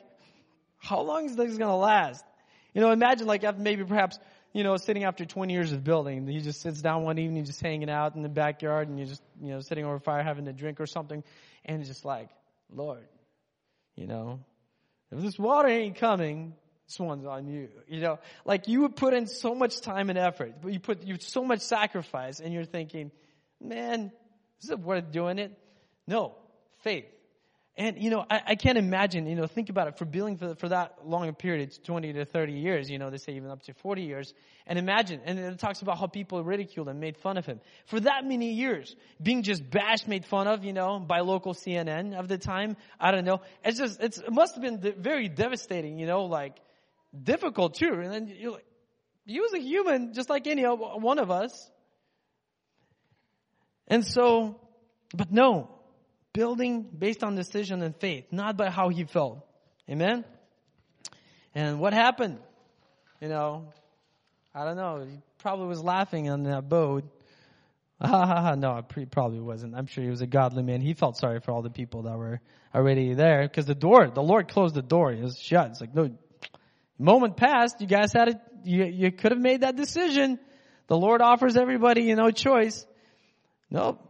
how 0.78 1.00
long 1.00 1.24
is 1.24 1.34
this 1.34 1.56
going 1.56 1.70
to 1.70 1.74
last? 1.74 2.24
You 2.74 2.82
know, 2.82 2.92
imagine 2.92 3.26
like 3.26 3.42
after 3.42 3.60
maybe 3.60 3.84
perhaps, 3.84 4.18
you 4.56 4.64
know, 4.64 4.78
sitting 4.78 5.04
after 5.04 5.26
20 5.26 5.52
years 5.52 5.72
of 5.72 5.84
building, 5.84 6.26
he 6.26 6.40
just 6.40 6.62
sits 6.62 6.80
down 6.80 7.02
one 7.02 7.18
evening, 7.18 7.44
just 7.44 7.60
hanging 7.60 7.90
out 7.90 8.14
in 8.14 8.22
the 8.22 8.28
backyard 8.30 8.88
and 8.88 8.98
you're 8.98 9.06
just, 9.06 9.22
you 9.42 9.50
know, 9.50 9.60
sitting 9.60 9.84
over 9.84 9.98
fire 9.98 10.22
having 10.22 10.48
a 10.48 10.52
drink 10.54 10.80
or 10.80 10.86
something. 10.86 11.22
And 11.66 11.84
just 11.84 12.06
like, 12.06 12.30
Lord, 12.74 13.06
you 13.96 14.06
know, 14.06 14.40
if 15.12 15.20
this 15.20 15.38
water 15.38 15.68
ain't 15.68 15.96
coming, 15.96 16.54
this 16.88 16.98
one's 16.98 17.26
on 17.26 17.48
you. 17.48 17.68
You 17.86 18.00
know, 18.00 18.18
like 18.46 18.66
you 18.66 18.80
would 18.80 18.96
put 18.96 19.12
in 19.12 19.26
so 19.26 19.54
much 19.54 19.82
time 19.82 20.08
and 20.08 20.18
effort, 20.18 20.54
but 20.62 20.72
you 20.72 20.80
put 20.80 21.02
you 21.02 21.18
so 21.20 21.44
much 21.44 21.60
sacrifice, 21.60 22.40
and 22.40 22.54
you're 22.54 22.64
thinking, 22.64 23.10
man, 23.60 24.10
is 24.62 24.70
it 24.70 24.80
worth 24.80 25.12
doing 25.12 25.38
it? 25.38 25.52
No, 26.06 26.34
faith. 26.78 27.04
And, 27.78 28.02
you 28.02 28.08
know, 28.08 28.24
I, 28.30 28.40
I, 28.46 28.54
can't 28.54 28.78
imagine, 28.78 29.26
you 29.26 29.34
know, 29.34 29.46
think 29.46 29.68
about 29.68 29.88
it, 29.88 29.98
for 29.98 30.06
building 30.06 30.38
for, 30.38 30.54
for 30.54 30.70
that 30.70 30.96
long 31.04 31.28
a 31.28 31.34
period, 31.34 31.68
it's 31.68 31.76
20 31.76 32.14
to 32.14 32.24
30 32.24 32.54
years, 32.54 32.88
you 32.88 32.98
know, 32.98 33.10
they 33.10 33.18
say 33.18 33.32
even 33.32 33.50
up 33.50 33.62
to 33.64 33.74
40 33.74 34.02
years. 34.02 34.32
And 34.66 34.78
imagine, 34.78 35.20
and 35.26 35.38
it 35.38 35.58
talks 35.58 35.82
about 35.82 35.98
how 35.98 36.06
people 36.06 36.42
ridiculed 36.42 36.88
and 36.88 37.00
made 37.00 37.18
fun 37.18 37.36
of 37.36 37.44
him. 37.44 37.60
For 37.84 38.00
that 38.00 38.24
many 38.24 38.52
years, 38.52 38.96
being 39.22 39.42
just 39.42 39.68
bashed, 39.68 40.08
made 40.08 40.24
fun 40.24 40.46
of, 40.46 40.64
you 40.64 40.72
know, 40.72 40.98
by 40.98 41.20
local 41.20 41.52
CNN 41.52 42.18
of 42.18 42.28
the 42.28 42.38
time, 42.38 42.78
I 42.98 43.10
don't 43.10 43.26
know. 43.26 43.42
It's 43.62 43.78
just, 43.78 44.00
it's, 44.00 44.18
it 44.18 44.32
must 44.32 44.54
have 44.54 44.62
been 44.62 44.94
very 45.02 45.28
devastating, 45.28 45.98
you 45.98 46.06
know, 46.06 46.24
like, 46.24 46.56
difficult 47.22 47.74
too. 47.74 47.92
And 47.92 48.10
then 48.10 48.34
you're 48.38 48.52
like, 48.52 48.66
he 49.26 49.40
was 49.40 49.52
a 49.52 49.60
human 49.60 50.14
just 50.14 50.30
like 50.30 50.46
any 50.46 50.62
one 50.62 51.18
of 51.18 51.30
us. 51.30 51.70
And 53.88 54.04
so, 54.04 54.60
but 55.14 55.30
no, 55.30 55.75
building 56.36 56.82
based 56.82 57.24
on 57.24 57.34
decision 57.34 57.82
and 57.82 57.96
faith, 57.96 58.26
not 58.30 58.58
by 58.58 58.68
how 58.68 58.90
he 58.90 59.04
felt. 59.04 59.38
Amen? 59.88 60.24
And 61.54 61.80
what 61.80 61.94
happened? 61.94 62.38
You 63.22 63.28
know, 63.28 63.72
I 64.54 64.66
don't 64.66 64.76
know. 64.76 65.06
He 65.08 65.18
probably 65.38 65.66
was 65.66 65.82
laughing 65.82 66.28
on 66.28 66.42
that 66.44 66.68
boat. 66.68 67.04
No, 67.98 68.84
he 68.94 69.06
probably 69.06 69.40
wasn't. 69.40 69.74
I'm 69.74 69.86
sure 69.86 70.04
he 70.04 70.10
was 70.10 70.20
a 70.20 70.26
godly 70.26 70.62
man. 70.62 70.82
He 70.82 70.92
felt 70.92 71.16
sorry 71.16 71.40
for 71.40 71.52
all 71.52 71.62
the 71.62 71.70
people 71.70 72.02
that 72.02 72.18
were 72.18 72.42
already 72.74 73.14
there 73.14 73.48
because 73.48 73.64
the 73.64 73.74
door, 73.74 74.06
the 74.08 74.22
Lord 74.22 74.48
closed 74.48 74.74
the 74.74 74.82
door. 74.82 75.12
It 75.12 75.22
was 75.22 75.38
shut. 75.38 75.70
It's 75.70 75.80
like, 75.80 75.94
no, 75.94 76.10
moment 76.98 77.38
passed. 77.38 77.80
You 77.80 77.86
guys 77.86 78.12
had 78.12 78.28
it. 78.28 78.36
You, 78.64 78.84
you 78.84 79.12
could 79.12 79.32
have 79.32 79.40
made 79.40 79.62
that 79.62 79.76
decision. 79.76 80.38
The 80.88 80.96
Lord 80.96 81.22
offers 81.22 81.56
everybody, 81.56 82.02
you 82.02 82.16
know, 82.16 82.30
choice. 82.30 82.86
Nope. 83.70 84.05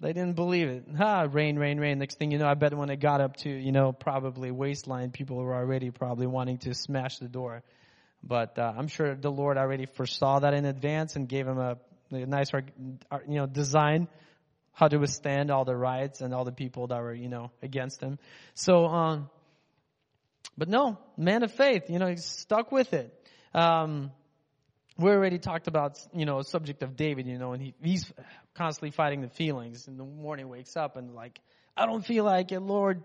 They 0.00 0.14
didn't 0.14 0.34
believe 0.34 0.68
it. 0.68 0.84
Ha, 0.96 1.26
rain, 1.30 1.58
rain, 1.58 1.78
rain. 1.78 1.98
Next 1.98 2.18
thing 2.18 2.30
you 2.30 2.38
know, 2.38 2.46
I 2.46 2.54
bet 2.54 2.74
when 2.74 2.88
it 2.88 3.00
got 3.00 3.20
up 3.20 3.36
to, 3.38 3.50
you 3.50 3.70
know, 3.70 3.92
probably 3.92 4.50
waistline, 4.50 5.10
people 5.10 5.36
were 5.36 5.54
already 5.54 5.90
probably 5.90 6.26
wanting 6.26 6.58
to 6.58 6.74
smash 6.74 7.18
the 7.18 7.28
door. 7.28 7.62
But 8.22 8.58
uh, 8.58 8.72
I'm 8.76 8.88
sure 8.88 9.14
the 9.14 9.30
Lord 9.30 9.58
already 9.58 9.86
foresaw 9.86 10.40
that 10.40 10.54
in 10.54 10.64
advance 10.64 11.16
and 11.16 11.28
gave 11.28 11.46
him 11.46 11.58
a, 11.58 11.76
a 12.12 12.26
nice, 12.26 12.50
you 12.54 13.34
know, 13.34 13.46
design 13.46 14.08
how 14.72 14.88
to 14.88 14.96
withstand 14.96 15.50
all 15.50 15.66
the 15.66 15.76
riots 15.76 16.22
and 16.22 16.32
all 16.32 16.44
the 16.44 16.52
people 16.52 16.86
that 16.86 17.00
were, 17.00 17.14
you 17.14 17.28
know, 17.28 17.50
against 17.62 18.00
him. 18.00 18.18
So, 18.54 18.86
um, 18.86 19.28
but 20.56 20.68
no, 20.68 20.98
man 21.18 21.42
of 21.42 21.52
faith, 21.52 21.90
you 21.90 21.98
know, 21.98 22.06
he 22.06 22.16
stuck 22.16 22.72
with 22.72 22.94
it. 22.94 23.12
Um, 23.54 24.12
we 25.00 25.10
already 25.10 25.38
talked 25.38 25.66
about, 25.66 25.98
you 26.14 26.26
know, 26.26 26.42
subject 26.42 26.82
of 26.82 26.96
David, 26.96 27.26
you 27.26 27.38
know, 27.38 27.52
and 27.52 27.62
he, 27.62 27.74
he's 27.82 28.10
constantly 28.54 28.90
fighting 28.90 29.20
the 29.20 29.28
feelings. 29.28 29.88
And 29.88 29.98
the 29.98 30.04
morning, 30.04 30.48
wakes 30.48 30.76
up 30.76 30.96
and 30.96 31.14
like, 31.14 31.40
I 31.76 31.86
don't 31.86 32.04
feel 32.04 32.24
like 32.24 32.52
it, 32.52 32.60
Lord. 32.60 33.02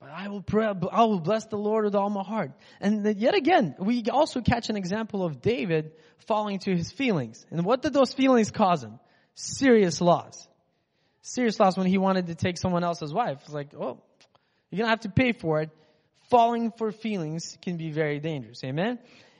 But 0.00 0.10
I 0.10 0.28
will 0.28 0.42
pray, 0.42 0.66
I 0.66 1.04
will 1.04 1.18
bless 1.18 1.46
the 1.46 1.56
Lord 1.56 1.84
with 1.84 1.96
all 1.96 2.08
my 2.08 2.22
heart. 2.22 2.52
And 2.80 3.16
yet 3.18 3.34
again, 3.34 3.74
we 3.80 4.04
also 4.04 4.40
catch 4.40 4.70
an 4.70 4.76
example 4.76 5.24
of 5.24 5.40
David 5.40 5.92
falling 6.28 6.60
to 6.60 6.76
his 6.76 6.92
feelings. 6.92 7.44
And 7.50 7.64
what 7.64 7.82
did 7.82 7.92
those 7.92 8.12
feelings 8.14 8.50
cause 8.52 8.84
him? 8.84 9.00
Serious 9.34 10.00
loss. 10.00 10.46
Serious 11.22 11.58
loss 11.58 11.76
when 11.76 11.88
he 11.88 11.98
wanted 11.98 12.28
to 12.28 12.36
take 12.36 12.58
someone 12.58 12.84
else's 12.84 13.12
wife. 13.12 13.40
It's 13.44 13.52
like, 13.52 13.74
oh, 13.74 14.00
you're 14.70 14.78
gonna 14.78 14.90
have 14.90 15.00
to 15.00 15.08
pay 15.08 15.32
for 15.32 15.60
it 15.62 15.70
falling 16.30 16.72
for 16.72 16.92
feelings 16.92 17.58
can 17.62 17.76
be 17.76 17.90
very 17.90 18.20
dangerous. 18.20 18.62
Amen? 18.64 18.98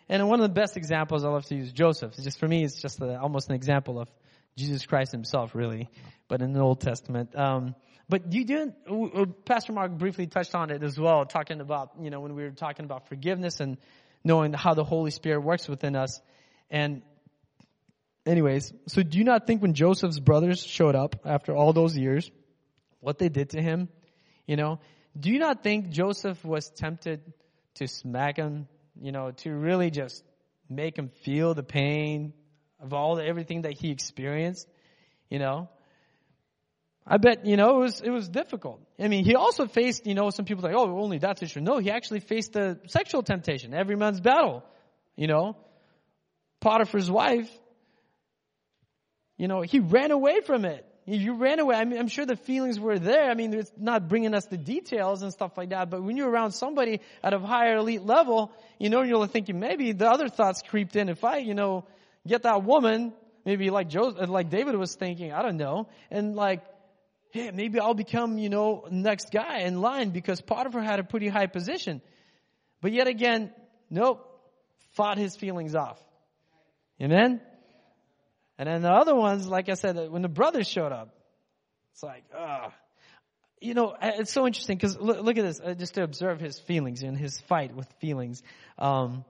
And 0.08 0.26
one 0.28 0.40
of 0.40 0.48
the 0.48 0.54
best 0.54 0.76
examples 0.76 1.24
I 1.24 1.28
love 1.28 1.44
to 1.46 1.54
use 1.54 1.72
Joseph. 1.72 2.14
Just 2.16 2.38
for 2.38 2.48
me, 2.48 2.64
it's 2.64 2.80
just 2.80 3.00
a, 3.00 3.20
almost 3.20 3.50
an 3.50 3.54
example 3.54 4.00
of 4.00 4.08
Jesus 4.56 4.86
Christ 4.86 5.12
himself, 5.12 5.54
really, 5.54 5.88
but 6.28 6.40
in 6.40 6.52
the 6.52 6.60
Old 6.60 6.80
Testament. 6.80 7.36
Um, 7.36 7.74
but 8.08 8.32
you 8.32 8.44
didn't, 8.44 8.74
Pastor 9.44 9.72
Mark 9.72 9.92
briefly 9.92 10.26
touched 10.26 10.54
on 10.54 10.70
it 10.70 10.82
as 10.82 10.98
well, 10.98 11.26
talking 11.26 11.60
about, 11.60 11.90
you 12.00 12.08
know, 12.08 12.20
when 12.20 12.34
we 12.34 12.42
were 12.42 12.50
talking 12.50 12.86
about 12.86 13.08
forgiveness 13.08 13.60
and 13.60 13.76
knowing 14.24 14.52
how 14.54 14.74
the 14.74 14.84
Holy 14.84 15.10
Spirit 15.10 15.40
works 15.40 15.68
within 15.68 15.94
us. 15.94 16.20
And 16.70 17.02
anyways, 18.24 18.72
so 18.86 19.02
do 19.02 19.18
you 19.18 19.24
not 19.24 19.46
think 19.46 19.60
when 19.60 19.74
Joseph's 19.74 20.18
brothers 20.18 20.62
showed 20.62 20.94
up 20.94 21.16
after 21.26 21.54
all 21.54 21.72
those 21.74 21.96
years, 21.96 22.30
what 23.00 23.18
they 23.18 23.28
did 23.28 23.50
to 23.50 23.62
him, 23.62 23.88
you 24.46 24.56
know, 24.56 24.80
do 25.18 25.30
you 25.30 25.38
not 25.38 25.62
think 25.62 25.90
Joseph 25.90 26.42
was 26.44 26.70
tempted 26.70 27.20
to 27.74 27.86
smack 27.86 28.38
him, 28.38 28.68
you 29.00 29.12
know, 29.12 29.30
to 29.30 29.50
really 29.52 29.90
just 29.90 30.24
make 30.68 30.96
him 30.96 31.08
feel 31.22 31.54
the 31.54 31.62
pain 31.62 32.32
of 32.80 32.92
all 32.92 33.16
the, 33.16 33.24
everything 33.24 33.62
that 33.62 33.72
he 33.72 33.90
experienced, 33.90 34.68
you 35.30 35.38
know? 35.38 35.68
I 37.06 37.16
bet, 37.16 37.46
you 37.46 37.56
know, 37.56 37.76
it 37.76 37.84
was, 37.84 38.00
it 38.02 38.10
was 38.10 38.28
difficult. 38.28 38.82
I 38.98 39.08
mean, 39.08 39.24
he 39.24 39.34
also 39.34 39.66
faced, 39.66 40.06
you 40.06 40.14
know, 40.14 40.30
some 40.30 40.44
people 40.44 40.62
like, 40.62 40.74
oh, 40.76 40.98
only 40.98 41.18
that's 41.18 41.42
issue. 41.42 41.60
No, 41.60 41.78
he 41.78 41.90
actually 41.90 42.20
faced 42.20 42.52
the 42.52 42.78
sexual 42.86 43.22
temptation, 43.22 43.72
every 43.72 43.96
man's 43.96 44.20
battle, 44.20 44.62
you 45.16 45.26
know? 45.26 45.56
Potiphar's 46.60 47.10
wife, 47.10 47.50
you 49.36 49.48
know, 49.48 49.62
he 49.62 49.78
ran 49.78 50.10
away 50.10 50.40
from 50.40 50.64
it. 50.64 50.84
You 51.10 51.34
ran 51.36 51.58
away. 51.58 51.74
I 51.74 51.86
mean, 51.86 51.98
I'm 51.98 52.08
sure 52.08 52.26
the 52.26 52.36
feelings 52.36 52.78
were 52.78 52.98
there. 52.98 53.30
I 53.30 53.34
mean, 53.34 53.54
it's 53.54 53.72
not 53.78 54.08
bringing 54.08 54.34
us 54.34 54.44
the 54.44 54.58
details 54.58 55.22
and 55.22 55.32
stuff 55.32 55.56
like 55.56 55.70
that. 55.70 55.88
But 55.88 56.02
when 56.02 56.18
you're 56.18 56.28
around 56.28 56.52
somebody 56.52 57.00
at 57.22 57.32
a 57.32 57.38
higher 57.38 57.76
elite 57.76 58.02
level, 58.02 58.52
you 58.78 58.90
know, 58.90 59.00
you're 59.00 59.26
thinking 59.26 59.58
maybe 59.58 59.92
the 59.92 60.06
other 60.06 60.28
thoughts 60.28 60.60
creeped 60.68 60.96
in. 60.96 61.08
If 61.08 61.24
I, 61.24 61.38
you 61.38 61.54
know, 61.54 61.86
get 62.26 62.42
that 62.42 62.62
woman, 62.62 63.14
maybe 63.46 63.70
like 63.70 63.88
Joseph, 63.88 64.28
like 64.28 64.50
David 64.50 64.76
was 64.76 64.94
thinking, 64.96 65.32
I 65.32 65.40
don't 65.40 65.56
know, 65.56 65.88
and 66.10 66.36
like, 66.36 66.62
hey, 67.30 67.52
maybe 67.52 67.80
I'll 67.80 67.94
become, 67.94 68.36
you 68.36 68.50
know, 68.50 68.86
next 68.90 69.30
guy 69.30 69.60
in 69.60 69.80
line 69.80 70.10
because 70.10 70.42
Potiphar 70.42 70.82
had 70.82 71.00
a 71.00 71.04
pretty 71.04 71.28
high 71.28 71.46
position. 71.46 72.02
But 72.82 72.92
yet 72.92 73.06
again, 73.06 73.50
nope, 73.88 74.28
fought 74.92 75.16
his 75.16 75.36
feelings 75.36 75.74
off. 75.74 75.98
Amen? 77.00 77.40
And 78.58 78.68
then 78.68 78.82
the 78.82 78.90
other 78.90 79.14
ones, 79.14 79.46
like 79.46 79.68
I 79.68 79.74
said, 79.74 80.10
when 80.10 80.22
the 80.22 80.28
brothers 80.28 80.66
showed 80.66 80.92
up, 80.92 81.14
it's 81.92 82.02
like, 82.02 82.24
ah. 82.36 82.72
You 83.60 83.74
know, 83.74 83.96
it's 84.00 84.32
so 84.32 84.46
interesting 84.46 84.76
because 84.76 84.96
look, 84.98 85.20
look, 85.20 85.36
at 85.36 85.44
this, 85.44 85.60
uh, 85.60 85.74
just 85.74 85.94
to 85.94 86.04
observe 86.04 86.38
his 86.40 86.60
feelings 86.60 87.02
and 87.02 87.18
his 87.18 87.40
fight 87.40 87.74
with 87.74 87.88
feelings. 88.00 88.42
Um, 88.78 89.24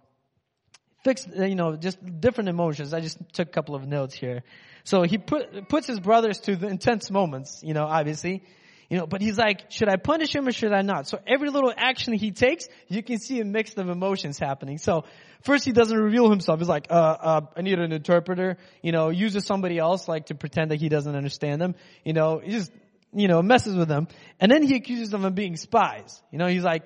fix, 1.02 1.26
uh, 1.26 1.44
you 1.44 1.54
know, 1.54 1.76
just 1.76 1.98
different 2.20 2.50
emotions. 2.50 2.92
I 2.92 3.00
just 3.00 3.18
took 3.32 3.48
a 3.48 3.50
couple 3.50 3.74
of 3.74 3.86
notes 3.86 4.14
here. 4.14 4.42
So 4.84 5.02
he 5.02 5.16
put, 5.16 5.68
puts 5.68 5.86
his 5.86 6.00
brothers 6.00 6.40
to 6.40 6.56
the 6.56 6.68
intense 6.68 7.10
moments, 7.10 7.62
you 7.62 7.72
know, 7.72 7.86
obviously. 7.86 8.42
You 8.88 8.96
know, 8.96 9.06
but 9.06 9.20
he's 9.20 9.36
like, 9.36 9.70
should 9.70 9.90
I 9.90 9.96
punish 9.96 10.34
him 10.34 10.48
or 10.48 10.52
should 10.52 10.72
I 10.72 10.80
not? 10.80 11.06
So 11.06 11.18
every 11.26 11.50
little 11.50 11.72
action 11.76 12.14
he 12.14 12.30
takes, 12.30 12.68
you 12.88 13.02
can 13.02 13.18
see 13.18 13.38
a 13.40 13.44
mix 13.44 13.74
of 13.74 13.90
emotions 13.90 14.38
happening. 14.38 14.78
So 14.78 15.04
first 15.42 15.66
he 15.66 15.72
doesn't 15.72 15.96
reveal 15.96 16.30
himself. 16.30 16.58
He's 16.58 16.68
like, 16.68 16.86
uh, 16.88 16.94
uh, 16.94 17.40
I 17.54 17.60
need 17.60 17.78
an 17.78 17.92
interpreter. 17.92 18.56
You 18.82 18.92
know, 18.92 19.10
uses 19.10 19.44
somebody 19.44 19.78
else 19.78 20.08
like 20.08 20.26
to 20.26 20.34
pretend 20.34 20.70
that 20.70 20.80
he 20.80 20.88
doesn't 20.88 21.14
understand 21.14 21.60
them. 21.60 21.74
You 22.02 22.14
know, 22.14 22.40
he 22.42 22.50
just, 22.50 22.72
you 23.12 23.28
know, 23.28 23.42
messes 23.42 23.76
with 23.76 23.88
them. 23.88 24.08
And 24.40 24.50
then 24.50 24.62
he 24.62 24.76
accuses 24.76 25.10
them 25.10 25.26
of 25.26 25.34
being 25.34 25.56
spies. 25.56 26.22
You 26.32 26.38
know, 26.38 26.46
he's 26.46 26.64
like, 26.64 26.82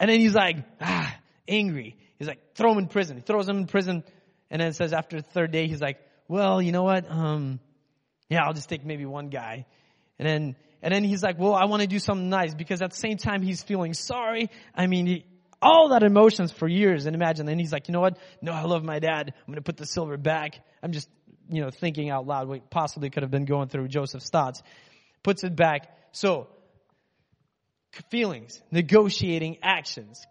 and 0.00 0.10
then 0.10 0.18
he's 0.18 0.34
like, 0.34 0.56
ah, 0.80 1.16
angry. 1.46 1.96
He's 2.18 2.26
like, 2.26 2.56
throw 2.56 2.72
him 2.72 2.78
in 2.78 2.88
prison. 2.88 3.16
He 3.16 3.22
throws 3.22 3.48
him 3.48 3.58
in 3.58 3.66
prison. 3.66 4.02
And 4.50 4.60
then 4.60 4.70
it 4.70 4.74
says 4.74 4.92
after 4.92 5.18
the 5.18 5.22
third 5.22 5.52
day, 5.52 5.68
he's 5.68 5.80
like, 5.80 5.98
well, 6.26 6.60
you 6.60 6.72
know 6.72 6.82
what? 6.82 7.08
Um, 7.08 7.60
yeah, 8.28 8.44
I'll 8.44 8.54
just 8.54 8.68
take 8.68 8.84
maybe 8.84 9.06
one 9.06 9.28
guy. 9.28 9.66
And 10.18 10.28
then, 10.28 10.56
and 10.84 10.94
then 10.94 11.02
he's 11.02 11.22
like, 11.22 11.38
well, 11.38 11.54
I 11.54 11.64
want 11.64 11.80
to 11.80 11.88
do 11.88 11.98
something 11.98 12.28
nice 12.28 12.52
because 12.54 12.82
at 12.82 12.90
the 12.90 12.96
same 12.96 13.16
time 13.16 13.40
he's 13.40 13.62
feeling 13.62 13.94
sorry. 13.94 14.50
I 14.74 14.86
mean, 14.86 15.06
he, 15.06 15.24
all 15.62 15.88
that 15.88 16.02
emotions 16.02 16.52
for 16.52 16.68
years 16.68 17.06
and 17.06 17.16
imagine, 17.16 17.48
and 17.48 17.58
he's 17.58 17.72
like, 17.72 17.88
you 17.88 17.92
know 17.92 18.02
what? 18.02 18.18
No, 18.42 18.52
I 18.52 18.64
love 18.64 18.84
my 18.84 18.98
dad. 18.98 19.32
I'm 19.34 19.46
going 19.46 19.56
to 19.56 19.62
put 19.62 19.78
the 19.78 19.86
silver 19.86 20.18
back. 20.18 20.60
I'm 20.82 20.92
just, 20.92 21.08
you 21.48 21.62
know, 21.62 21.70
thinking 21.70 22.10
out 22.10 22.26
loud 22.26 22.48
what 22.48 22.68
possibly 22.68 23.08
could 23.08 23.22
have 23.22 23.30
been 23.30 23.46
going 23.46 23.68
through 23.68 23.88
Joseph's 23.88 24.28
thoughts. 24.28 24.62
Puts 25.22 25.42
it 25.42 25.56
back. 25.56 25.88
So, 26.12 26.48
feelings, 28.10 28.60
negotiating 28.70 29.60
actions. 29.62 30.22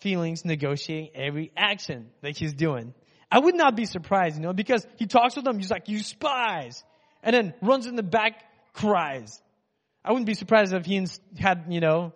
Feelings, 0.00 0.46
negotiating 0.46 1.10
every 1.14 1.52
action 1.54 2.08
that 2.22 2.38
he's 2.38 2.54
doing. 2.54 2.94
I 3.30 3.40
would 3.40 3.56
not 3.56 3.76
be 3.76 3.84
surprised, 3.84 4.36
you 4.36 4.42
know, 4.42 4.54
because 4.54 4.86
he 4.96 5.06
talks 5.06 5.36
with 5.36 5.44
them, 5.44 5.58
he's 5.58 5.70
like, 5.70 5.90
you 5.90 5.98
spies. 5.98 6.82
And 7.22 7.34
then 7.36 7.52
runs 7.60 7.86
in 7.86 7.94
the 7.94 8.02
back, 8.02 8.42
cries. 8.72 9.38
I 10.04 10.10
wouldn't 10.10 10.26
be 10.26 10.34
surprised 10.34 10.72
if 10.72 10.84
he 10.84 11.06
had, 11.38 11.66
you 11.68 11.80
know, 11.80 12.12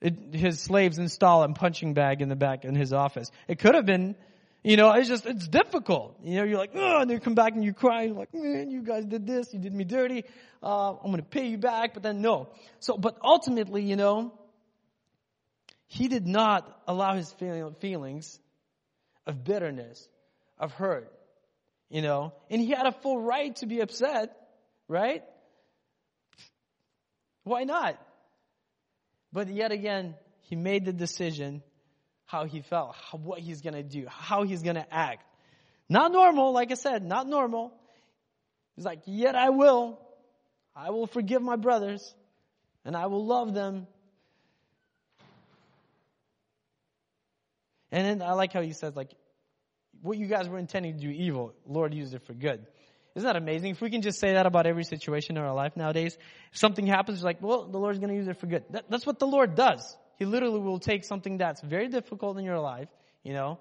it, 0.00 0.34
his 0.34 0.60
slaves 0.60 0.98
install 0.98 1.42
a 1.42 1.48
punching 1.48 1.94
bag 1.94 2.22
in 2.22 2.28
the 2.28 2.36
back 2.36 2.64
in 2.64 2.74
his 2.74 2.92
office. 2.92 3.30
It 3.48 3.58
could 3.58 3.74
have 3.74 3.86
been, 3.86 4.16
you 4.64 4.76
know, 4.76 4.92
it's 4.92 5.08
just, 5.08 5.24
it's 5.26 5.48
difficult. 5.48 6.16
You 6.22 6.36
know, 6.36 6.44
you're 6.44 6.58
like, 6.58 6.72
oh, 6.74 7.00
and 7.00 7.10
they 7.10 7.18
come 7.18 7.34
back 7.34 7.54
and 7.54 7.64
you 7.64 7.72
cry. 7.72 8.02
You're 8.02 8.16
like, 8.16 8.34
man, 8.34 8.70
you 8.70 8.82
guys 8.82 9.04
did 9.04 9.26
this. 9.26 9.52
You 9.54 9.60
did 9.60 9.72
me 9.72 9.84
dirty. 9.84 10.24
Uh, 10.62 10.92
I'm 10.92 11.06
going 11.06 11.16
to 11.16 11.22
pay 11.22 11.46
you 11.46 11.56
back. 11.56 11.94
But 11.94 12.02
then 12.02 12.20
no. 12.20 12.48
So, 12.80 12.98
but 12.98 13.16
ultimately, 13.22 13.82
you 13.82 13.96
know, 13.96 14.32
he 15.86 16.08
did 16.08 16.26
not 16.26 16.82
allow 16.88 17.14
his 17.14 17.32
feelings 17.32 18.40
of 19.26 19.44
bitterness, 19.44 20.08
of 20.58 20.72
hurt, 20.72 21.12
you 21.90 22.02
know, 22.02 22.32
and 22.50 22.60
he 22.60 22.70
had 22.70 22.86
a 22.86 22.92
full 22.92 23.20
right 23.20 23.54
to 23.56 23.66
be 23.66 23.80
upset, 23.80 24.34
right? 24.88 25.22
Why 27.44 27.64
not? 27.64 27.98
But 29.32 29.48
yet 29.48 29.72
again, 29.72 30.14
he 30.42 30.56
made 30.56 30.84
the 30.84 30.92
decision 30.92 31.62
how 32.26 32.44
he 32.44 32.60
felt, 32.62 32.94
how, 33.10 33.18
what 33.18 33.40
he's 33.40 33.60
going 33.60 33.74
to 33.74 33.82
do, 33.82 34.06
how 34.08 34.42
he's 34.44 34.62
going 34.62 34.76
to 34.76 34.94
act. 34.94 35.24
Not 35.88 36.12
normal, 36.12 36.52
like 36.52 36.70
I 36.70 36.74
said, 36.74 37.04
not 37.04 37.26
normal. 37.26 37.72
He's 38.76 38.84
like, 38.84 39.00
yet 39.06 39.34
I 39.34 39.50
will. 39.50 39.98
I 40.74 40.90
will 40.90 41.06
forgive 41.06 41.42
my 41.42 41.56
brothers 41.56 42.14
and 42.84 42.96
I 42.96 43.06
will 43.06 43.26
love 43.26 43.52
them. 43.52 43.86
And 47.90 48.06
then 48.06 48.26
I 48.26 48.32
like 48.32 48.54
how 48.54 48.62
he 48.62 48.72
says, 48.72 48.96
like, 48.96 49.10
what 50.00 50.16
you 50.16 50.26
guys 50.26 50.48
were 50.48 50.58
intending 50.58 50.94
to 50.94 51.00
do 51.00 51.10
evil, 51.10 51.54
Lord 51.66 51.92
used 51.92 52.14
it 52.14 52.22
for 52.26 52.32
good. 52.32 52.66
Isn't 53.14 53.26
that 53.26 53.36
amazing? 53.36 53.72
If 53.72 53.80
we 53.80 53.90
can 53.90 54.00
just 54.02 54.18
say 54.18 54.34
that 54.34 54.46
about 54.46 54.66
every 54.66 54.84
situation 54.84 55.36
in 55.36 55.42
our 55.42 55.54
life 55.54 55.76
nowadays, 55.76 56.16
if 56.50 56.58
something 56.58 56.86
happens, 56.86 57.18
it's 57.18 57.24
like, 57.24 57.42
well, 57.42 57.66
the 57.66 57.78
Lord's 57.78 57.98
going 57.98 58.08
to 58.08 58.14
use 58.16 58.28
it 58.28 58.38
for 58.38 58.46
good. 58.46 58.64
That, 58.70 58.86
that's 58.88 59.06
what 59.06 59.18
the 59.18 59.26
Lord 59.26 59.54
does. 59.54 59.96
He 60.18 60.24
literally 60.24 60.60
will 60.60 60.78
take 60.78 61.04
something 61.04 61.38
that's 61.38 61.60
very 61.60 61.88
difficult 61.88 62.38
in 62.38 62.44
your 62.44 62.58
life, 62.58 62.88
you 63.22 63.34
know, 63.34 63.58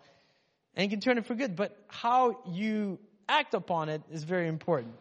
and 0.76 0.89
can 0.89 1.02
turn 1.02 1.18
it 1.18 1.26
for 1.26 1.36
good. 1.36 1.56
But 1.56 1.78
how 1.88 2.39
you 2.47 2.99
act 3.28 3.54
upon 3.54 3.89
it 3.89 4.02
is 4.12 4.24
very 4.24 4.47
important. 4.47 4.93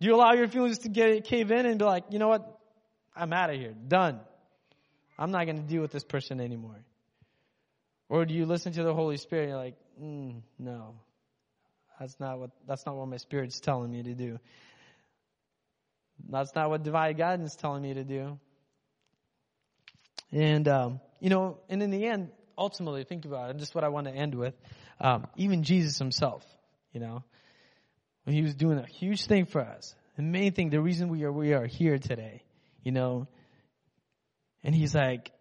Do 0.00 0.08
you 0.08 0.14
allow 0.14 0.32
your 0.32 0.48
feelings 0.48 0.80
to 0.80 0.88
get 0.88 1.24
cave 1.24 1.50
in 1.50 1.66
and 1.66 1.78
be 1.78 1.84
like, 1.84 2.04
you 2.10 2.18
know 2.18 2.28
what? 2.28 2.58
I'm 3.14 3.32
out 3.32 3.50
of 3.50 3.56
here. 3.56 3.74
Done. 3.88 4.20
I'm 5.18 5.30
not 5.30 5.44
going 5.44 5.56
to 5.56 5.68
deal 5.68 5.82
with 5.82 5.92
this 5.92 6.04
person 6.04 6.40
anymore. 6.40 6.84
Or 8.08 8.24
do 8.24 8.34
you 8.34 8.46
listen 8.46 8.72
to 8.72 8.82
the 8.82 8.94
Holy 8.94 9.16
Spirit 9.18 9.42
and 9.42 9.50
you're 9.50 9.58
like, 9.58 9.76
mm, 10.02 10.42
no, 10.58 10.94
that's 12.00 12.18
not 12.18 12.38
what, 12.38 12.50
that's 12.66 12.86
not 12.86 12.96
what 12.96 13.06
my 13.08 13.18
spirit's 13.18 13.60
telling 13.60 13.92
me 13.92 14.02
to 14.02 14.14
do. 14.14 14.38
That's 16.30 16.54
not 16.54 16.70
what 16.70 16.82
divine 16.82 17.14
guidance 17.16 17.52
is 17.52 17.56
telling 17.56 17.82
me 17.82 17.94
to 17.94 18.04
do. 18.04 18.38
And, 20.32 20.66
um, 20.66 21.00
you 21.20 21.28
know, 21.28 21.58
and 21.68 21.82
in 21.82 21.90
the 21.90 22.06
end, 22.06 22.30
ultimately, 22.56 23.04
think 23.04 23.26
about 23.26 23.50
it, 23.50 23.60
is 23.60 23.74
what 23.74 23.84
I 23.84 23.88
want 23.88 24.06
to 24.06 24.12
end 24.12 24.34
with. 24.34 24.54
Um, 24.98 25.26
even 25.36 25.62
Jesus 25.62 25.98
himself, 25.98 26.44
you 26.92 27.00
know, 27.00 27.22
when 28.24 28.34
he 28.34 28.42
was 28.42 28.54
doing 28.54 28.78
a 28.78 28.86
huge 28.86 29.26
thing 29.26 29.44
for 29.44 29.60
us, 29.60 29.94
the 30.16 30.22
main 30.22 30.52
thing, 30.52 30.70
the 30.70 30.80
reason 30.80 31.08
we 31.08 31.24
are, 31.24 31.32
we 31.32 31.52
are 31.52 31.66
here 31.66 31.98
today, 31.98 32.42
you 32.82 32.92
know, 32.92 33.28
and 34.64 34.74
he's 34.74 34.94
like, 34.94 35.32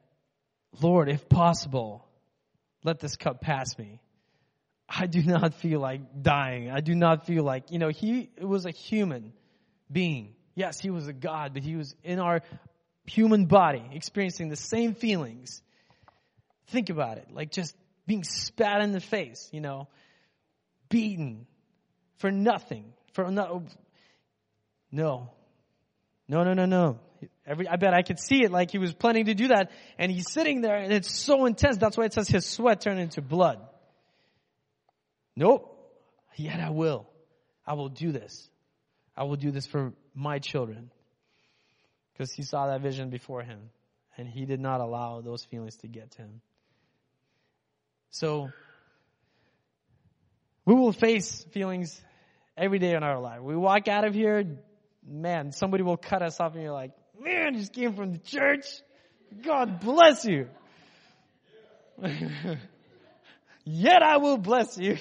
Lord, 0.81 1.09
if 1.09 1.27
possible, 1.29 2.05
let 2.83 2.99
this 2.99 3.15
cup 3.15 3.41
pass 3.41 3.77
me. 3.77 4.01
I 4.89 5.05
do 5.05 5.21
not 5.21 5.53
feel 5.55 5.79
like 5.79 6.23
dying. 6.23 6.71
I 6.71 6.79
do 6.79 6.95
not 6.95 7.27
feel 7.27 7.43
like, 7.43 7.71
you 7.71 7.77
know, 7.77 7.89
he 7.89 8.29
was 8.41 8.65
a 8.65 8.71
human 8.71 9.33
being. 9.91 10.33
Yes, 10.55 10.79
he 10.79 10.89
was 10.89 11.07
a 11.07 11.13
God, 11.13 11.53
but 11.53 11.63
he 11.63 11.75
was 11.75 11.95
in 12.03 12.19
our 12.19 12.41
human 13.05 13.45
body 13.45 13.83
experiencing 13.93 14.49
the 14.49 14.55
same 14.55 14.95
feelings. 14.95 15.61
Think 16.67 16.89
about 16.89 17.17
it. 17.17 17.27
Like 17.31 17.51
just 17.51 17.75
being 18.07 18.23
spat 18.23 18.81
in 18.81 18.91
the 18.91 18.99
face, 18.99 19.47
you 19.51 19.61
know, 19.61 19.87
beaten 20.89 21.45
for 22.17 22.31
nothing. 22.31 22.93
For 23.13 23.29
no, 23.29 23.63
no, 24.91 25.29
no, 26.27 26.43
no, 26.43 26.53
no, 26.53 26.65
no. 26.65 26.99
Every, 27.45 27.67
I 27.67 27.75
bet 27.75 27.93
I 27.93 28.01
could 28.01 28.19
see 28.19 28.43
it 28.43 28.51
like 28.51 28.71
he 28.71 28.79
was 28.79 28.93
planning 28.93 29.25
to 29.25 29.35
do 29.35 29.49
that. 29.49 29.71
And 29.99 30.11
he's 30.11 30.31
sitting 30.31 30.61
there 30.61 30.77
and 30.77 30.91
it's 30.91 31.13
so 31.13 31.45
intense. 31.45 31.77
That's 31.77 31.95
why 31.95 32.05
it 32.05 32.13
says 32.13 32.27
his 32.27 32.45
sweat 32.45 32.81
turned 32.81 32.99
into 32.99 33.21
blood. 33.21 33.59
Nope. 35.39 35.73
Yet 36.35 36.59
I 36.59 36.69
will. 36.69 37.07
I 37.65 37.73
will 37.73 37.87
do 37.87 38.11
this. 38.11 38.49
I 39.15 39.23
will 39.23 39.37
do 39.37 39.51
this 39.51 39.65
for 39.65 39.93
my 40.13 40.39
children. 40.39 40.91
Because 42.11 42.33
he 42.33 42.43
saw 42.43 42.67
that 42.67 42.81
vision 42.81 43.09
before 43.09 43.41
him. 43.41 43.69
And 44.17 44.27
he 44.27 44.45
did 44.45 44.59
not 44.59 44.81
allow 44.81 45.21
those 45.21 45.45
feelings 45.45 45.77
to 45.77 45.87
get 45.87 46.11
to 46.11 46.23
him. 46.23 46.41
So, 48.11 48.49
we 50.65 50.73
will 50.73 50.91
face 50.91 51.45
feelings 51.51 52.01
every 52.57 52.79
day 52.79 52.93
in 52.93 53.03
our 53.03 53.21
life. 53.21 53.41
We 53.41 53.55
walk 53.55 53.87
out 53.87 54.03
of 54.03 54.13
here, 54.13 54.43
man, 55.07 55.53
somebody 55.53 55.83
will 55.83 55.95
cut 55.95 56.21
us 56.21 56.37
off 56.41 56.53
and 56.53 56.63
you're 56.63 56.73
like, 56.73 56.91
man, 57.17 57.55
just 57.55 57.71
came 57.71 57.93
from 57.95 58.11
the 58.11 58.17
church. 58.17 58.65
God 59.41 59.79
bless 59.79 60.25
you. 60.25 60.49
Yet 63.71 64.01
I 64.01 64.17
will 64.17 64.37
bless 64.37 64.79
you. 64.79 64.97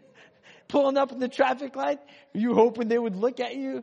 Pulling 0.68 0.98
up 0.98 1.12
in 1.12 1.18
the 1.18 1.28
traffic 1.28 1.74
light, 1.74 1.98
you 2.34 2.52
hoping 2.52 2.88
they 2.88 2.98
would 2.98 3.16
look 3.16 3.40
at 3.40 3.56
you? 3.56 3.82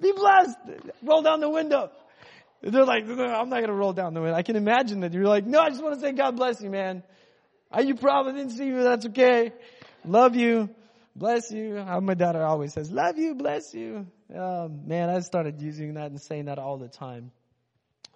Be 0.00 0.12
blessed. 0.12 0.56
Roll 1.02 1.22
down 1.22 1.40
the 1.40 1.50
window. 1.50 1.90
They're 2.62 2.84
like, 2.84 3.02
I'm 3.08 3.48
not 3.48 3.56
going 3.58 3.66
to 3.66 3.72
roll 3.72 3.92
down 3.92 4.14
the 4.14 4.20
window. 4.20 4.36
I 4.36 4.42
can 4.42 4.54
imagine 4.54 5.00
that. 5.00 5.14
You're 5.14 5.24
like, 5.24 5.46
no, 5.46 5.58
I 5.58 5.70
just 5.70 5.82
want 5.82 5.96
to 5.96 6.00
say 6.00 6.12
God 6.12 6.36
bless 6.36 6.60
you, 6.60 6.70
man. 6.70 7.02
Are 7.72 7.82
you 7.82 7.96
probably 7.96 8.34
didn't 8.34 8.52
see 8.52 8.70
me? 8.70 8.84
That's 8.84 9.06
okay. 9.06 9.52
Love 10.04 10.36
you. 10.36 10.70
Bless 11.16 11.50
you. 11.50 11.84
My 12.02 12.14
daughter 12.14 12.44
always 12.44 12.72
says, 12.72 12.88
love 12.88 13.18
you, 13.18 13.34
bless 13.34 13.74
you. 13.74 14.06
Oh, 14.32 14.68
man, 14.68 15.10
I 15.10 15.18
started 15.20 15.60
using 15.60 15.94
that 15.94 16.12
and 16.12 16.20
saying 16.20 16.44
that 16.44 16.60
all 16.60 16.76
the 16.76 16.88
time. 16.88 17.32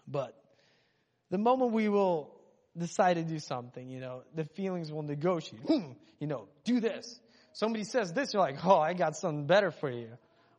But 0.07 0.41
the 1.30 1.38
moment 1.38 1.72
we 1.72 1.88
will 1.88 2.39
decide 2.81 3.14
to 3.14 3.22
do 3.22 3.39
something, 3.39 3.89
you 3.89 4.01
know, 4.01 4.22
the 4.35 4.45
feelings 4.45 4.93
will 4.93 5.03
negotiate. 5.03 5.62
Hmm, 5.62 5.93
you 6.18 6.26
know, 6.26 6.49
do 6.64 6.81
this. 6.81 7.20
Somebody 7.53 7.85
says 7.85 8.12
this, 8.12 8.33
you're 8.33 8.43
like, 8.43 8.64
oh, 8.64 8.78
I 8.78 8.95
got 8.95 9.16
something 9.16 9.47
better 9.47 9.70
for 9.70 9.91
you. 9.91 10.09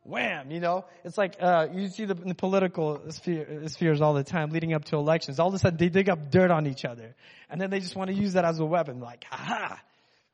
Wham, 0.04 0.50
you 0.50 0.60
know? 0.60 0.84
It's 1.04 1.16
like, 1.16 1.36
uh, 1.40 1.68
you 1.72 1.88
see 1.88 2.06
the, 2.06 2.14
the 2.14 2.34
political 2.34 3.00
sphere, 3.10 3.68
spheres 3.68 4.00
all 4.00 4.14
the 4.14 4.24
time 4.24 4.50
leading 4.50 4.74
up 4.74 4.84
to 4.86 4.96
elections. 4.96 5.38
All 5.38 5.48
of 5.48 5.54
a 5.54 5.58
sudden 5.58 5.78
they 5.78 5.88
dig 5.88 6.08
up 6.08 6.30
dirt 6.30 6.50
on 6.50 6.66
each 6.66 6.84
other. 6.84 7.14
And 7.48 7.60
then 7.60 7.70
they 7.70 7.80
just 7.80 7.94
want 7.94 8.10
to 8.10 8.16
use 8.16 8.32
that 8.32 8.44
as 8.44 8.58
a 8.58 8.64
weapon. 8.64 9.00
Like, 9.00 9.24
ha! 9.30 9.80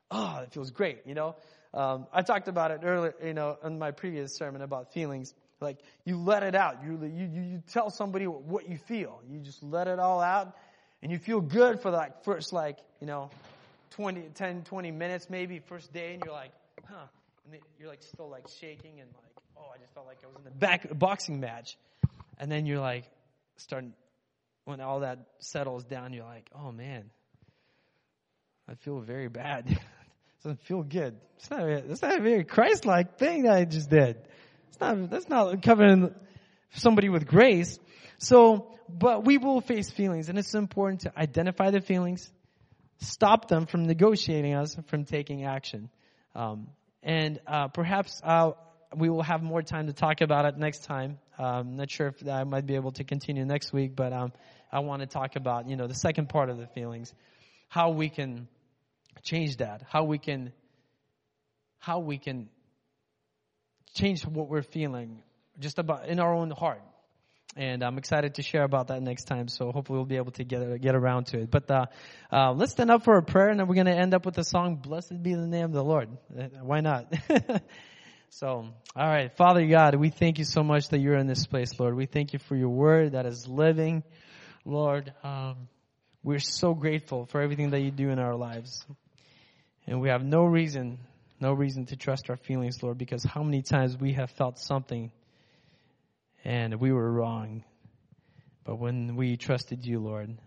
Oh, 0.09 0.39
it 0.43 0.53
feels 0.53 0.71
great, 0.71 1.01
you 1.05 1.13
know? 1.13 1.35
Um, 1.73 2.07
I 2.11 2.23
talked 2.23 2.47
about 2.47 2.71
it 2.71 2.81
earlier, 2.83 3.13
you 3.23 3.33
know, 3.33 3.57
in 3.63 3.77
my 3.77 3.91
previous 3.91 4.35
sermon 4.35 4.61
about 4.61 4.91
feelings. 4.91 5.33
Like 5.61 5.77
you 6.05 6.17
let 6.17 6.43
it 6.43 6.55
out. 6.55 6.83
You 6.83 6.99
you 7.03 7.27
you 7.27 7.63
tell 7.71 7.89
somebody 7.89 8.25
what 8.25 8.69
you 8.69 8.77
feel. 8.77 9.21
You 9.29 9.39
just 9.39 9.61
let 9.61 9.87
it 9.87 9.99
all 9.99 10.21
out, 10.21 10.55
and 11.01 11.11
you 11.11 11.17
feel 11.17 11.41
good 11.41 11.81
for 11.81 11.91
like 11.91 12.23
first 12.23 12.53
like 12.53 12.77
you 12.99 13.07
know, 13.07 13.29
20, 13.91 14.29
10, 14.35 14.63
20 14.63 14.91
minutes 14.91 15.29
maybe 15.29 15.59
first 15.59 15.91
day, 15.93 16.13
and 16.13 16.23
you're 16.23 16.33
like, 16.33 16.51
huh, 16.85 17.05
and 17.45 17.61
you're 17.79 17.89
like 17.89 18.03
still 18.03 18.29
like 18.29 18.47
shaking 18.59 18.99
and 18.99 19.09
like, 19.13 19.43
oh, 19.57 19.71
I 19.73 19.77
just 19.77 19.93
felt 19.93 20.05
like 20.05 20.17
I 20.23 20.27
was 20.27 20.35
in 20.37 20.43
the 20.43 20.51
back 20.51 20.87
boxing 20.97 21.39
match, 21.39 21.77
and 22.37 22.51
then 22.51 22.65
you're 22.65 22.79
like 22.79 23.05
starting 23.57 23.93
when 24.65 24.81
all 24.81 24.99
that 24.99 25.19
settles 25.39 25.83
down, 25.83 26.13
you're 26.13 26.25
like, 26.25 26.49
oh 26.55 26.71
man, 26.71 27.09
I 28.67 28.75
feel 28.75 28.99
very 28.99 29.29
bad. 29.29 29.79
doesn't 30.43 30.61
feel 30.61 30.83
good. 30.83 31.17
It's 31.37 31.49
not, 31.49 31.67
it's 31.67 32.01
not 32.01 32.17
a 32.17 32.21
very 32.21 32.43
Christ-like 32.43 33.17
thing 33.17 33.43
that 33.43 33.53
I 33.53 33.65
just 33.65 33.89
did. 33.89 34.17
It's 34.69 34.79
not, 34.79 35.09
that's 35.09 35.27
not 35.27 35.61
covering 35.61 36.13
somebody 36.73 37.09
with 37.09 37.25
grace. 37.25 37.79
So, 38.17 38.71
but 38.87 39.25
we 39.25 39.37
will 39.37 39.61
face 39.61 39.89
feelings 39.89 40.29
and 40.29 40.37
it's 40.37 40.53
important 40.53 41.01
to 41.01 41.17
identify 41.17 41.71
the 41.71 41.81
feelings, 41.81 42.31
stop 42.99 43.47
them 43.47 43.65
from 43.65 43.85
negotiating 43.85 44.53
us 44.55 44.75
from 44.87 45.05
taking 45.05 45.45
action. 45.45 45.89
Um, 46.35 46.67
and, 47.01 47.39
uh, 47.47 47.67
perhaps, 47.69 48.21
uh, 48.23 48.51
we 48.95 49.09
will 49.09 49.21
have 49.21 49.43
more 49.43 49.61
time 49.61 49.87
to 49.87 49.93
talk 49.93 50.21
about 50.21 50.45
it 50.45 50.57
next 50.57 50.83
time. 50.83 51.19
Um, 51.37 51.77
not 51.77 51.89
sure 51.89 52.07
if 52.07 52.27
I 52.27 52.43
might 52.43 52.65
be 52.65 52.75
able 52.75 52.91
to 52.93 53.03
continue 53.03 53.45
next 53.45 53.71
week, 53.71 53.95
but, 53.95 54.11
um, 54.11 54.33
I 54.71 54.79
want 54.79 55.01
to 55.01 55.07
talk 55.07 55.35
about, 55.35 55.69
you 55.69 55.75
know, 55.75 55.87
the 55.87 55.95
second 55.95 56.29
part 56.29 56.49
of 56.49 56.57
the 56.57 56.67
feelings, 56.67 57.13
how 57.69 57.91
we 57.91 58.09
can 58.09 58.47
change 59.23 59.57
that, 59.57 59.83
how 59.87 60.03
we 60.03 60.17
can, 60.17 60.51
how 61.79 61.99
we 61.99 62.17
can 62.17 62.49
change 63.93 64.25
what 64.25 64.49
we're 64.49 64.61
feeling 64.61 65.23
just 65.59 65.79
about 65.79 66.07
in 66.07 66.19
our 66.19 66.33
own 66.33 66.51
heart. 66.51 66.81
And 67.55 67.83
I'm 67.83 67.97
excited 67.97 68.35
to 68.35 68.43
share 68.43 68.63
about 68.63 68.87
that 68.87 69.01
next 69.01 69.23
time. 69.23 69.47
So 69.47 69.71
hopefully 69.71 69.97
we'll 69.97 70.05
be 70.05 70.17
able 70.17 70.31
to 70.33 70.43
get 70.43 70.81
get 70.81 70.95
around 70.95 71.27
to 71.27 71.39
it. 71.39 71.51
But 71.51 71.69
uh, 71.69 71.85
uh, 72.31 72.53
let's 72.53 72.73
stand 72.73 72.91
up 72.91 73.03
for 73.03 73.17
a 73.17 73.23
prayer, 73.23 73.49
and 73.49 73.59
then 73.59 73.67
we're 73.67 73.75
going 73.75 73.87
to 73.87 73.97
end 73.97 74.13
up 74.13 74.25
with 74.25 74.35
the 74.35 74.43
song 74.43 74.75
"Blessed 74.75 75.21
Be 75.21 75.33
the 75.33 75.47
Name 75.47 75.65
of 75.65 75.73
the 75.73 75.83
Lord." 75.83 76.09
Uh, 76.37 76.43
why 76.61 76.81
not? 76.81 77.11
so, 78.29 78.67
all 78.95 79.07
right, 79.07 79.35
Father 79.35 79.65
God, 79.65 79.95
we 79.95 80.09
thank 80.09 80.37
you 80.37 80.45
so 80.45 80.63
much 80.63 80.89
that 80.89 80.99
you're 80.99 81.17
in 81.17 81.27
this 81.27 81.47
place, 81.47 81.77
Lord. 81.79 81.95
We 81.95 82.05
thank 82.05 82.33
you 82.33 82.39
for 82.39 82.55
your 82.55 82.69
word 82.69 83.13
that 83.13 83.25
is 83.25 83.47
living, 83.47 84.03
Lord. 84.63 85.11
Um, 85.23 85.67
we're 86.23 86.39
so 86.39 86.73
grateful 86.73 87.25
for 87.25 87.41
everything 87.41 87.71
that 87.71 87.79
you 87.79 87.91
do 87.91 88.09
in 88.09 88.19
our 88.19 88.35
lives. 88.35 88.85
And 89.87 90.01
we 90.01 90.09
have 90.09 90.23
no 90.23 90.43
reason, 90.43 90.99
no 91.39 91.53
reason 91.53 91.87
to 91.87 91.95
trust 91.95 92.29
our 92.29 92.37
feelings, 92.37 92.83
Lord, 92.83 92.97
because 92.97 93.23
how 93.23 93.41
many 93.41 93.63
times 93.63 93.97
we 93.97 94.13
have 94.13 94.29
felt 94.29 94.59
something 94.59 95.11
and 96.43 96.79
we 96.79 96.91
were 96.91 97.11
wrong. 97.11 97.63
But 98.63 98.77
when 98.77 99.15
we 99.15 99.37
trusted 99.37 99.85
you, 99.85 99.99
Lord, 99.99 100.37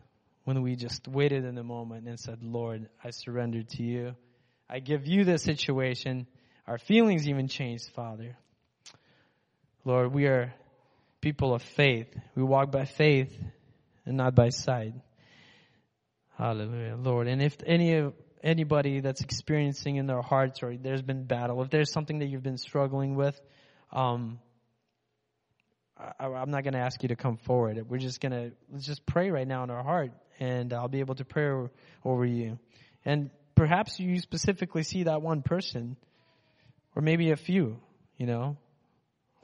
when 0.45 0.63
we 0.63 0.77
just 0.77 1.09
waited 1.09 1.45
in 1.45 1.55
the 1.55 1.63
moment 1.63 2.09
and 2.09 2.19
said, 2.19 2.43
Lord, 2.43 2.89
I 3.03 3.11
surrender 3.11 3.63
to 3.63 3.83
you. 3.83 4.15
I 4.69 4.81
give 4.81 5.07
you 5.07 5.25
this 5.25 5.43
situation. 5.43 6.27
Our 6.67 6.79
feelings 6.79 7.29
even 7.29 7.49
changed, 7.49 7.91
Father. 7.95 8.37
Lord, 9.85 10.13
we 10.13 10.27
are 10.27 10.55
people 11.21 11.55
of 11.55 11.63
faith. 11.63 12.09
We 12.35 12.43
walk 12.43 12.71
by 12.71 12.85
faith 12.85 13.37
and 14.07 14.17
not 14.17 14.35
by 14.35 14.51
sight. 14.51 14.95
Hallelujah, 16.39 16.97
Lord. 16.97 17.29
And 17.29 17.43
if 17.43 17.57
any 17.67 17.95
of 17.95 18.15
anybody 18.43 19.01
that's 19.01 19.21
experiencing 19.21 19.97
in 19.97 20.07
their 20.07 20.23
hearts 20.23 20.63
or 20.63 20.77
there's 20.77 21.03
been 21.03 21.25
battle, 21.25 21.63
if 21.63 21.71
there's 21.71 21.93
something 21.93 22.19
that 22.21 22.27
you've 22.27 22.43
been 22.43 22.59
struggling 22.59 23.15
with, 23.15 23.41
um, 23.93 24.39
I, 26.19 26.27
am 26.27 26.51
not 26.51 26.65
going 26.65 26.75
to 26.75 26.81
ask 26.81 27.03
you 27.03 27.09
to 27.09 27.17
come 27.17 27.37
forward. 27.37 27.89
We're 27.89 27.99
just 27.99 28.21
going 28.21 28.33
to 28.33 28.53
let's 28.73 28.87
just 28.87 29.07
pray 29.07 29.31
right 29.31 29.47
now 29.47 29.65
in 29.65 29.71
our 29.71 29.83
heart, 29.83 30.13
and 30.41 30.73
I'll 30.73 30.89
be 30.89 31.01
able 31.01 31.15
to 31.17 31.25
pray 31.25 31.69
over 32.05 32.25
you. 32.25 32.59
And 33.05 33.31
perhaps 33.55 33.99
you 33.99 34.19
specifically 34.21 34.83
see 34.83 35.05
that 35.05 35.23
one 35.23 35.43
person, 35.43 35.97
or 36.97 37.03
maybe 37.03 37.31
a 37.31 37.37
few. 37.37 37.81
You 38.17 38.27
know, 38.27 38.57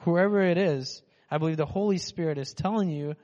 whoever 0.01 0.41
it 0.41 0.57
is, 0.57 1.01
I 1.29 1.37
believe 1.37 1.57
the 1.57 1.65
Holy 1.65 1.97
Spirit 1.97 2.37
is 2.37 2.53
telling 2.53 2.89
you, 2.89 3.15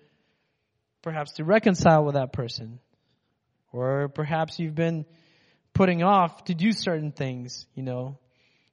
perhaps 1.02 1.34
to 1.34 1.44
reconcile 1.44 2.04
with 2.04 2.16
that 2.16 2.34
person, 2.34 2.80
or 3.72 4.10
perhaps 4.10 4.60
you've 4.60 4.76
been 4.76 5.06
putting 5.74 6.04
off 6.04 6.46
to 6.46 6.56
do 6.56 6.72
certain 6.72 7.12
things, 7.12 7.66
you 7.76 7.84
know, 7.84 8.18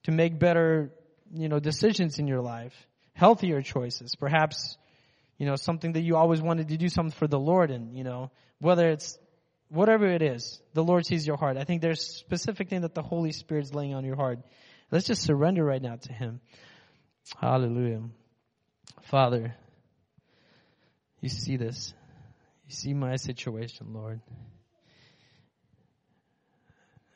to 0.05 0.13
make 0.13 0.39
better, 0.39 0.93
you 1.35 1.49
know, 1.49 1.59
decisions 1.59 2.19
in 2.19 2.27
your 2.27 2.41
life, 2.41 2.75
healthier 3.15 3.63
choices, 3.63 4.15
perhaps, 4.15 4.77
you 5.39 5.47
know, 5.47 5.57
something 5.57 5.93
that 5.93 6.03
you 6.03 6.17
always 6.17 6.41
wanted 6.41 6.69
to 6.69 6.77
do 6.77 6.89
something 6.89 7.17
for 7.17 7.27
the 7.27 7.39
Lord 7.39 7.71
and, 7.71 7.97
you 7.97 8.05
know, 8.05 8.31
whether 8.61 8.89
it's 8.89 9.19
whatever 9.69 10.07
it 10.07 10.23
is, 10.23 10.61
the 10.75 10.85
Lord 10.85 11.07
sees 11.07 11.27
your 11.27 11.37
heart. 11.37 11.57
I 11.57 11.65
think 11.65 11.81
there's 11.81 12.01
specific 12.01 12.69
thing 12.69 12.83
that 12.83 12.95
the 12.95 13.03
Holy 13.03 13.33
Spirit's 13.33 13.73
laying 13.73 13.95
on 13.95 14.05
your 14.05 14.17
heart. 14.17 14.41
Let's 14.91 15.07
just 15.07 15.23
surrender 15.23 15.65
right 15.65 15.81
now 15.81 15.97
to 15.97 16.13
Him. 16.13 16.41
Hallelujah. 17.41 18.03
Father, 19.05 19.55
you 21.21 21.29
see 21.29 21.57
this. 21.57 21.95
You 22.69 22.75
see 22.75 22.95
my 22.95 23.17
situation, 23.17 23.95
Lord. 23.95 24.21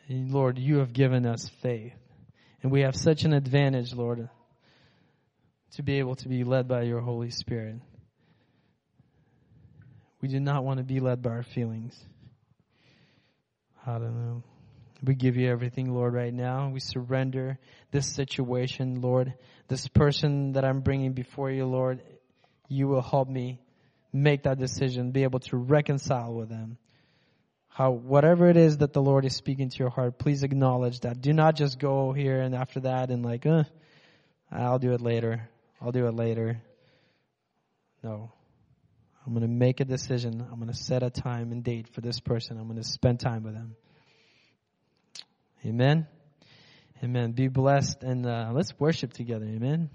Lord, 0.08 0.58
you 0.58 0.78
have 0.78 0.92
given 0.92 1.26
us 1.26 1.50
faith. 1.60 1.94
And 2.62 2.72
we 2.72 2.82
have 2.82 2.96
such 2.96 3.24
an 3.24 3.32
advantage, 3.32 3.92
Lord, 3.94 4.28
to 5.72 5.82
be 5.82 5.98
able 5.98 6.16
to 6.16 6.28
be 6.28 6.44
led 6.44 6.68
by 6.68 6.82
your 6.82 7.00
Holy 7.00 7.30
Spirit. 7.30 7.76
We 10.20 10.28
do 10.28 10.40
not 10.40 10.64
want 10.64 10.78
to 10.78 10.84
be 10.84 11.00
led 11.00 11.22
by 11.22 11.30
our 11.30 11.42
feelings. 11.42 11.98
I 13.86 13.92
don't 13.92 14.14
know. 14.14 14.42
We 15.02 15.14
give 15.14 15.36
you 15.36 15.50
everything, 15.50 15.92
Lord, 15.92 16.14
right 16.14 16.32
now. 16.32 16.70
We 16.70 16.80
surrender 16.80 17.58
this 17.90 18.06
situation, 18.06 19.00
Lord. 19.02 19.34
This 19.68 19.86
person 19.88 20.52
that 20.52 20.64
I'm 20.64 20.80
bringing 20.80 21.12
before 21.12 21.50
you, 21.50 21.66
Lord, 21.66 22.02
you 22.68 22.88
will 22.88 23.02
help 23.02 23.28
me 23.28 23.60
make 24.12 24.44
that 24.44 24.58
decision, 24.58 25.10
be 25.10 25.24
able 25.24 25.40
to 25.40 25.56
reconcile 25.56 26.32
with 26.32 26.48
them 26.48 26.78
how 27.76 27.90
whatever 27.90 28.48
it 28.48 28.56
is 28.56 28.78
that 28.78 28.94
the 28.94 29.02
Lord 29.02 29.26
is 29.26 29.36
speaking 29.36 29.68
to 29.68 29.78
your 29.80 29.90
heart, 29.90 30.18
please 30.18 30.42
acknowledge 30.42 31.00
that. 31.00 31.20
Do 31.20 31.34
not 31.34 31.56
just 31.56 31.78
go 31.78 32.14
here 32.14 32.40
and 32.40 32.54
after 32.54 32.80
that 32.80 33.10
and 33.10 33.22
like, 33.22 33.44
uh, 33.44 33.64
I'll 34.50 34.78
do 34.78 34.94
it 34.94 35.02
later. 35.02 35.50
I'll 35.80 35.92
do 35.92 36.06
it 36.06 36.14
later. 36.14 36.62
No. 38.02 38.32
I'm 39.26 39.32
going 39.32 39.42
to 39.42 39.52
make 39.52 39.80
a 39.80 39.84
decision. 39.84 40.40
I'm 40.40 40.56
going 40.60 40.72
to 40.72 40.78
set 40.78 41.02
a 41.02 41.10
time 41.10 41.50
and 41.50 41.64
date 41.64 41.88
for 41.88 42.00
this 42.00 42.20
person. 42.20 42.58
I'm 42.58 42.66
going 42.66 42.80
to 42.80 42.88
spend 42.88 43.18
time 43.20 43.42
with 43.42 43.54
them. 43.54 43.74
Amen. 45.64 46.06
Amen. 47.02 47.32
Be 47.32 47.48
blessed 47.48 48.02
and 48.04 48.24
uh, 48.24 48.50
let's 48.52 48.78
worship 48.78 49.12
together. 49.12 49.46
Amen. 49.46 49.90